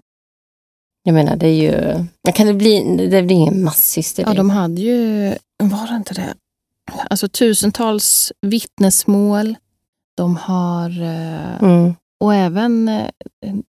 Jag 1.03 1.13
menar, 1.13 1.35
det 1.35 1.47
är 1.47 1.53
ju... 1.53 2.05
Kan 2.33 2.47
det 2.47 2.53
bli, 2.53 2.97
det 3.09 3.23
blir 3.23 3.35
ingen 3.35 3.63
masshysteri? 3.63 4.25
Ja, 4.27 4.33
de 4.33 4.49
hade 4.49 4.81
ju... 4.81 5.29
Var 5.63 5.87
det 5.87 5.95
inte 5.95 6.13
det? 6.13 6.33
Alltså 7.09 7.27
tusentals 7.27 8.31
vittnesmål. 8.41 9.55
De 10.17 10.35
har... 10.35 10.89
Eh, 11.01 11.63
mm. 11.63 11.93
och 12.23 12.33
även, 12.33 12.89
eh, 12.89 13.07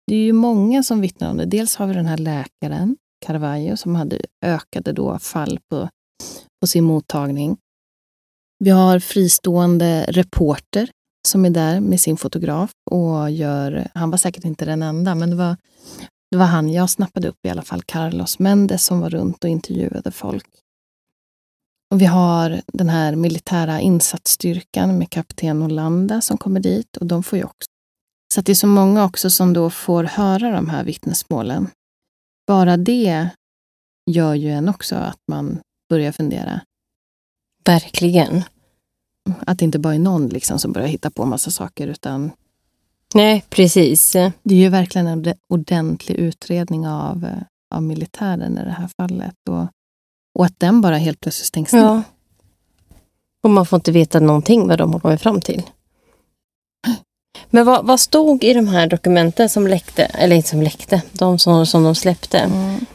det 0.08 0.16
är 0.16 0.24
ju 0.24 0.34
många 0.34 0.84
som 0.84 1.02
vittnar 1.02 1.30
om 1.30 1.38
det. 1.38 1.46
Dels 1.46 1.76
har 1.76 1.88
vi 1.88 1.94
den 1.94 2.06
här 2.06 2.18
läkaren, 2.18 2.98
Carvalho, 3.26 3.78
som 3.78 3.96
hade 3.96 4.22
ökade 4.46 4.92
då 4.92 5.20
fall 5.20 5.60
på, 5.70 5.90
på 6.62 6.68
sin 6.68 6.84
mottagning. 6.84 7.58
Vi 8.64 8.70
har 8.70 9.00
fristående 9.00 10.06
reporter 10.08 10.90
som 11.28 11.46
är 11.46 11.50
där 11.50 11.80
med 11.80 12.02
sin 12.02 12.18
fotograf 12.18 12.72
och 12.92 13.32
gör, 13.32 13.88
han 13.94 14.12
var 14.12 14.18
säkert 14.18 14.46
inte 14.46 14.66
den 14.66 14.82
enda, 14.82 15.16
men 15.16 15.30
det 15.30 15.36
var, 15.36 15.58
det 16.32 16.38
var 16.38 16.46
han 16.46 16.70
jag 16.70 16.90
snappade 16.90 17.28
upp 17.28 17.46
i 17.48 17.50
alla 17.50 17.62
fall, 17.62 17.82
Carlos 17.86 18.40
Mendes, 18.40 18.86
som 18.86 19.00
var 19.00 19.10
runt 19.10 19.44
och 19.44 19.50
intervjuade 19.50 20.12
folk. 20.12 20.48
Och 21.96 22.02
vi 22.02 22.06
har 22.06 22.62
den 22.68 22.90
här 22.90 23.16
militära 23.16 23.82
insatsstyrkan 23.82 24.98
med 24.98 25.10
kapten 25.10 25.64
Olanda 25.64 26.22
som 26.22 26.38
kommer 26.38 26.60
dit 26.60 26.98
och 26.98 27.06
de 27.06 27.24
får 27.24 27.38
ju 27.38 27.44
också. 27.44 27.70
Så 28.34 28.42
det 28.42 28.52
är 28.52 28.56
så 28.56 28.68
många 28.68 29.06
också 29.06 29.30
som 29.30 29.54
då 29.54 29.70
får 29.70 30.04
höra 30.04 30.52
de 30.52 30.70
här 30.70 30.84
vittnesmålen. 30.84 31.68
Bara 32.48 32.78
det 32.78 33.30
gör 34.12 34.34
ju 34.34 34.52
en 34.52 34.70
också 34.70 34.96
att 34.96 35.20
man 35.28 35.60
börjar 35.90 36.12
fundera. 36.12 36.62
Verkligen. 37.66 38.44
Att 39.40 39.60
det 39.60 39.66
inte 39.66 39.80
bara 39.80 39.96
är 39.96 40.00
någon 40.00 40.28
liksom 40.28 40.60
som 40.60 40.72
börjar 40.72 40.88
hitta 40.88 41.12
på 41.12 41.26
massa 41.26 41.52
saker 41.52 41.88
utan 41.88 42.32
Nej, 43.14 43.46
precis. 43.50 44.12
Det 44.44 44.56
är 44.56 44.60
ju 44.60 44.70
verkligen 44.70 45.08
en 45.08 45.34
ordentlig 45.50 46.16
utredning 46.16 46.88
av, 46.88 47.28
av 47.76 47.84
militären 47.84 48.58
i 48.58 48.64
det 48.64 48.76
här 48.80 48.90
fallet. 48.98 49.36
Och, 49.50 49.68
och 50.36 50.46
att 50.46 50.60
den 50.60 50.82
bara 50.82 50.98
helt 50.98 51.20
plötsligt 51.20 51.48
stängs 51.48 51.74
ja. 51.74 51.94
ner. 51.96 52.04
Och 53.44 53.50
man 53.50 53.66
får 53.66 53.78
inte 53.78 53.92
veta 53.92 54.20
någonting 54.20 54.68
vad 54.68 54.78
de 54.78 54.94
har 54.94 55.00
kommit 55.00 55.22
fram 55.22 55.42
till. 55.42 55.64
Men 57.50 57.66
vad, 57.66 57.86
vad 57.86 58.00
stod 58.00 58.44
i 58.44 58.54
de 58.54 58.68
här 58.68 58.88
dokumenten 58.88 59.50
som 59.50 59.68
läckte? 59.68 60.04
Eller 60.04 60.36
inte 60.36 60.50
som 60.50 60.62
läckte, 60.62 61.02
de 61.12 61.40
som, 61.40 61.66
som 61.66 61.84
de 61.84 61.96
släppte. 61.96 62.38
Mm. 62.38 62.86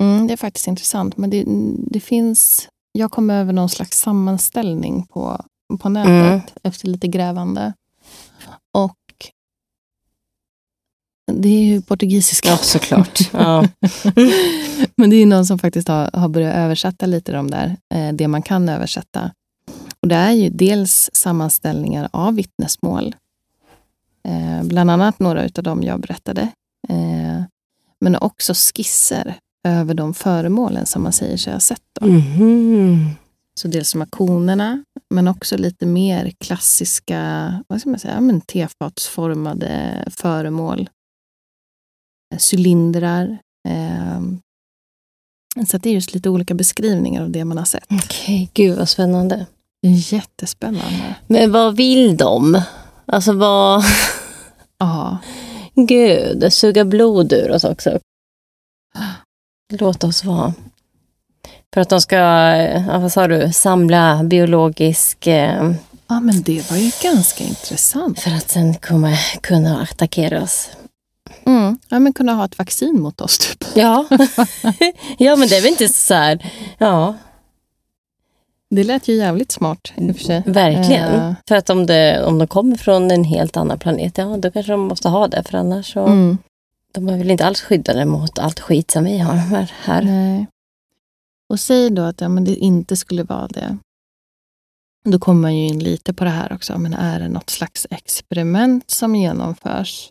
Mm, 0.00 0.26
det 0.26 0.32
är 0.32 0.36
faktiskt 0.36 0.66
intressant. 0.66 1.16
Men 1.16 1.30
det, 1.30 1.44
det 1.90 2.00
finns... 2.00 2.68
Jag 2.92 3.10
kom 3.10 3.30
över 3.30 3.52
någon 3.52 3.68
slags 3.68 3.98
sammanställning 3.98 5.06
på, 5.06 5.44
på 5.80 5.88
nätet 5.88 6.10
mm. 6.10 6.40
efter 6.62 6.88
lite 6.88 7.08
grävande. 7.08 7.72
Och 8.72 8.96
det 11.26 11.48
är 11.48 11.64
ju 11.64 11.82
portugisiska. 11.82 12.48
Ja, 12.48 12.56
såklart. 12.56 13.20
Ja. 13.32 13.68
Men 14.96 15.10
det 15.10 15.16
är 15.16 15.26
någon 15.26 15.46
som 15.46 15.58
faktiskt 15.58 15.88
har, 15.88 16.10
har 16.12 16.28
börjat 16.28 16.54
översätta 16.54 17.06
lite 17.06 17.32
de 17.32 17.50
där, 17.50 17.76
eh, 17.94 18.12
det 18.12 18.28
man 18.28 18.42
kan 18.42 18.68
översätta. 18.68 19.30
Och 20.00 20.08
det 20.08 20.14
är 20.14 20.32
ju 20.32 20.48
dels 20.48 21.10
sammanställningar 21.12 22.08
av 22.12 22.34
vittnesmål. 22.34 23.14
Eh, 24.28 24.62
bland 24.62 24.90
annat 24.90 25.18
några 25.18 25.42
av 25.42 25.62
dem 25.62 25.82
jag 25.82 26.00
berättade. 26.00 26.42
Eh, 26.88 27.42
men 28.00 28.16
också 28.16 28.54
skisser 28.54 29.36
över 29.68 29.94
de 29.94 30.14
föremålen 30.14 30.86
som 30.86 31.02
man 31.02 31.12
säger 31.12 31.36
sig 31.36 31.52
ha 31.52 31.60
sett. 31.60 31.82
Då. 32.00 32.06
Mm. 32.06 33.10
Så 33.54 33.68
dels 33.68 33.90
som 33.90 34.00
auktionerna, 34.00 34.84
men 35.14 35.28
också 35.28 35.56
lite 35.56 35.86
mer 35.86 36.32
klassiska 36.40 37.64
vad 37.68 37.80
ska 37.80 37.90
man 37.90 37.98
säga, 37.98 38.20
men 38.20 38.40
tefatsformade 38.40 40.04
föremål 40.10 40.88
cylindrar. 42.52 43.38
Eh, 43.68 44.20
så 45.66 45.78
det 45.78 45.90
är 45.90 45.94
just 45.94 46.14
lite 46.14 46.28
olika 46.28 46.54
beskrivningar 46.54 47.22
av 47.22 47.30
det 47.30 47.44
man 47.44 47.58
har 47.58 47.64
sett. 47.64 47.84
Okej, 47.84 48.04
okay, 48.04 48.48
gud 48.54 48.78
vad 48.78 48.88
spännande. 48.88 49.46
Jättespännande. 49.86 51.14
Men 51.26 51.52
vad 51.52 51.76
vill 51.76 52.16
de? 52.16 52.62
Alltså 53.06 53.32
vad... 53.32 53.84
Ja. 54.78 55.18
Gud, 55.74 56.52
suga 56.52 56.84
blod 56.84 57.32
ur 57.32 57.50
oss 57.50 57.64
också. 57.64 57.98
Låt 59.72 60.04
oss 60.04 60.24
vara. 60.24 60.54
För 61.74 61.80
att 61.80 61.88
de 61.88 62.00
ska, 62.00 62.18
vad 63.00 63.12
sa 63.12 63.28
du, 63.28 63.52
samla 63.52 64.24
biologisk... 64.24 65.26
Eh, 65.26 65.72
ja, 66.08 66.20
men 66.20 66.42
det 66.42 66.70
var 66.70 66.76
ju 66.76 66.90
ganska 67.02 67.44
intressant. 67.44 68.20
För 68.20 68.30
att 68.30 68.50
sen 68.50 68.74
kunna, 68.74 69.16
kunna 69.40 69.82
attackera 69.82 70.42
oss. 70.42 70.70
Mm. 71.46 71.78
Ja, 71.88 71.98
men 71.98 72.12
kunna 72.12 72.34
ha 72.34 72.44
ett 72.44 72.58
vaccin 72.58 73.00
mot 73.00 73.20
oss 73.20 73.38
typ. 73.38 73.64
Ja, 73.74 74.06
ja 75.18 75.36
men 75.36 75.48
det 75.48 75.56
är 75.56 75.62
väl 75.62 75.70
inte 75.70 75.88
så 75.88 76.14
här, 76.14 76.52
ja. 76.78 77.14
Det 78.70 78.84
lät 78.84 79.08
ju 79.08 79.14
jävligt 79.14 79.52
smart 79.52 79.92
i 79.96 80.10
och 80.10 80.16
för 80.16 80.24
sig. 80.24 80.42
Verkligen. 80.46 81.14
Uh. 81.14 81.34
För 81.48 81.54
att 81.54 81.70
om, 81.70 81.86
det, 81.86 82.24
om 82.24 82.38
de 82.38 82.46
kommer 82.46 82.76
från 82.76 83.10
en 83.10 83.24
helt 83.24 83.56
annan 83.56 83.78
planet, 83.78 84.18
ja 84.18 84.36
då 84.36 84.50
kanske 84.50 84.72
de 84.72 84.80
måste 84.80 85.08
ha 85.08 85.28
det. 85.28 85.42
För 85.44 85.58
annars 85.58 85.92
så, 85.92 86.06
mm. 86.06 86.38
de 86.92 87.08
är 87.08 87.18
väl 87.18 87.30
inte 87.30 87.46
alls 87.46 87.60
skyddade 87.60 88.04
mot 88.04 88.38
allt 88.38 88.60
skit 88.60 88.90
som 88.90 89.04
vi 89.04 89.18
har 89.18 89.34
här. 89.34 90.02
Nej. 90.02 90.46
Och 91.48 91.60
säg 91.60 91.90
då 91.90 92.02
att 92.02 92.20
ja, 92.20 92.28
men 92.28 92.44
det 92.44 92.54
inte 92.54 92.96
skulle 92.96 93.22
vara 93.22 93.48
det. 93.48 93.78
Då 95.04 95.18
kommer 95.18 95.40
man 95.40 95.56
ju 95.56 95.66
in 95.66 95.78
lite 95.78 96.14
på 96.14 96.24
det 96.24 96.30
här 96.30 96.52
också. 96.52 96.78
Men 96.78 96.94
är 96.94 97.20
det 97.20 97.28
något 97.28 97.50
slags 97.50 97.86
experiment 97.90 98.90
som 98.90 99.16
genomförs? 99.16 100.10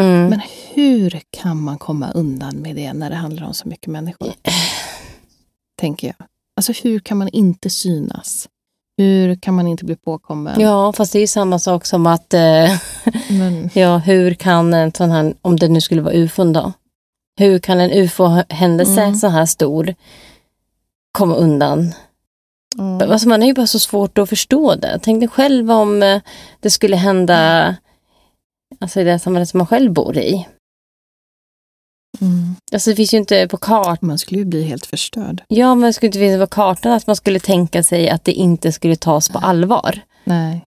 Mm. 0.00 0.28
Men 0.30 0.40
hur 0.74 1.20
kan 1.30 1.62
man 1.62 1.78
komma 1.78 2.10
undan 2.10 2.56
med 2.56 2.76
det 2.76 2.92
när 2.92 3.10
det 3.10 3.16
handlar 3.16 3.46
om 3.46 3.54
så 3.54 3.68
mycket 3.68 3.86
människor? 3.86 4.32
Tänker 5.80 6.06
jag. 6.06 6.26
Alltså 6.56 6.72
hur 6.72 6.98
kan 7.00 7.18
man 7.18 7.28
inte 7.28 7.70
synas? 7.70 8.48
Hur 8.96 9.34
kan 9.34 9.54
man 9.54 9.66
inte 9.66 9.84
bli 9.84 9.96
påkommen? 9.96 10.60
Ja, 10.60 10.92
fast 10.92 11.12
det 11.12 11.18
är 11.18 11.26
samma 11.26 11.58
sak 11.58 11.86
som 11.86 12.06
att, 12.06 12.34
eh, 12.34 12.40
Men... 13.30 13.70
ja, 13.74 13.98
hur 13.98 14.34
kan 14.34 14.74
en 14.74 14.92
sån 14.92 15.10
här, 15.10 15.34
om 15.42 15.56
det 15.56 15.68
nu 15.68 15.80
skulle 15.80 16.02
vara 16.02 16.14
ufon 16.14 16.52
då, 16.52 16.72
hur 17.38 17.58
kan 17.58 17.80
en 17.80 17.90
ufo-händelse 17.90 19.02
mm. 19.02 19.14
så 19.14 19.28
här 19.28 19.46
stor 19.46 19.94
komma 21.12 21.34
undan? 21.34 21.92
Mm. 22.78 23.10
Alltså 23.10 23.28
man 23.28 23.42
är 23.42 23.46
ju 23.46 23.54
bara 23.54 23.66
så 23.66 23.78
svårt 23.78 24.18
att 24.18 24.28
förstå 24.28 24.74
det. 24.74 24.98
Tänk 25.02 25.20
dig 25.20 25.28
själv 25.28 25.70
om 25.70 26.02
eh, 26.02 26.20
det 26.60 26.70
skulle 26.70 26.96
hända 26.96 27.76
Alltså 28.80 29.00
i 29.00 29.04
det 29.04 29.18
samhället 29.18 29.48
som 29.48 29.58
man 29.58 29.66
själv 29.66 29.92
bor 29.92 30.18
i. 30.18 30.46
Mm. 32.20 32.56
Alltså 32.72 32.90
det 32.90 32.96
finns 32.96 33.14
ju 33.14 33.18
inte 33.18 33.48
på 33.48 33.56
kartan. 33.56 33.98
Man 34.00 34.18
skulle 34.18 34.40
ju 34.40 34.44
bli 34.44 34.62
helt 34.62 34.86
förstörd. 34.86 35.42
Ja, 35.48 35.74
men 35.74 35.86
det 35.86 35.92
skulle 35.92 36.08
inte 36.08 36.18
finnas 36.18 36.48
på 36.48 36.54
kartan 36.54 36.92
att 36.92 37.06
man 37.06 37.16
skulle 37.16 37.40
tänka 37.40 37.82
sig 37.82 38.08
att 38.08 38.24
det 38.24 38.32
inte 38.32 38.72
skulle 38.72 38.96
tas 38.96 39.28
på 39.28 39.38
allvar. 39.38 40.00
Nej. 40.24 40.64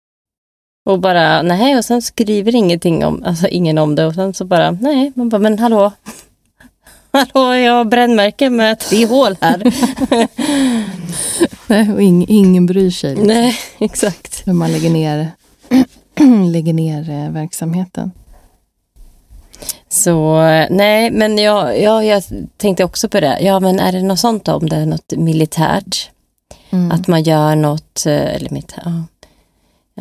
Och 0.85 0.99
bara, 0.99 1.41
nej, 1.41 1.77
och 1.77 1.85
sen 1.85 2.01
skriver 2.01 2.55
ingenting 2.55 3.05
om, 3.05 3.23
alltså 3.23 3.47
ingen 3.47 3.77
om 3.77 3.95
det 3.95 4.05
och 4.05 4.13
sen 4.13 4.33
så 4.33 4.45
bara, 4.45 4.71
nej, 4.71 5.11
man 5.15 5.29
bara, 5.29 5.39
men 5.39 5.59
hallå. 5.59 5.91
Hallå, 7.11 7.55
jag 7.55 7.73
har 7.73 7.85
brännmärken 7.85 8.55
med 8.55 8.79
tre 8.79 9.05
hål 9.05 9.37
här. 9.41 9.73
nej, 11.67 11.93
och 11.93 12.01
ing, 12.01 12.25
ingen 12.29 12.65
bryr 12.65 12.91
sig. 12.91 13.09
Liksom. 13.09 13.27
Nej, 13.27 13.57
exakt. 13.79 14.45
När 14.45 14.53
man 14.53 14.71
lägger 14.71 14.89
ner 14.89 15.31
lägger 16.51 16.73
ner 16.73 17.09
eh, 17.09 17.31
verksamheten. 17.31 18.11
Så 19.89 20.37
nej, 20.69 21.11
men 21.11 21.37
jag, 21.37 21.81
jag, 21.81 22.05
jag 22.05 22.23
tänkte 22.57 22.83
också 22.83 23.09
på 23.09 23.19
det. 23.19 23.39
Ja, 23.41 23.59
men 23.59 23.79
är 23.79 23.91
det 23.91 24.01
något 24.01 24.19
sånt 24.19 24.45
då, 24.45 24.53
om 24.53 24.69
det 24.69 24.75
är 24.75 24.85
något 24.85 25.13
militärt? 25.17 26.09
Mm. 26.69 26.91
Att 26.91 27.07
man 27.07 27.23
gör 27.23 27.55
något, 27.55 28.05
eh, 28.05 28.35
eller 28.35 28.49
militär, 28.49 28.81
ja. 28.85 29.03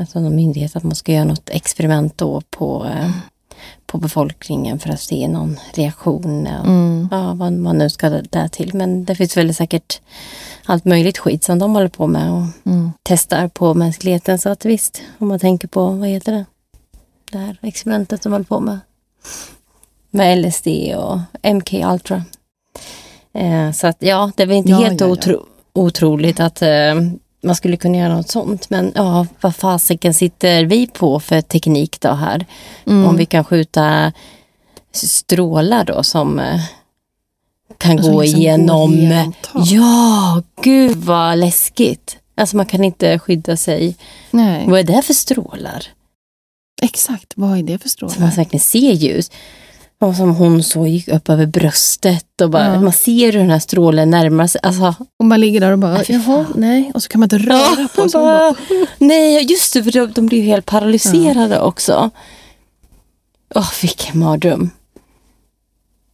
Alltså 0.01 0.21
någon 0.21 0.37
myndighet, 0.37 0.77
att 0.77 0.83
man 0.83 0.95
ska 0.95 1.13
göra 1.13 1.25
något 1.25 1.51
experiment 1.51 2.19
då 2.19 2.41
på, 2.51 2.85
mm. 2.85 3.13
På 3.87 3.99
befolkningen 3.99 4.79
för 4.79 4.91
att 4.91 5.01
se 5.01 5.29
någon 5.29 5.61
reaktion. 5.75 6.47
Och, 6.47 6.67
mm. 6.67 7.09
Ja, 7.11 7.35
vad 7.35 7.53
man 7.53 7.79
nu 7.79 7.91
ska 7.91 8.09
där 8.09 8.49
till. 8.49 8.75
Men 8.75 9.05
det 9.05 9.15
finns 9.15 9.37
väl 9.37 9.55
säkert 9.55 10.01
allt 10.65 10.85
möjligt 10.85 11.19
skit 11.19 11.45
som 11.45 11.59
de 11.59 11.75
håller 11.75 11.89
på 11.89 12.07
med 12.07 12.33
och 12.33 12.71
mm. 12.71 12.93
testar 13.03 13.49
på 13.49 13.75
mänskligheten. 13.75 14.39
Så 14.39 14.49
att 14.49 14.65
visst, 14.65 15.03
om 15.19 15.29
man 15.29 15.39
tänker 15.39 15.69
på, 15.69 15.91
vad 15.91 16.09
heter 16.09 16.33
det? 16.33 16.45
Det 17.33 17.39
här 17.39 17.59
experimentet 17.63 18.23
de 18.23 18.33
håller 18.33 18.45
på 18.45 18.61
med. 18.61 18.79
Med 20.11 20.39
LSD 20.39 20.69
och 20.97 21.19
MK 21.55 21.73
Ultra. 21.73 22.25
Eh, 23.33 23.73
så 23.73 23.87
att 23.87 23.97
ja, 23.99 24.33
det 24.37 24.43
är 24.43 24.47
väl 24.47 24.57
inte 24.57 24.71
ja, 24.71 24.79
helt 24.79 25.01
ja, 25.01 25.07
ja. 25.07 25.13
Otro 25.13 25.47
otroligt 25.77 26.41
att 26.41 26.63
eh, 26.63 26.95
man 27.47 27.57
skulle 27.57 27.77
kunna 27.77 27.99
göra 27.99 28.17
något 28.17 28.31
sånt. 28.31 28.71
Men 28.71 28.93
ja, 28.95 29.27
vad 29.41 29.57
fasiken 29.57 30.15
sitter 30.15 30.65
vi 30.65 30.87
på 30.87 31.21
för 31.21 31.41
teknik 31.41 32.01
då 32.01 32.13
här? 32.13 32.47
Mm. 32.87 33.09
Om 33.09 33.17
vi 33.17 33.27
kan 33.27 33.45
skjuta 33.45 34.13
strålar 34.93 35.85
då 35.85 36.03
som 36.03 36.39
eh, 36.39 36.61
kan 37.79 37.93
alltså 37.93 38.13
gå 38.13 38.23
liksom 38.23 38.41
igenom... 38.41 39.13
ja, 39.55 40.43
gud 40.63 40.97
vad 40.97 41.39
läskigt. 41.39 42.19
Alltså 42.35 42.57
man 42.57 42.67
kan 42.67 42.85
inte 42.85 43.19
skydda 43.19 43.57
sig. 43.57 43.97
Nej. 44.31 44.65
Vad 44.69 44.81
är 44.81 44.85
det 44.85 45.03
för 45.03 45.15
strålar? 45.15 45.87
Exakt, 46.83 47.33
vad 47.37 47.59
är 47.59 47.63
det 47.63 47.79
för 47.79 47.89
strålar? 47.89 48.15
Så 48.15 48.21
man 48.21 48.31
verkligen 48.31 48.61
ser 48.61 48.93
ljus. 48.93 49.31
Och 49.99 50.17
som 50.17 50.35
hon 50.35 50.63
så 50.63 50.87
gick 50.87 51.09
upp 51.09 51.29
över 51.29 51.47
bröstet 51.47 52.41
och 52.41 52.51
bara, 52.51 52.75
ja. 52.75 52.81
man 52.81 52.93
ser 52.93 53.33
hur 53.33 53.39
den 53.39 53.51
här 53.51 53.59
strålen 53.59 54.11
närmar 54.11 54.47
sig. 54.47 54.61
Alltså, 54.65 54.95
och 55.19 55.25
man 55.25 55.41
ligger 55.41 55.61
där 55.61 55.73
och 55.73 55.79
bara, 55.79 56.05
jaha, 56.09 56.47
nej. 56.55 56.91
Och 56.95 57.03
så 57.03 57.09
kan 57.09 57.21
man 57.21 57.27
inte 57.27 57.39
röra 57.39 57.77
ja, 57.79 57.89
på 57.95 58.09
sig. 58.09 58.21
nej, 58.99 59.47
just 59.51 59.73
det, 59.73 59.85
för 59.85 59.93
de, 59.93 60.13
de 60.13 60.27
blir 60.27 60.43
helt 60.43 60.67
paralyserade 60.67 61.55
ja. 61.55 61.61
också. 61.61 62.11
fick 63.73 64.11
en 64.11 64.19
mardröm. 64.19 64.71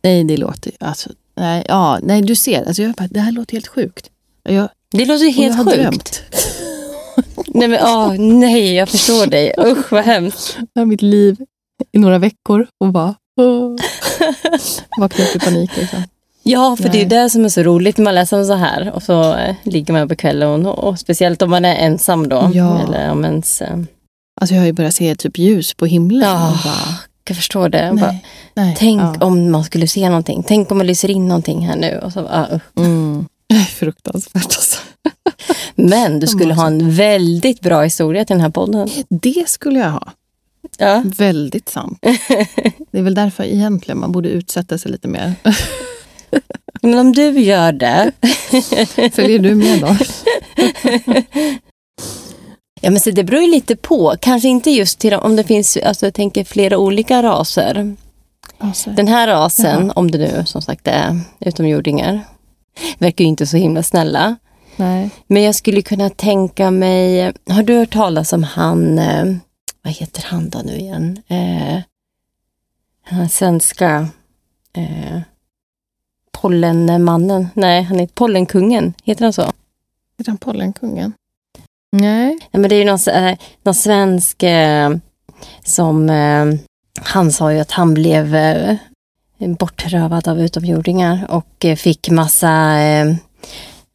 Nej, 0.03 0.24
det 0.24 0.37
låter 0.37 0.72
alltså, 0.80 1.11
nej, 1.37 1.64
ja, 1.68 1.99
nej, 2.03 2.22
du 2.22 2.35
ser, 2.35 2.64
alltså 2.66 2.83
jag 2.83 2.93
bara, 2.93 3.09
det 3.09 3.20
här 3.20 3.33
låter 3.33 3.53
helt 3.53 3.66
sjukt. 3.66 4.11
Jag, 4.43 4.68
det 4.93 5.05
låter 5.05 5.33
helt 5.33 5.57
jag 5.57 5.66
sjukt. 5.66 5.76
Drömt. 5.76 6.22
nej, 7.47 7.68
men 7.68 7.78
åh, 7.83 8.12
nej, 8.18 8.74
jag 8.74 8.89
förstår 8.89 9.26
dig. 9.26 9.55
Usch, 9.59 9.93
vad 9.93 10.05
hemskt. 10.05 10.57
Det 10.74 10.80
här 10.80 10.87
mitt 10.87 11.03
liv 11.03 11.37
i 11.93 11.99
några 11.99 12.18
veckor 12.18 12.66
och 12.80 12.93
bara 12.93 13.14
vaknade 14.99 15.30
upp 15.30 15.37
i 15.37 15.39
panik. 15.39 15.76
Liksom. 15.76 16.03
Ja, 16.43 16.76
för 16.76 16.85
Nej. 16.85 16.93
det 16.93 17.16
är 17.16 17.22
det 17.22 17.30
som 17.30 17.45
är 17.45 17.49
så 17.49 17.62
roligt 17.62 17.99
när 17.99 18.05
man 18.05 18.14
läser 18.14 18.39
om 18.39 18.45
så 18.45 18.55
här 18.55 18.93
och 18.95 19.03
så 19.03 19.35
eh, 19.35 19.55
ligger 19.62 19.93
man 19.93 20.09
på 20.09 20.16
kvällen 20.16 20.66
och, 20.66 20.78
och, 20.78 20.99
speciellt 20.99 21.43
om 21.43 21.51
man 21.51 21.64
är 21.64 21.74
ensam 21.74 22.28
då. 22.28 22.51
Ja. 22.55 22.80
Eller 22.83 23.11
om 23.11 23.24
ens, 23.24 23.62
eh... 23.62 23.78
Alltså 24.41 24.55
jag 24.55 24.62
har 24.62 24.66
ju 24.66 24.72
börjat 24.72 24.95
se 24.95 25.14
typ 25.14 25.39
ljus 25.39 25.74
på 25.74 25.87
himlen. 25.87 26.30
Ja, 26.30 26.59
bara... 26.64 26.99
jag 27.28 27.37
förstår 27.37 27.68
det. 27.68 27.93
Nej. 27.93 28.03
Bara, 28.03 28.16
Nej. 28.55 28.76
Tänk 28.78 29.01
ja. 29.01 29.26
om 29.26 29.51
man 29.51 29.64
skulle 29.64 29.89
se 29.89 30.09
någonting. 30.09 30.43
Tänk 30.43 30.70
om 30.70 30.78
man 30.78 30.87
lyser 30.87 31.11
in 31.11 31.28
någonting 31.28 31.66
här 31.66 31.76
nu. 31.76 32.01
Och 32.03 32.12
så, 32.12 32.20
uh, 32.20 32.59
mm. 32.76 33.26
Fruktansvärt 33.68 34.45
alltså. 34.45 34.78
Men 35.74 36.20
du 36.20 36.26
skulle 36.26 36.55
ha 36.55 36.66
en 36.66 36.95
väldigt 36.95 37.61
bra 37.61 37.83
historia 37.83 38.24
till 38.24 38.35
den 38.35 38.41
här 38.41 38.51
podden. 38.51 38.89
Det 39.09 39.49
skulle 39.49 39.78
jag 39.78 39.91
ha. 39.91 40.12
Ja. 40.79 41.03
Väldigt 41.05 41.68
sant. 41.68 41.99
Det 42.91 42.99
är 42.99 43.03
väl 43.03 43.14
därför 43.14 43.45
egentligen 43.45 43.99
man 43.99 44.12
borde 44.12 44.29
utsätta 44.29 44.79
sig 44.79 44.91
lite 44.91 45.09
mer. 45.09 45.35
Men 46.83 46.99
om 46.99 47.12
du 47.12 47.41
gör 47.41 47.73
det. 47.73 48.12
Följer 49.12 49.39
du 49.39 49.55
med 49.55 49.81
då? 49.81 49.97
Ja, 52.85 52.91
men 52.91 53.01
så 53.01 53.11
det 53.11 53.25
beror 53.25 53.43
ju 53.43 53.51
lite 53.51 53.77
på. 53.77 54.14
Kanske 54.20 54.49
inte 54.49 54.70
just 54.70 54.99
till 54.99 55.14
om 55.14 55.37
det 55.37 55.45
finns 55.45 55.77
alltså 55.77 56.07
jag 56.07 56.14
tänker 56.14 56.45
flera 56.45 56.79
olika 56.79 57.23
raser. 57.23 57.97
Alltså. 58.59 58.91
Den 58.91 59.09
här 59.09 59.29
rasen, 59.29 59.85
Jaha. 59.85 59.93
om 59.97 60.11
det 60.11 60.18
nu 60.18 60.43
som 60.47 60.62
sagt 60.62 60.89
är 60.89 61.20
utomjordingar, 61.41 62.20
verkar 62.99 63.25
ju 63.25 63.29
inte 63.29 63.47
så 63.47 63.57
himla 63.57 63.83
snälla. 63.83 64.37
Nej. 64.77 65.11
Men 65.27 65.43
jag 65.43 65.55
skulle 65.55 65.83
kunna 65.83 66.11
tänka 66.11 66.70
mig, 66.70 67.33
har 67.51 67.62
du 67.62 67.75
hört 67.75 67.93
talas 67.93 68.33
om 68.33 68.43
han, 68.43 68.99
eh, 68.99 69.25
vad 69.83 69.93
heter 69.93 70.22
han 70.26 70.51
då 70.51 70.59
nu 70.59 70.76
igen? 70.76 71.22
Eh, 71.28 71.80
han 73.05 73.28
svenska 73.28 74.09
eh, 74.72 75.20
Pollenmannen. 76.33 77.49
Nej, 77.55 77.83
han 77.83 78.01
är 78.01 78.07
Pollenkungen. 78.07 78.95
Heter 79.05 79.24
han 79.24 79.33
så? 79.33 79.53
Heter 80.18 80.30
han 80.30 80.39
Pollenkungen? 80.39 81.12
Nej. 81.93 82.39
Ja, 82.51 82.59
men 82.59 82.70
det 82.70 82.76
är 82.76 82.78
ju 82.78 82.85
någon, 82.85 82.99
eh, 83.09 83.39
någon 83.62 83.74
svensk 83.74 84.43
eh, 84.43 84.91
som... 85.64 86.11
Eh, 86.11 86.47
han 87.01 87.33
sa 87.33 87.53
ju 87.53 87.61
att 87.61 87.70
han 87.70 87.95
blev 87.95 88.35
eh, 88.35 88.76
bortrövad 89.39 90.28
av 90.28 90.41
utomjordingar 90.41 91.26
och 91.30 91.64
eh, 91.64 91.76
fick 91.76 92.11
massa, 92.11 92.78
eh, 92.78 93.14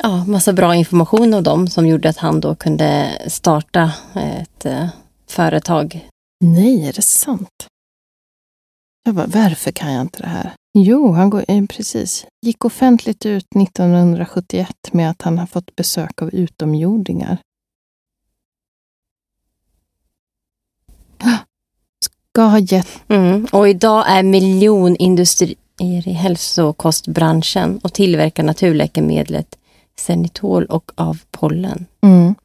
ja, 0.04 0.26
massa 0.26 0.54
bra 0.54 0.76
information 0.76 1.34
av 1.34 1.44
dem 1.44 1.68
som 1.68 1.88
gjorde 1.88 2.10
att 2.10 2.18
han 2.18 2.42
då 2.42 2.56
kunde 2.56 3.12
starta 3.28 3.92
ett 4.16 4.66
eh, 4.66 4.88
företag. 5.28 6.10
Nej, 6.40 6.88
är 6.88 6.94
det 6.94 7.02
sant? 7.02 7.68
Jag 9.04 9.16
bara, 9.16 9.28
varför 9.28 9.72
kan 9.72 9.94
jag 9.94 10.02
inte 10.02 10.22
det 10.22 10.28
här? 10.28 10.54
Jo, 10.74 11.12
han 11.12 11.30
går, 11.30 11.46
eh, 11.48 11.66
precis. 11.66 12.26
gick 12.46 12.66
offentligt 12.66 13.26
ut 13.26 13.46
1971 13.56 14.70
med 14.92 15.10
att 15.10 15.22
han 15.22 15.38
har 15.38 15.46
fått 15.46 15.76
besök 15.76 16.22
av 16.22 16.34
utomjordingar. 16.34 17.38
Ska 22.32 22.42
ha 22.42 22.60
gett... 22.60 23.10
Mm. 23.10 23.48
Och 23.52 23.70
idag 23.70 24.06
är 24.08 24.24
miljonindustrier 24.24 25.58
i 26.08 26.12
hälsokostbranschen 26.14 27.80
och 27.84 27.94
tillverkar 27.94 28.44
naturläkemedlet 28.44 29.58
Zenitol 30.00 30.66
och 30.66 30.91
av 30.95 31.20
pollen. 31.32 31.86
Mm. 32.02 32.36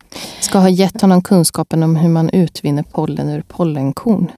Ska 0.41 0.59
ha 0.59 0.69
gett 0.69 1.01
honom 1.01 1.23
kunskapen 1.23 1.83
om 1.83 1.97
hur 1.97 2.09
man 2.09 2.31
utvinner 2.31 2.83
pollen 2.83 3.29
ur 3.29 3.43
pollenkorn. 3.43 4.31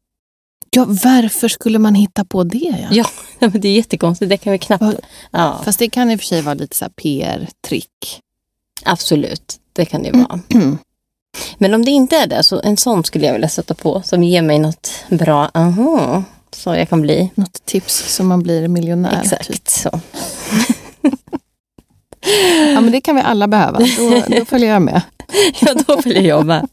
Ja, 0.71 0.85
varför 0.89 1.49
skulle 1.49 1.79
man 1.79 1.95
hitta 1.95 2.25
på 2.25 2.45
det? 2.45 2.89
Ja, 2.91 3.05
ja 3.39 3.49
det 3.53 3.69
är 3.69 3.73
jättekonstigt. 3.73 4.29
Det 4.29 4.37
kan 4.37 4.53
vi 4.53 4.59
knappt... 4.59 4.85
Ja. 5.31 5.61
Fast 5.65 5.79
det 5.79 5.89
kan 5.89 6.11
i 6.11 6.17
och 6.17 6.21
för 6.21 6.27
sig 6.27 6.43
vara 6.43 6.55
lite 6.55 6.77
så 6.77 6.87
PR-trick. 7.03 8.21
Absolut, 8.85 9.61
det 9.73 9.85
kan 9.85 10.03
det 10.03 10.12
vara. 10.12 10.41
Men 11.59 11.75
om 11.75 11.85
det 11.85 11.91
inte 11.91 12.17
är 12.17 12.27
det, 12.27 12.45
så 12.45 12.61
en 12.61 12.77
sån 12.77 13.05
skulle 13.05 13.27
jag 13.27 13.33
vilja 13.33 13.49
sätta 13.49 13.75
på 13.75 14.03
som 14.03 14.25
ger 14.25 14.43
mig 14.43 14.59
något 14.59 14.91
bra, 15.09 15.51
aha, 15.55 16.23
så 16.51 16.75
jag 16.75 16.89
kan 16.89 17.01
bli. 17.01 17.31
Något 17.35 17.65
tips 17.65 18.15
så 18.15 18.25
man 18.25 18.43
blir 18.43 18.69
miljonär. 18.69 19.21
Exakt 19.23 19.47
typ. 19.47 19.69
så. 19.69 19.91
ja, 22.75 22.81
men 22.81 22.93
det 22.93 23.01
kan 23.01 23.16
vi 23.16 23.22
alla 23.22 23.49
behöva. 23.49 23.79
Då, 23.79 24.22
då 24.39 24.45
följer 24.45 24.72
jag 24.72 24.83
med. 24.83 25.03
ja, 25.61 25.75
då 25.87 26.03
följer 26.03 26.22
jag 26.22 26.47
med. 26.47 26.68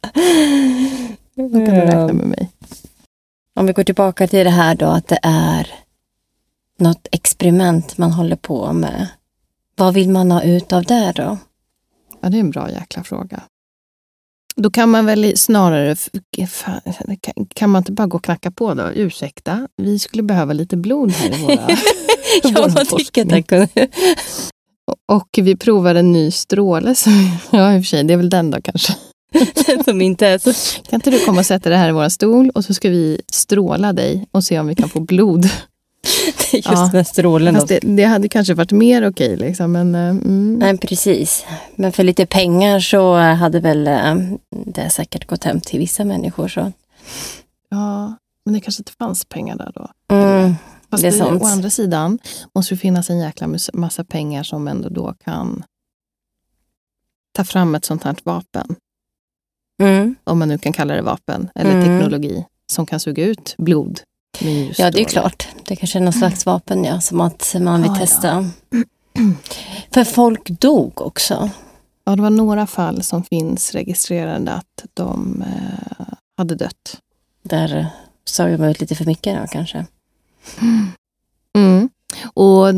Då 1.35 1.49
kan 1.49 1.65
du 1.65 1.81
räkna 1.81 2.13
med 2.13 2.27
mig. 2.27 2.49
Om 3.59 3.65
vi 3.65 3.73
går 3.73 3.83
tillbaka 3.83 4.27
till 4.27 4.45
det 4.45 4.51
här 4.51 4.75
då 4.75 4.85
att 4.85 5.07
det 5.07 5.19
är 5.23 5.67
något 6.79 7.07
experiment 7.11 7.97
man 7.97 8.11
håller 8.11 8.35
på 8.35 8.73
med. 8.73 9.07
Vad 9.75 9.93
vill 9.93 10.09
man 10.09 10.31
ha 10.31 10.43
ut 10.43 10.73
av 10.73 10.83
det 10.83 11.13
då? 11.15 11.37
Ja, 12.21 12.29
det 12.29 12.37
är 12.37 12.39
en 12.39 12.51
bra 12.51 12.71
jäkla 12.71 13.03
fråga. 13.03 13.43
Då 14.55 14.71
kan 14.71 14.89
man 14.89 15.05
väl 15.05 15.37
snarare, 15.37 15.95
kan 17.53 17.69
man 17.69 17.79
inte 17.79 17.91
bara 17.91 18.07
gå 18.07 18.17
och 18.17 18.23
knacka 18.23 18.51
på 18.51 18.73
då? 18.73 18.91
Ursäkta, 18.95 19.67
vi 19.77 19.99
skulle 19.99 20.23
behöva 20.23 20.53
lite 20.53 20.77
blod 20.77 21.11
här 21.11 21.35
i 21.35 21.41
våra 21.41 21.53
Ja, 22.43 22.67
man 22.75 22.85
tycker 22.85 23.41
kunde. 23.41 23.87
Och 25.05 25.29
vi 25.37 25.55
provar 25.55 25.95
en 25.95 26.11
ny 26.11 26.31
stråle, 26.31 26.95
som, 26.95 27.37
ja 27.51 27.75
i 27.75 27.79
och 27.79 27.83
för 27.83 27.87
sig, 27.87 28.03
det 28.03 28.13
är 28.13 28.17
väl 28.17 28.29
den 28.29 28.51
då 28.51 28.61
kanske. 28.61 28.95
som 29.85 30.01
inte 30.01 30.27
är 30.27 30.37
så... 30.37 30.81
Kan 30.89 30.97
inte 30.97 31.09
du 31.09 31.25
komma 31.25 31.39
och 31.39 31.45
sätta 31.45 31.69
dig 31.69 31.77
här 31.77 31.89
i 31.89 31.91
vår 31.91 32.09
stol 32.09 32.49
och 32.49 32.65
så 32.65 32.73
ska 32.73 32.89
vi 32.89 33.21
stråla 33.31 33.93
dig 33.93 34.27
och 34.31 34.43
se 34.43 34.59
om 34.59 34.67
vi 34.67 34.75
kan 34.75 34.89
få 34.89 34.99
blod. 34.99 35.45
Just 36.53 36.67
ja. 36.67 36.89
den 36.93 37.05
strålen. 37.05 37.59
Det, 37.67 37.79
det, 37.83 38.03
hade 38.03 38.29
kanske 38.29 38.53
varit 38.53 38.71
mer 38.71 39.09
okej. 39.09 39.37
Liksom, 39.37 39.71
men, 39.71 39.95
eh, 39.95 40.09
mm. 40.09 40.59
Nej, 40.59 40.77
precis. 40.77 41.45
Men 41.75 41.91
för 41.91 42.03
lite 42.03 42.25
pengar 42.25 42.79
så 42.79 43.15
hade 43.15 43.59
väl 43.59 43.87
eh, 43.87 44.15
det 44.65 44.89
säkert 44.89 45.27
gått 45.27 45.43
hem 45.43 45.61
till 45.61 45.79
vissa 45.79 46.05
människor. 46.05 46.47
Så. 46.47 46.71
Ja, 47.69 48.15
men 48.45 48.53
det 48.53 48.59
kanske 48.59 48.81
inte 48.81 48.91
fanns 48.91 49.25
pengar 49.25 49.57
där 49.57 49.71
då. 49.75 50.15
Mm, 50.15 50.55
Fast 50.91 51.03
det 51.03 51.07
är 51.07 51.11
sant. 51.11 51.41
å 51.41 51.45
andra 51.45 51.69
sidan 51.69 52.19
måste 52.55 52.73
det 52.73 52.79
finnas 52.79 53.09
en 53.09 53.19
jäkla 53.19 53.47
massa 53.73 54.03
pengar 54.03 54.43
som 54.43 54.67
ändå 54.67 54.89
då 54.89 55.13
kan 55.23 55.63
ta 57.33 57.43
fram 57.43 57.75
ett 57.75 57.85
sånt 57.85 58.03
här 58.03 58.15
vapen. 58.23 58.75
Mm. 59.81 60.15
Om 60.23 60.39
man 60.39 60.47
nu 60.47 60.57
kan 60.57 60.73
kalla 60.73 60.93
det 60.93 61.01
vapen 61.01 61.49
eller 61.55 61.71
mm. 61.71 61.85
teknologi 61.85 62.45
som 62.71 62.85
kan 62.85 62.99
suga 62.99 63.25
ut 63.25 63.55
blod. 63.57 64.01
Ja, 64.77 64.91
det 64.91 65.01
är 65.01 65.05
klart. 65.05 65.47
Det 65.65 65.75
kanske 65.75 65.99
är 65.99 66.03
någon 66.03 66.13
slags 66.13 66.45
vapen 66.45 66.83
ja, 66.83 67.01
som 67.01 67.21
att 67.21 67.55
man 67.59 67.81
vill 67.81 67.91
ah, 67.91 67.95
testa. 67.95 68.51
Ja. 68.69 68.77
För 69.93 70.03
folk 70.03 70.49
dog 70.49 71.01
också. 71.01 71.49
Ja, 72.03 72.15
det 72.15 72.21
var 72.21 72.29
några 72.29 72.67
fall 72.67 73.03
som 73.03 73.23
finns 73.23 73.71
registrerade 73.71 74.51
att 74.51 74.85
de 74.93 75.43
eh, 75.47 76.13
hade 76.37 76.55
dött. 76.55 76.99
Där 77.43 77.87
sa 78.25 78.47
man 78.47 78.69
ut 78.69 78.81
lite 78.81 78.95
för 78.95 79.05
mycket 79.05 79.41
då 79.41 79.47
kanske. 79.47 79.85
Mm. 81.55 81.89
Och 82.33 82.73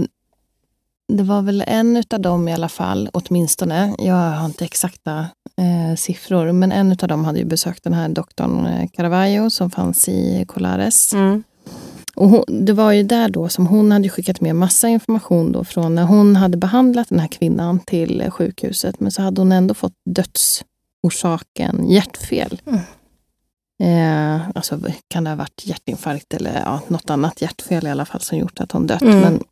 det 1.07 1.24
var 1.24 1.41
väl 1.41 1.64
en 1.68 2.03
av 2.14 2.20
dem 2.22 2.47
i 2.47 2.53
alla 2.53 2.70
fall, 2.70 3.09
åtminstone. 3.14 3.95
Jag 3.97 4.16
har 4.16 4.45
inte 4.45 4.66
exakta 4.66 5.20
eh, 5.57 5.95
siffror, 5.97 6.51
men 6.51 6.72
en 6.72 6.91
av 6.91 7.07
dem 7.07 7.26
hade 7.26 7.39
ju 7.39 7.45
besökt 7.45 7.84
den 7.84 7.93
här 7.93 8.09
doktorn 8.09 8.66
eh, 8.66 8.88
Caravaggio 8.93 9.49
som 9.49 9.72
fanns 9.72 10.09
i 10.09 10.45
Colares. 10.47 11.14
Mm. 11.14 11.43
Och 12.16 12.30
hon, 12.30 12.43
det 12.47 12.74
var 12.74 12.91
ju 12.91 13.03
där 13.03 13.30
då 13.30 13.49
som 13.49 13.68
hon 13.68 13.91
hade 13.91 14.09
skickat 14.09 14.41
med 14.41 14.55
massa 14.55 14.88
information 14.88 15.51
då 15.51 15.64
från 15.64 15.95
när 15.95 16.03
hon 16.03 16.36
hade 16.36 16.57
behandlat 16.57 17.09
den 17.09 17.20
här 17.20 17.28
kvinnan 17.28 17.80
till 17.80 18.32
sjukhuset. 18.32 18.99
Men 18.99 19.11
så 19.11 19.22
hade 19.22 19.41
hon 19.41 19.51
ändå 19.51 19.74
fått 19.74 19.93
dödsorsaken 20.05 21.89
hjärtfel. 21.89 22.61
Mm. 22.66 22.80
Eh, 23.80 24.49
alltså 24.55 24.80
kan 25.07 25.24
det 25.24 25.30
ha 25.30 25.36
varit 25.36 25.61
hjärtinfarkt 25.65 26.34
eller 26.34 26.61
ja, 26.61 26.82
något 26.88 27.09
annat 27.09 27.41
hjärtfel 27.41 27.88
i 27.88 27.89
alla 27.89 28.05
fall 28.05 28.21
som 28.21 28.38
gjort 28.38 28.59
att 28.59 28.71
hon 28.71 28.88
dött. 28.88 29.01
Mm. 29.01 29.19
Men 29.19 29.43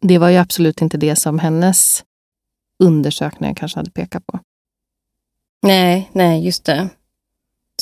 det 0.00 0.18
var 0.18 0.28
ju 0.28 0.36
absolut 0.36 0.82
inte 0.82 0.96
det 0.96 1.16
som 1.16 1.38
hennes 1.38 2.04
undersökningar 2.78 3.54
kanske 3.54 3.78
hade 3.78 3.90
pekat 3.90 4.26
på. 4.26 4.38
Nej, 5.62 6.10
nej, 6.12 6.44
just 6.44 6.64
det. 6.64 6.88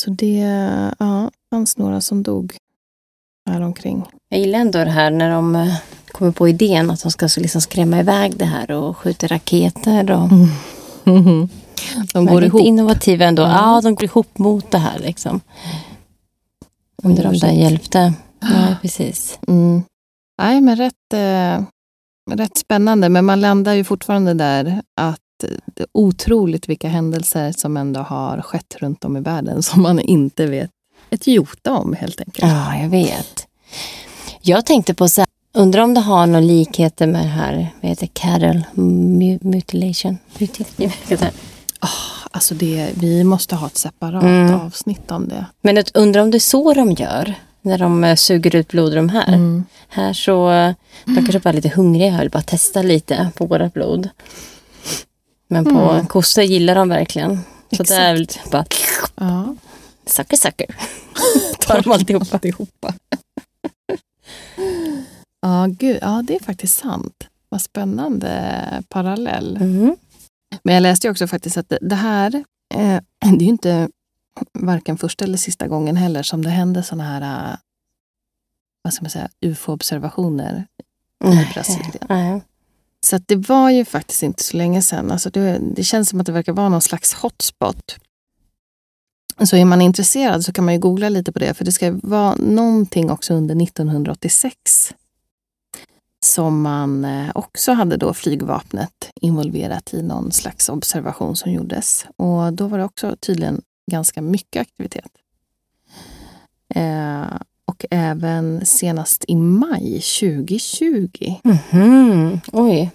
Så 0.00 0.10
det 0.10 0.38
ja, 0.98 1.30
fanns 1.50 1.76
några 1.76 2.00
som 2.00 2.22
dog 2.22 2.56
här 3.50 3.60
omkring. 3.60 4.04
Jag 4.28 4.40
gillar 4.40 4.58
ändå 4.58 4.78
det 4.78 4.90
här 4.90 5.10
när 5.10 5.30
de 5.30 5.56
eh, 5.56 5.76
kommer 6.06 6.32
på 6.32 6.48
idén 6.48 6.90
att 6.90 7.02
de 7.02 7.10
ska 7.10 7.28
liksom 7.36 7.60
skrämma 7.60 8.00
iväg 8.00 8.36
det 8.36 8.44
här 8.44 8.70
och 8.70 8.96
skjuta 8.96 9.26
raketer. 9.26 10.10
Och... 10.10 10.28
Mm. 11.06 11.48
De 12.12 12.26
går 12.26 12.44
ihop. 12.44 12.60
innovativa 12.60 13.24
ändå. 13.24 13.42
Ja. 13.42 13.48
ja, 13.48 13.80
de 13.80 13.94
går 13.94 14.04
ihop 14.04 14.38
mot 14.38 14.70
det 14.70 14.78
här. 14.78 14.98
Liksom. 14.98 15.40
Undrar 17.02 17.28
om 17.28 17.38
det 17.38 17.52
hjälpte. 17.52 18.12
Nej, 18.40 18.76
precis. 18.82 19.38
Mm. 19.48 19.82
Nej, 20.42 20.60
men 20.60 20.76
rätt, 20.76 21.12
eh, 21.14 21.64
rätt 22.36 22.58
spännande. 22.58 23.08
Men 23.08 23.24
man 23.24 23.40
landar 23.40 23.72
ju 23.72 23.84
fortfarande 23.84 24.34
där 24.34 24.82
att 24.96 25.18
det 25.74 25.82
är 25.82 25.86
otroligt 25.92 26.68
vilka 26.68 26.88
händelser 26.88 27.52
som 27.52 27.76
ändå 27.76 28.00
har 28.00 28.42
skett 28.42 28.76
runt 28.80 29.04
om 29.04 29.16
i 29.16 29.20
världen 29.20 29.62
som 29.62 29.82
man 29.82 30.00
inte 30.00 30.46
vet 30.46 30.70
ett 31.10 31.26
jota 31.26 31.72
om 31.72 31.92
helt 31.92 32.20
enkelt. 32.20 32.52
Ja, 32.52 32.76
jag 32.76 32.88
vet. 32.88 33.46
Jag 34.40 34.66
tänkte 34.66 34.94
på 34.94 35.08
så 35.08 35.20
här, 35.20 35.28
undrar 35.52 35.82
om 35.82 35.94
det 35.94 36.00
har 36.00 36.26
några 36.26 36.40
likheter 36.40 37.06
med 37.06 37.22
det 37.22 37.28
här, 37.28 37.74
vad 37.80 37.88
heter 37.88 38.06
Carol 38.12 38.64
mutilation? 39.40 40.18
Oh, 41.82 42.26
alltså 42.30 42.54
det, 42.54 42.90
vi 42.94 43.24
måste 43.24 43.56
ha 43.56 43.66
ett 43.66 43.76
separat 43.76 44.22
mm. 44.22 44.54
avsnitt 44.54 45.10
om 45.10 45.28
det. 45.28 45.46
Men 45.60 45.84
undrar 45.94 46.22
om 46.22 46.30
det 46.30 46.38
är 46.38 46.40
så 46.40 46.74
de 46.74 46.92
gör? 46.92 47.34
När 47.62 47.78
de 47.78 48.04
eh, 48.04 48.16
suger 48.16 48.56
ut 48.56 48.68
blod 48.68 48.94
de 48.94 49.08
här. 49.08 49.28
Mm. 49.28 49.64
Här 49.88 50.12
så, 50.12 50.50
de 51.04 51.14
kanske 51.14 51.38
bara 51.38 51.50
är 51.50 51.54
lite 51.54 51.68
hungriga 51.68 52.14
och 52.14 52.20
vill 52.20 52.30
bara 52.30 52.42
testa 52.42 52.82
lite 52.82 53.30
på 53.36 53.46
vårat 53.46 53.74
blod. 53.74 54.08
Men 55.48 55.64
på 55.64 55.90
mm. 55.90 56.06
kossor 56.06 56.44
gillar 56.44 56.74
de 56.74 56.88
verkligen. 56.88 57.36
Så 57.36 57.82
Exakt. 57.82 57.88
det 57.88 57.96
är 57.96 58.12
väl 58.12 58.26
bara... 58.50 58.64
Ja. 59.14 59.54
Sucker, 60.06 60.36
sucker. 60.36 60.66
Tar 61.58 61.82
de 61.82 61.92
alltihopa. 61.92 62.26
alltihopa. 62.30 62.94
ja, 65.42 65.66
gud, 65.68 65.98
ja, 66.02 66.22
det 66.26 66.34
är 66.34 66.44
faktiskt 66.44 66.78
sant. 66.78 67.26
Vad 67.48 67.62
spännande 67.62 68.82
parallell. 68.88 69.56
Mm. 69.56 69.96
Men 70.62 70.74
jag 70.74 70.80
läste 70.82 71.10
också 71.10 71.26
faktiskt 71.26 71.56
att 71.56 71.72
det 71.80 71.94
här, 71.94 72.44
eh, 72.74 73.00
det 73.20 73.26
är 73.26 73.42
ju 73.42 73.46
inte 73.46 73.88
varken 74.52 74.98
första 74.98 75.24
eller 75.24 75.38
sista 75.38 75.68
gången 75.68 75.96
heller 75.96 76.22
som 76.22 76.44
det 76.44 76.50
händer 76.50 76.82
sådana 76.82 77.04
här 77.04 77.50
eh, 77.52 77.56
vad 78.82 78.94
ska 78.94 79.02
man 79.02 79.10
säga, 79.10 79.28
ufo-observationer 79.40 80.66
i 81.24 81.54
Brasilien. 81.54 81.92
Mm. 82.08 82.40
Så 83.04 83.18
det 83.18 83.36
var 83.36 83.70
ju 83.70 83.84
faktiskt 83.84 84.22
inte 84.22 84.42
så 84.42 84.56
länge 84.56 84.82
sedan. 84.82 85.10
Alltså 85.10 85.30
det, 85.30 85.58
det, 85.76 85.84
känns 85.84 86.08
som 86.08 86.20
att 86.20 86.26
det 86.26 86.32
verkar 86.32 86.52
vara 86.52 86.68
någon 86.68 86.80
slags 86.80 87.14
hotspot. 87.14 87.96
Så 89.44 89.56
är 89.56 89.64
man 89.64 89.82
intresserad 89.82 90.44
så 90.44 90.52
kan 90.52 90.64
man 90.64 90.74
ju 90.74 90.80
googla 90.80 91.08
lite 91.08 91.32
på 91.32 91.38
det, 91.38 91.54
för 91.54 91.64
det 91.64 91.72
ska 91.72 91.98
vara 92.02 92.34
någonting 92.34 93.10
också 93.10 93.34
under 93.34 93.62
1986 93.62 94.94
som 96.24 96.62
man 96.62 97.04
eh, 97.04 97.30
också 97.34 97.72
hade 97.72 97.96
då 97.96 98.14
flygvapnet 98.14 99.10
involverat 99.20 99.94
i 99.94 100.02
någon 100.02 100.32
slags 100.32 100.68
observation 100.68 101.36
som 101.36 101.52
gjordes. 101.52 102.06
Och 102.16 102.52
då 102.52 102.66
var 102.66 102.78
det 102.78 102.84
också 102.84 103.16
tydligen 103.20 103.62
ganska 103.90 104.22
mycket 104.22 104.62
aktivitet. 104.62 105.10
Eh, 106.74 107.24
och 107.64 107.84
även 107.90 108.66
senast 108.66 109.24
i 109.28 109.36
maj 109.36 110.00
2020. 110.20 111.34
Mm 111.44 111.58
-hmm. 111.70 112.40
Oj. 112.52 112.90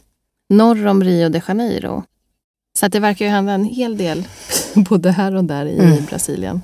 Norr 0.50 0.88
om 0.88 1.04
Rio 1.04 1.30
de 1.30 1.42
Janeiro. 1.48 2.04
Så 2.80 2.86
att 2.86 2.92
det 2.92 3.00
verkar 3.00 3.26
ju 3.26 3.32
hända 3.32 3.52
en 3.52 3.66
hel 3.66 3.98
del 3.98 4.28
både 4.76 5.12
här 5.12 5.36
och 5.36 5.44
där 5.44 5.66
i 5.66 5.80
mm. 5.80 6.06
Brasilien. 6.06 6.62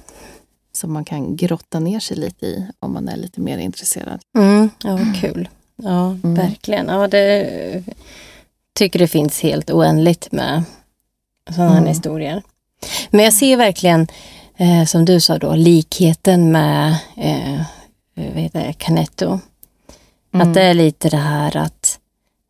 Som 0.72 0.94
man 0.94 1.06
kan 1.06 1.36
grotta 1.36 1.80
ner 1.80 2.00
sig 2.00 2.18
lite 2.18 2.46
i 2.46 2.68
om 2.80 2.94
man 2.94 3.08
är 3.08 3.18
lite 3.18 3.42
mer 3.42 3.58
intresserad. 3.58 4.22
Mm. 4.38 4.70
Ja, 4.84 5.00
kul. 5.22 5.50
Ja, 5.84 6.06
mm. 6.24 6.34
verkligen. 6.34 6.88
Ja, 6.88 7.08
det 7.08 7.84
tycker 8.76 9.00
det 9.00 9.08
finns 9.08 9.40
helt 9.40 9.72
oändligt 9.72 10.32
med 10.32 10.64
sådana 11.50 11.72
här 11.72 11.78
mm. 11.78 11.90
historier. 11.90 12.42
Men 13.10 13.26
jag 13.26 13.34
ser 13.34 13.58
verkligen, 13.58 14.08
eh, 14.58 14.86
som 14.86 15.06
du 15.06 15.20
sa 15.20 15.38
då, 15.38 15.56
likheten 15.56 16.52
med 16.52 16.96
eh, 17.18 17.62
vad 18.16 18.44
heter 18.44 18.68
det, 18.68 18.74
Canetto. 18.74 19.40
Mm. 20.34 20.48
Att 20.48 20.54
det 20.54 20.62
är 20.62 20.74
lite 20.74 21.10
det 21.10 21.18
här 21.18 21.58
att 21.58 22.00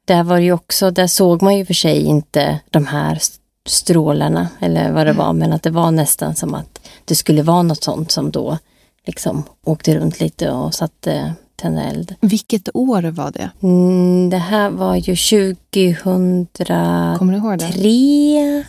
där 0.06 0.24
var 0.24 0.38
ju 0.38 0.52
också, 0.52 0.92
där 0.92 1.08
såg 1.08 1.42
man 1.42 1.58
ju 1.58 1.66
för 1.66 1.74
sig 1.74 2.06
inte 2.06 2.60
de 2.70 2.88
här 2.88 3.20
strålarna 3.66 4.48
eller 4.60 4.92
vad 4.92 5.06
det 5.06 5.12
mm. 5.12 5.26
var, 5.26 5.34
men 5.34 5.54
att 5.54 5.64
det 5.64 5.70
var 5.70 5.92
nästan 5.92 6.36
som 6.36 6.54
att 6.54 6.80
det 7.06 7.16
skulle 7.16 7.44
vara 7.44 7.64
något 7.64 7.84
sånt 7.84 8.12
som 8.12 8.32
då 8.32 8.58
liksom 9.06 9.44
åkte 9.64 9.96
runt 9.96 10.20
lite 10.20 10.52
och 10.52 10.74
satte 10.74 11.34
tända 11.56 11.84
eld. 11.84 12.16
Vilket 12.22 12.70
år 12.74 13.02
var 13.02 13.32
det? 13.32 13.52
Mm, 13.62 14.30
det 14.30 14.38
här 14.38 14.70
var 14.70 14.96
ju 14.96 15.16
2003. 15.16 17.16
Kommer 17.18 17.34
du 17.34 17.40
ihåg 17.40 17.60
det? 17.60 17.90
Ja. 17.90 18.64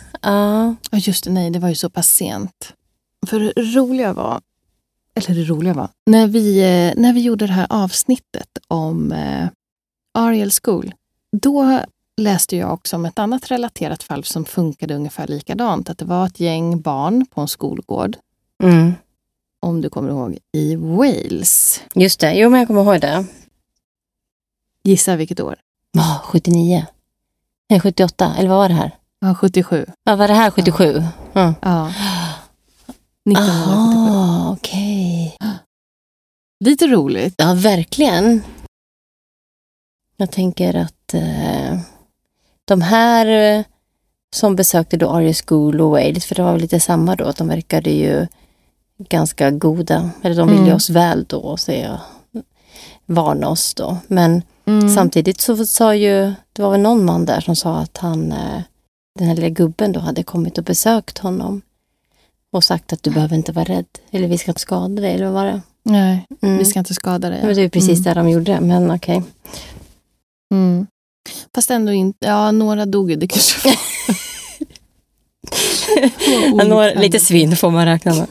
ja. 0.91 0.97
Just 0.97 1.23
det, 1.23 1.31
nej, 1.31 1.49
det 1.49 1.59
var 1.59 1.69
ju 1.69 1.75
så 1.75 1.89
pass 1.89 2.09
sent. 2.09 2.73
För 3.27 3.39
det 3.39 3.53
roliga 3.55 4.13
var, 4.13 4.41
eller 5.15 5.35
det 5.35 5.43
roliga 5.43 5.73
var, 5.73 5.89
när 6.05 6.27
vi, 6.27 6.59
eh, 6.59 7.01
när 7.01 7.13
vi 7.13 7.21
gjorde 7.21 7.47
det 7.47 7.53
här 7.53 7.67
avsnittet 7.69 8.49
om 8.67 9.11
eh, 9.11 9.47
Ariel 10.13 10.51
School, 10.63 10.93
då 11.41 11.79
läste 12.21 12.57
jag 12.57 12.73
också 12.73 12.95
om 12.95 13.05
ett 13.05 13.19
annat 13.19 13.51
relaterat 13.51 14.03
fall 14.03 14.23
som 14.23 14.45
funkade 14.45 14.95
ungefär 14.95 15.27
likadant. 15.27 15.89
Att 15.89 15.97
det 15.97 16.05
var 16.05 16.25
ett 16.25 16.39
gäng 16.39 16.81
barn 16.81 17.25
på 17.25 17.41
en 17.41 17.47
skolgård. 17.47 18.17
Mm. 18.63 18.93
Om 19.65 19.81
du 19.81 19.89
kommer 19.89 20.09
ihåg, 20.09 20.37
i 20.51 20.75
Wales. 20.75 21.81
Just 21.95 22.19
det, 22.19 22.33
jo 22.33 22.49
men 22.49 22.59
jag 22.59 22.67
kommer 22.67 22.81
ihåg 22.81 23.01
det. 23.01 23.25
Gissa 24.83 25.15
vilket 25.15 25.39
år? 25.39 25.55
Oh, 25.97 26.19
79. 26.23 26.85
Nej, 27.69 27.79
78, 27.79 28.35
eller 28.37 28.49
vad 28.49 28.57
var 28.57 28.69
det 28.69 28.75
här? 28.75 28.91
Ja, 29.19 29.35
77. 29.35 29.85
Ja, 30.03 30.15
var 30.15 30.27
det 30.27 30.33
här 30.33 30.51
77? 30.51 31.03
Ja. 31.33 31.53
Ja. 31.61 31.93
1977. 33.29 34.11
Ah, 34.11 34.51
okej. 34.51 35.35
Okay. 35.39 35.53
Lite 36.59 36.87
roligt. 36.87 37.35
Ja, 37.37 37.53
verkligen. 37.53 38.43
Jag 40.17 40.31
tänker 40.31 40.73
att 40.75 41.13
eh, 41.13 41.79
de 42.65 42.81
här 42.81 43.25
eh, 43.25 43.65
som 44.35 44.55
besökte 44.55 44.97
då 44.97 45.09
Aria 45.09 45.33
School 45.47 45.81
och 45.81 45.89
Wales, 45.89 46.25
för 46.25 46.35
det 46.35 46.43
var 46.43 46.51
väl 46.51 46.61
lite 46.61 46.79
samma 46.79 47.15
då, 47.15 47.25
att 47.25 47.37
de 47.37 47.47
verkade 47.47 47.89
ju 47.89 48.27
ganska 48.97 49.51
goda. 49.51 50.09
Eller 50.21 50.35
de 50.35 50.47
ville 50.49 50.61
mm. 50.61 50.75
oss 50.75 50.89
väl 50.89 51.25
då, 51.27 51.57
så 51.57 51.71
jag 51.71 51.99
varna 53.05 53.49
oss 53.49 53.73
då. 53.73 53.97
Men 54.07 54.41
mm. 54.65 54.89
samtidigt 54.89 55.41
så 55.41 55.65
sa 55.65 55.95
ju, 55.95 56.33
det 56.53 56.61
var 56.61 56.71
väl 56.71 56.81
någon 56.81 57.05
man 57.05 57.25
där 57.25 57.41
som 57.41 57.55
sa 57.55 57.77
att 57.77 57.97
han, 57.97 58.31
eh, 58.31 58.61
den 59.19 59.27
här 59.27 59.35
lilla 59.35 59.49
gubben 59.49 59.91
då 59.91 59.99
hade 59.99 60.23
kommit 60.23 60.57
och 60.57 60.63
besökt 60.63 61.17
honom 61.17 61.61
och 62.51 62.63
sagt 62.63 62.93
att 62.93 63.03
du 63.03 63.09
behöver 63.09 63.35
inte 63.35 63.51
vara 63.51 63.65
rädd. 63.65 63.85
Eller 64.11 64.27
vi 64.27 64.37
ska 64.37 64.51
inte 64.51 64.61
skada 64.61 65.01
dig, 65.01 65.13
eller 65.13 65.25
vad 65.25 65.33
var 65.33 65.45
det? 65.45 65.61
Nej, 65.83 66.25
mm. 66.41 66.57
vi 66.57 66.65
ska 66.65 66.79
inte 66.79 66.93
skada 66.93 67.29
dig. 67.29 67.39
Ja. 67.43 67.53
Det 67.53 67.61
är 67.61 67.69
precis 67.69 67.99
mm. 67.99 68.03
det 68.03 68.13
de 68.13 68.29
gjorde, 68.29 68.61
men 68.61 68.91
okej. 68.91 69.17
Okay. 69.17 69.31
Mm. 70.53 70.87
Fast 71.55 71.71
ändå 71.71 71.91
inte, 71.91 72.27
ja 72.27 72.51
några 72.51 72.85
dog 72.85 73.11
ju, 73.11 73.15
det 73.17 73.27
kanske 73.27 73.69
några, 76.65 76.93
Lite 76.93 77.19
svinn 77.19 77.55
får 77.55 77.71
man 77.71 77.85
räkna 77.85 78.13
med. 78.13 78.27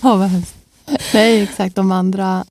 ja, 0.00 0.16
vad 0.16 0.30
Nej, 1.14 1.42
exakt. 1.42 1.76
De 1.76 1.92
andra 1.92 2.44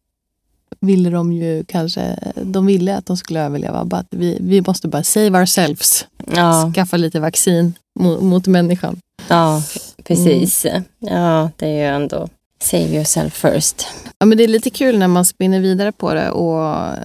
ville 0.79 1.09
de 1.09 1.33
ju 1.33 1.63
kanske, 1.63 2.19
de 2.35 2.65
ville 2.65 2.97
att 2.97 3.05
de 3.05 3.17
skulle 3.17 3.41
överleva. 3.41 3.85
Bara 3.85 4.05
vi, 4.09 4.37
vi 4.41 4.61
måste 4.61 4.87
bara 4.87 5.03
save 5.03 5.39
ourselves. 5.39 6.05
Ja. 6.35 6.71
Skaffa 6.75 6.97
lite 6.97 7.19
vaccin 7.19 7.73
mot, 7.99 8.21
mot 8.21 8.47
människan. 8.47 8.97
Ja, 9.27 9.63
precis. 10.03 10.65
Mm. 10.65 10.83
Ja, 10.99 11.49
det 11.57 11.67
är 11.67 11.73
ju 11.73 11.95
ändå 11.95 12.29
save 12.63 12.95
yourself 12.95 13.33
first. 13.33 13.87
Ja, 14.19 14.25
men 14.25 14.37
det 14.37 14.43
är 14.43 14.47
lite 14.47 14.69
kul 14.69 14.99
när 14.99 15.07
man 15.07 15.25
spinner 15.25 15.59
vidare 15.59 15.91
på 15.91 16.13
det 16.13 16.29
och 16.29 16.95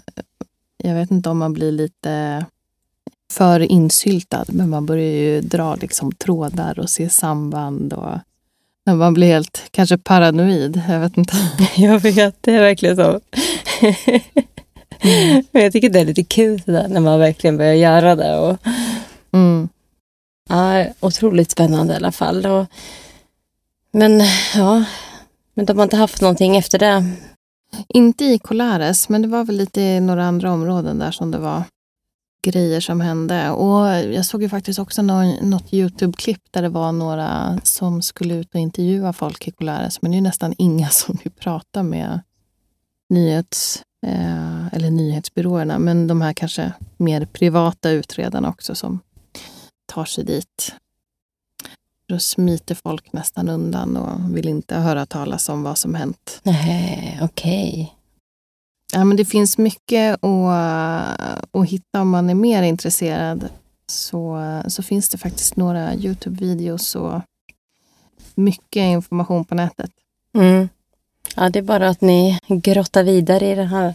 jag 0.84 0.94
vet 0.94 1.10
inte 1.10 1.28
om 1.28 1.38
man 1.38 1.52
blir 1.52 1.72
lite 1.72 2.44
för 3.32 3.60
insyltad, 3.60 4.44
men 4.48 4.70
man 4.70 4.86
börjar 4.86 5.12
ju 5.12 5.40
dra 5.40 5.74
liksom 5.74 6.12
trådar 6.12 6.78
och 6.78 6.90
se 6.90 7.08
samband. 7.08 7.92
Och 7.92 8.18
man 8.96 9.14
blir 9.14 9.26
helt 9.26 9.62
kanske 9.70 9.98
paranoid. 9.98 10.82
Jag 10.88 11.00
vet 11.00 11.16
inte. 11.16 11.36
Jag 11.76 11.98
vet, 11.98 12.36
det 12.40 12.54
är 12.54 12.60
verkligen 12.60 12.96
så. 12.96 13.20
Mm. 15.00 15.44
Men 15.52 15.62
jag 15.62 15.72
tycker 15.72 15.90
det 15.90 16.00
är 16.00 16.04
lite 16.04 16.24
kul 16.24 16.62
där, 16.66 16.88
när 16.88 17.00
man 17.00 17.20
verkligen 17.20 17.56
börjar 17.56 17.74
göra 17.74 18.16
det. 18.16 18.38
Och, 18.38 18.56
mm. 19.32 19.68
ja, 20.48 20.86
otroligt 21.00 21.50
spännande 21.50 21.92
i 21.92 21.96
alla 21.96 22.12
fall. 22.12 22.46
Och, 22.46 22.66
men 23.92 24.22
ja, 24.54 24.84
men 25.54 25.66
de 25.66 25.78
har 25.78 25.84
inte 25.84 25.96
haft 25.96 26.20
någonting 26.20 26.56
efter 26.56 26.78
det. 26.78 27.04
Inte 27.88 28.24
i 28.24 28.38
Colares, 28.38 29.08
men 29.08 29.22
det 29.22 29.28
var 29.28 29.44
väl 29.44 29.56
lite 29.56 29.80
i 29.80 30.00
några 30.00 30.24
andra 30.24 30.52
områden 30.52 30.98
där 30.98 31.10
som 31.10 31.30
det 31.30 31.38
var 31.38 31.62
grejer 32.42 32.80
som 32.80 33.00
hände. 33.00 33.50
Och 33.50 33.86
jag 33.88 34.26
såg 34.26 34.42
ju 34.42 34.48
faktiskt 34.48 34.78
också 34.78 35.02
något 35.02 35.72
Youtube-klipp 35.72 36.42
där 36.50 36.62
det 36.62 36.68
var 36.68 36.92
några 36.92 37.60
som 37.62 38.02
skulle 38.02 38.34
ut 38.34 38.54
och 38.54 38.60
intervjua 38.60 39.12
folk 39.12 39.48
i 39.48 39.50
Colares, 39.50 40.02
men 40.02 40.10
det 40.10 40.18
är 40.18 40.22
nästan 40.22 40.54
inga 40.58 40.88
som 40.90 41.18
vill 41.24 41.32
prata 41.32 41.82
med 41.82 42.20
nyhets, 43.10 43.82
eh, 44.06 44.74
eller 44.74 44.90
nyhetsbyråerna, 44.90 45.78
men 45.78 46.06
de 46.06 46.20
här 46.20 46.32
kanske 46.32 46.72
mer 46.96 47.24
privata 47.24 47.90
utredarna 47.90 48.48
också 48.48 48.74
som 48.74 49.00
tar 49.86 50.04
sig 50.04 50.24
dit. 50.24 50.74
Då 52.08 52.18
smiter 52.18 52.74
folk 52.74 53.12
nästan 53.12 53.48
undan 53.48 53.96
och 53.96 54.36
vill 54.36 54.48
inte 54.48 54.76
höra 54.76 55.06
talas 55.06 55.48
om 55.48 55.62
vad 55.62 55.78
som 55.78 55.94
hänt. 55.94 56.40
Nej, 56.42 57.18
okej. 57.22 57.72
Okay. 57.72 57.97
Ja, 58.92 59.04
men 59.04 59.16
det 59.16 59.24
finns 59.24 59.58
mycket 59.58 60.24
att, 60.24 61.18
att 61.52 61.68
hitta 61.68 62.00
om 62.00 62.10
man 62.10 62.30
är 62.30 62.34
mer 62.34 62.62
intresserad. 62.62 63.48
Så, 63.86 64.42
så 64.66 64.82
finns 64.82 65.08
det 65.08 65.18
faktiskt 65.18 65.56
några 65.56 65.94
Youtube-videos 65.94 66.96
och 66.96 67.22
mycket 68.34 68.82
information 68.82 69.44
på 69.44 69.54
nätet. 69.54 69.90
Mm. 70.34 70.68
Ja, 71.36 71.50
det 71.50 71.58
är 71.58 71.62
bara 71.62 71.88
att 71.88 72.00
ni 72.00 72.38
grottar 72.48 73.02
vidare 73.02 73.50
i 73.50 73.54
det 73.54 73.64
här. 73.64 73.94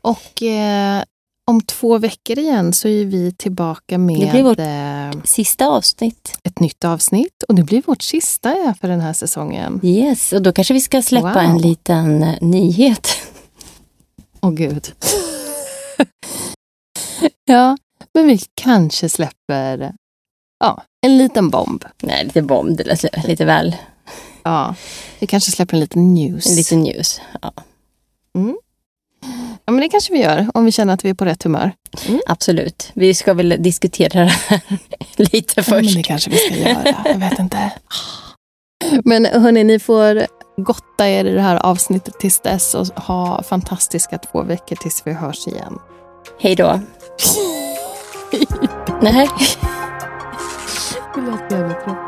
Och 0.00 0.42
eh, 0.42 1.02
om 1.46 1.60
två 1.60 1.98
veckor 1.98 2.38
igen 2.38 2.72
så 2.72 2.88
är 2.88 3.04
vi 3.04 3.32
tillbaka 3.32 3.98
med 3.98 4.20
det 4.20 4.30
blir 4.30 4.42
vårt 4.42 4.58
eh, 4.58 5.22
sista 5.24 5.66
avsnitt. 5.66 6.38
Ett 6.42 6.60
nytt 6.60 6.84
avsnitt 6.84 7.42
och 7.48 7.54
det 7.54 7.62
blir 7.62 7.82
vårt 7.86 8.02
sista 8.02 8.74
för 8.80 8.88
den 8.88 9.00
här 9.00 9.12
säsongen. 9.12 9.80
Yes, 9.82 10.32
och 10.32 10.42
då 10.42 10.52
kanske 10.52 10.74
vi 10.74 10.80
ska 10.80 11.02
släppa 11.02 11.32
wow. 11.32 11.42
en 11.42 11.58
liten 11.58 12.22
eh, 12.22 12.34
nyhet. 12.40 13.08
Åh 14.44 14.50
oh, 14.50 14.54
gud. 14.54 14.92
ja, 17.44 17.76
men 18.14 18.26
vi 18.26 18.38
kanske 18.54 19.08
släpper 19.08 19.94
ja, 20.60 20.82
en 21.06 21.18
liten 21.18 21.50
bomb. 21.50 21.84
Nej, 22.02 22.24
lite 22.24 22.42
bomb, 22.42 22.76
det 22.76 22.84
lät 22.84 23.26
lite 23.26 23.44
väl. 23.44 23.76
Ja, 24.42 24.74
vi 25.18 25.26
kanske 25.26 25.50
släpper 25.50 25.74
en 25.74 25.80
liten 25.80 26.14
news. 26.14 26.46
En 26.46 26.56
liten 26.56 26.82
news, 26.82 27.20
ja. 27.42 27.52
Mm. 28.34 28.56
Ja, 29.64 29.72
men 29.72 29.80
det 29.80 29.88
kanske 29.88 30.12
vi 30.12 30.22
gör 30.22 30.50
om 30.54 30.64
vi 30.64 30.72
känner 30.72 30.94
att 30.94 31.04
vi 31.04 31.10
är 31.10 31.14
på 31.14 31.24
rätt 31.24 31.42
humör. 31.42 31.72
Mm. 32.08 32.20
Absolut. 32.26 32.90
Vi 32.94 33.14
ska 33.14 33.34
väl 33.34 33.56
diskutera 33.58 34.20
det 34.20 34.36
här 34.46 34.60
lite 35.16 35.62
först. 35.62 35.68
Ja, 35.68 35.82
men 35.82 35.94
det 35.94 36.02
kanske 36.02 36.30
vi 36.30 36.36
ska 36.36 36.56
göra. 36.56 36.94
Jag 37.04 37.18
vet 37.18 37.38
inte. 37.38 37.72
Men 39.04 39.24
hörni, 39.24 39.64
ni 39.64 39.78
får 39.78 40.26
gotta 40.56 41.08
er 41.08 41.24
i 41.24 41.34
det 41.34 41.40
här 41.40 41.66
avsnittet 41.66 42.18
tills 42.18 42.40
dess 42.40 42.74
och 42.74 42.86
ha 42.86 43.42
fantastiska 43.42 44.18
två 44.18 44.42
veckor 44.42 44.76
tills 44.76 45.02
vi 45.04 45.12
hörs 45.12 45.46
igen. 45.46 45.78
Hej 46.40 46.54
då. 46.54 46.80
Nej. 49.00 49.28
Det 51.14 51.20
lät 51.20 51.52
jävligt. 51.52 52.03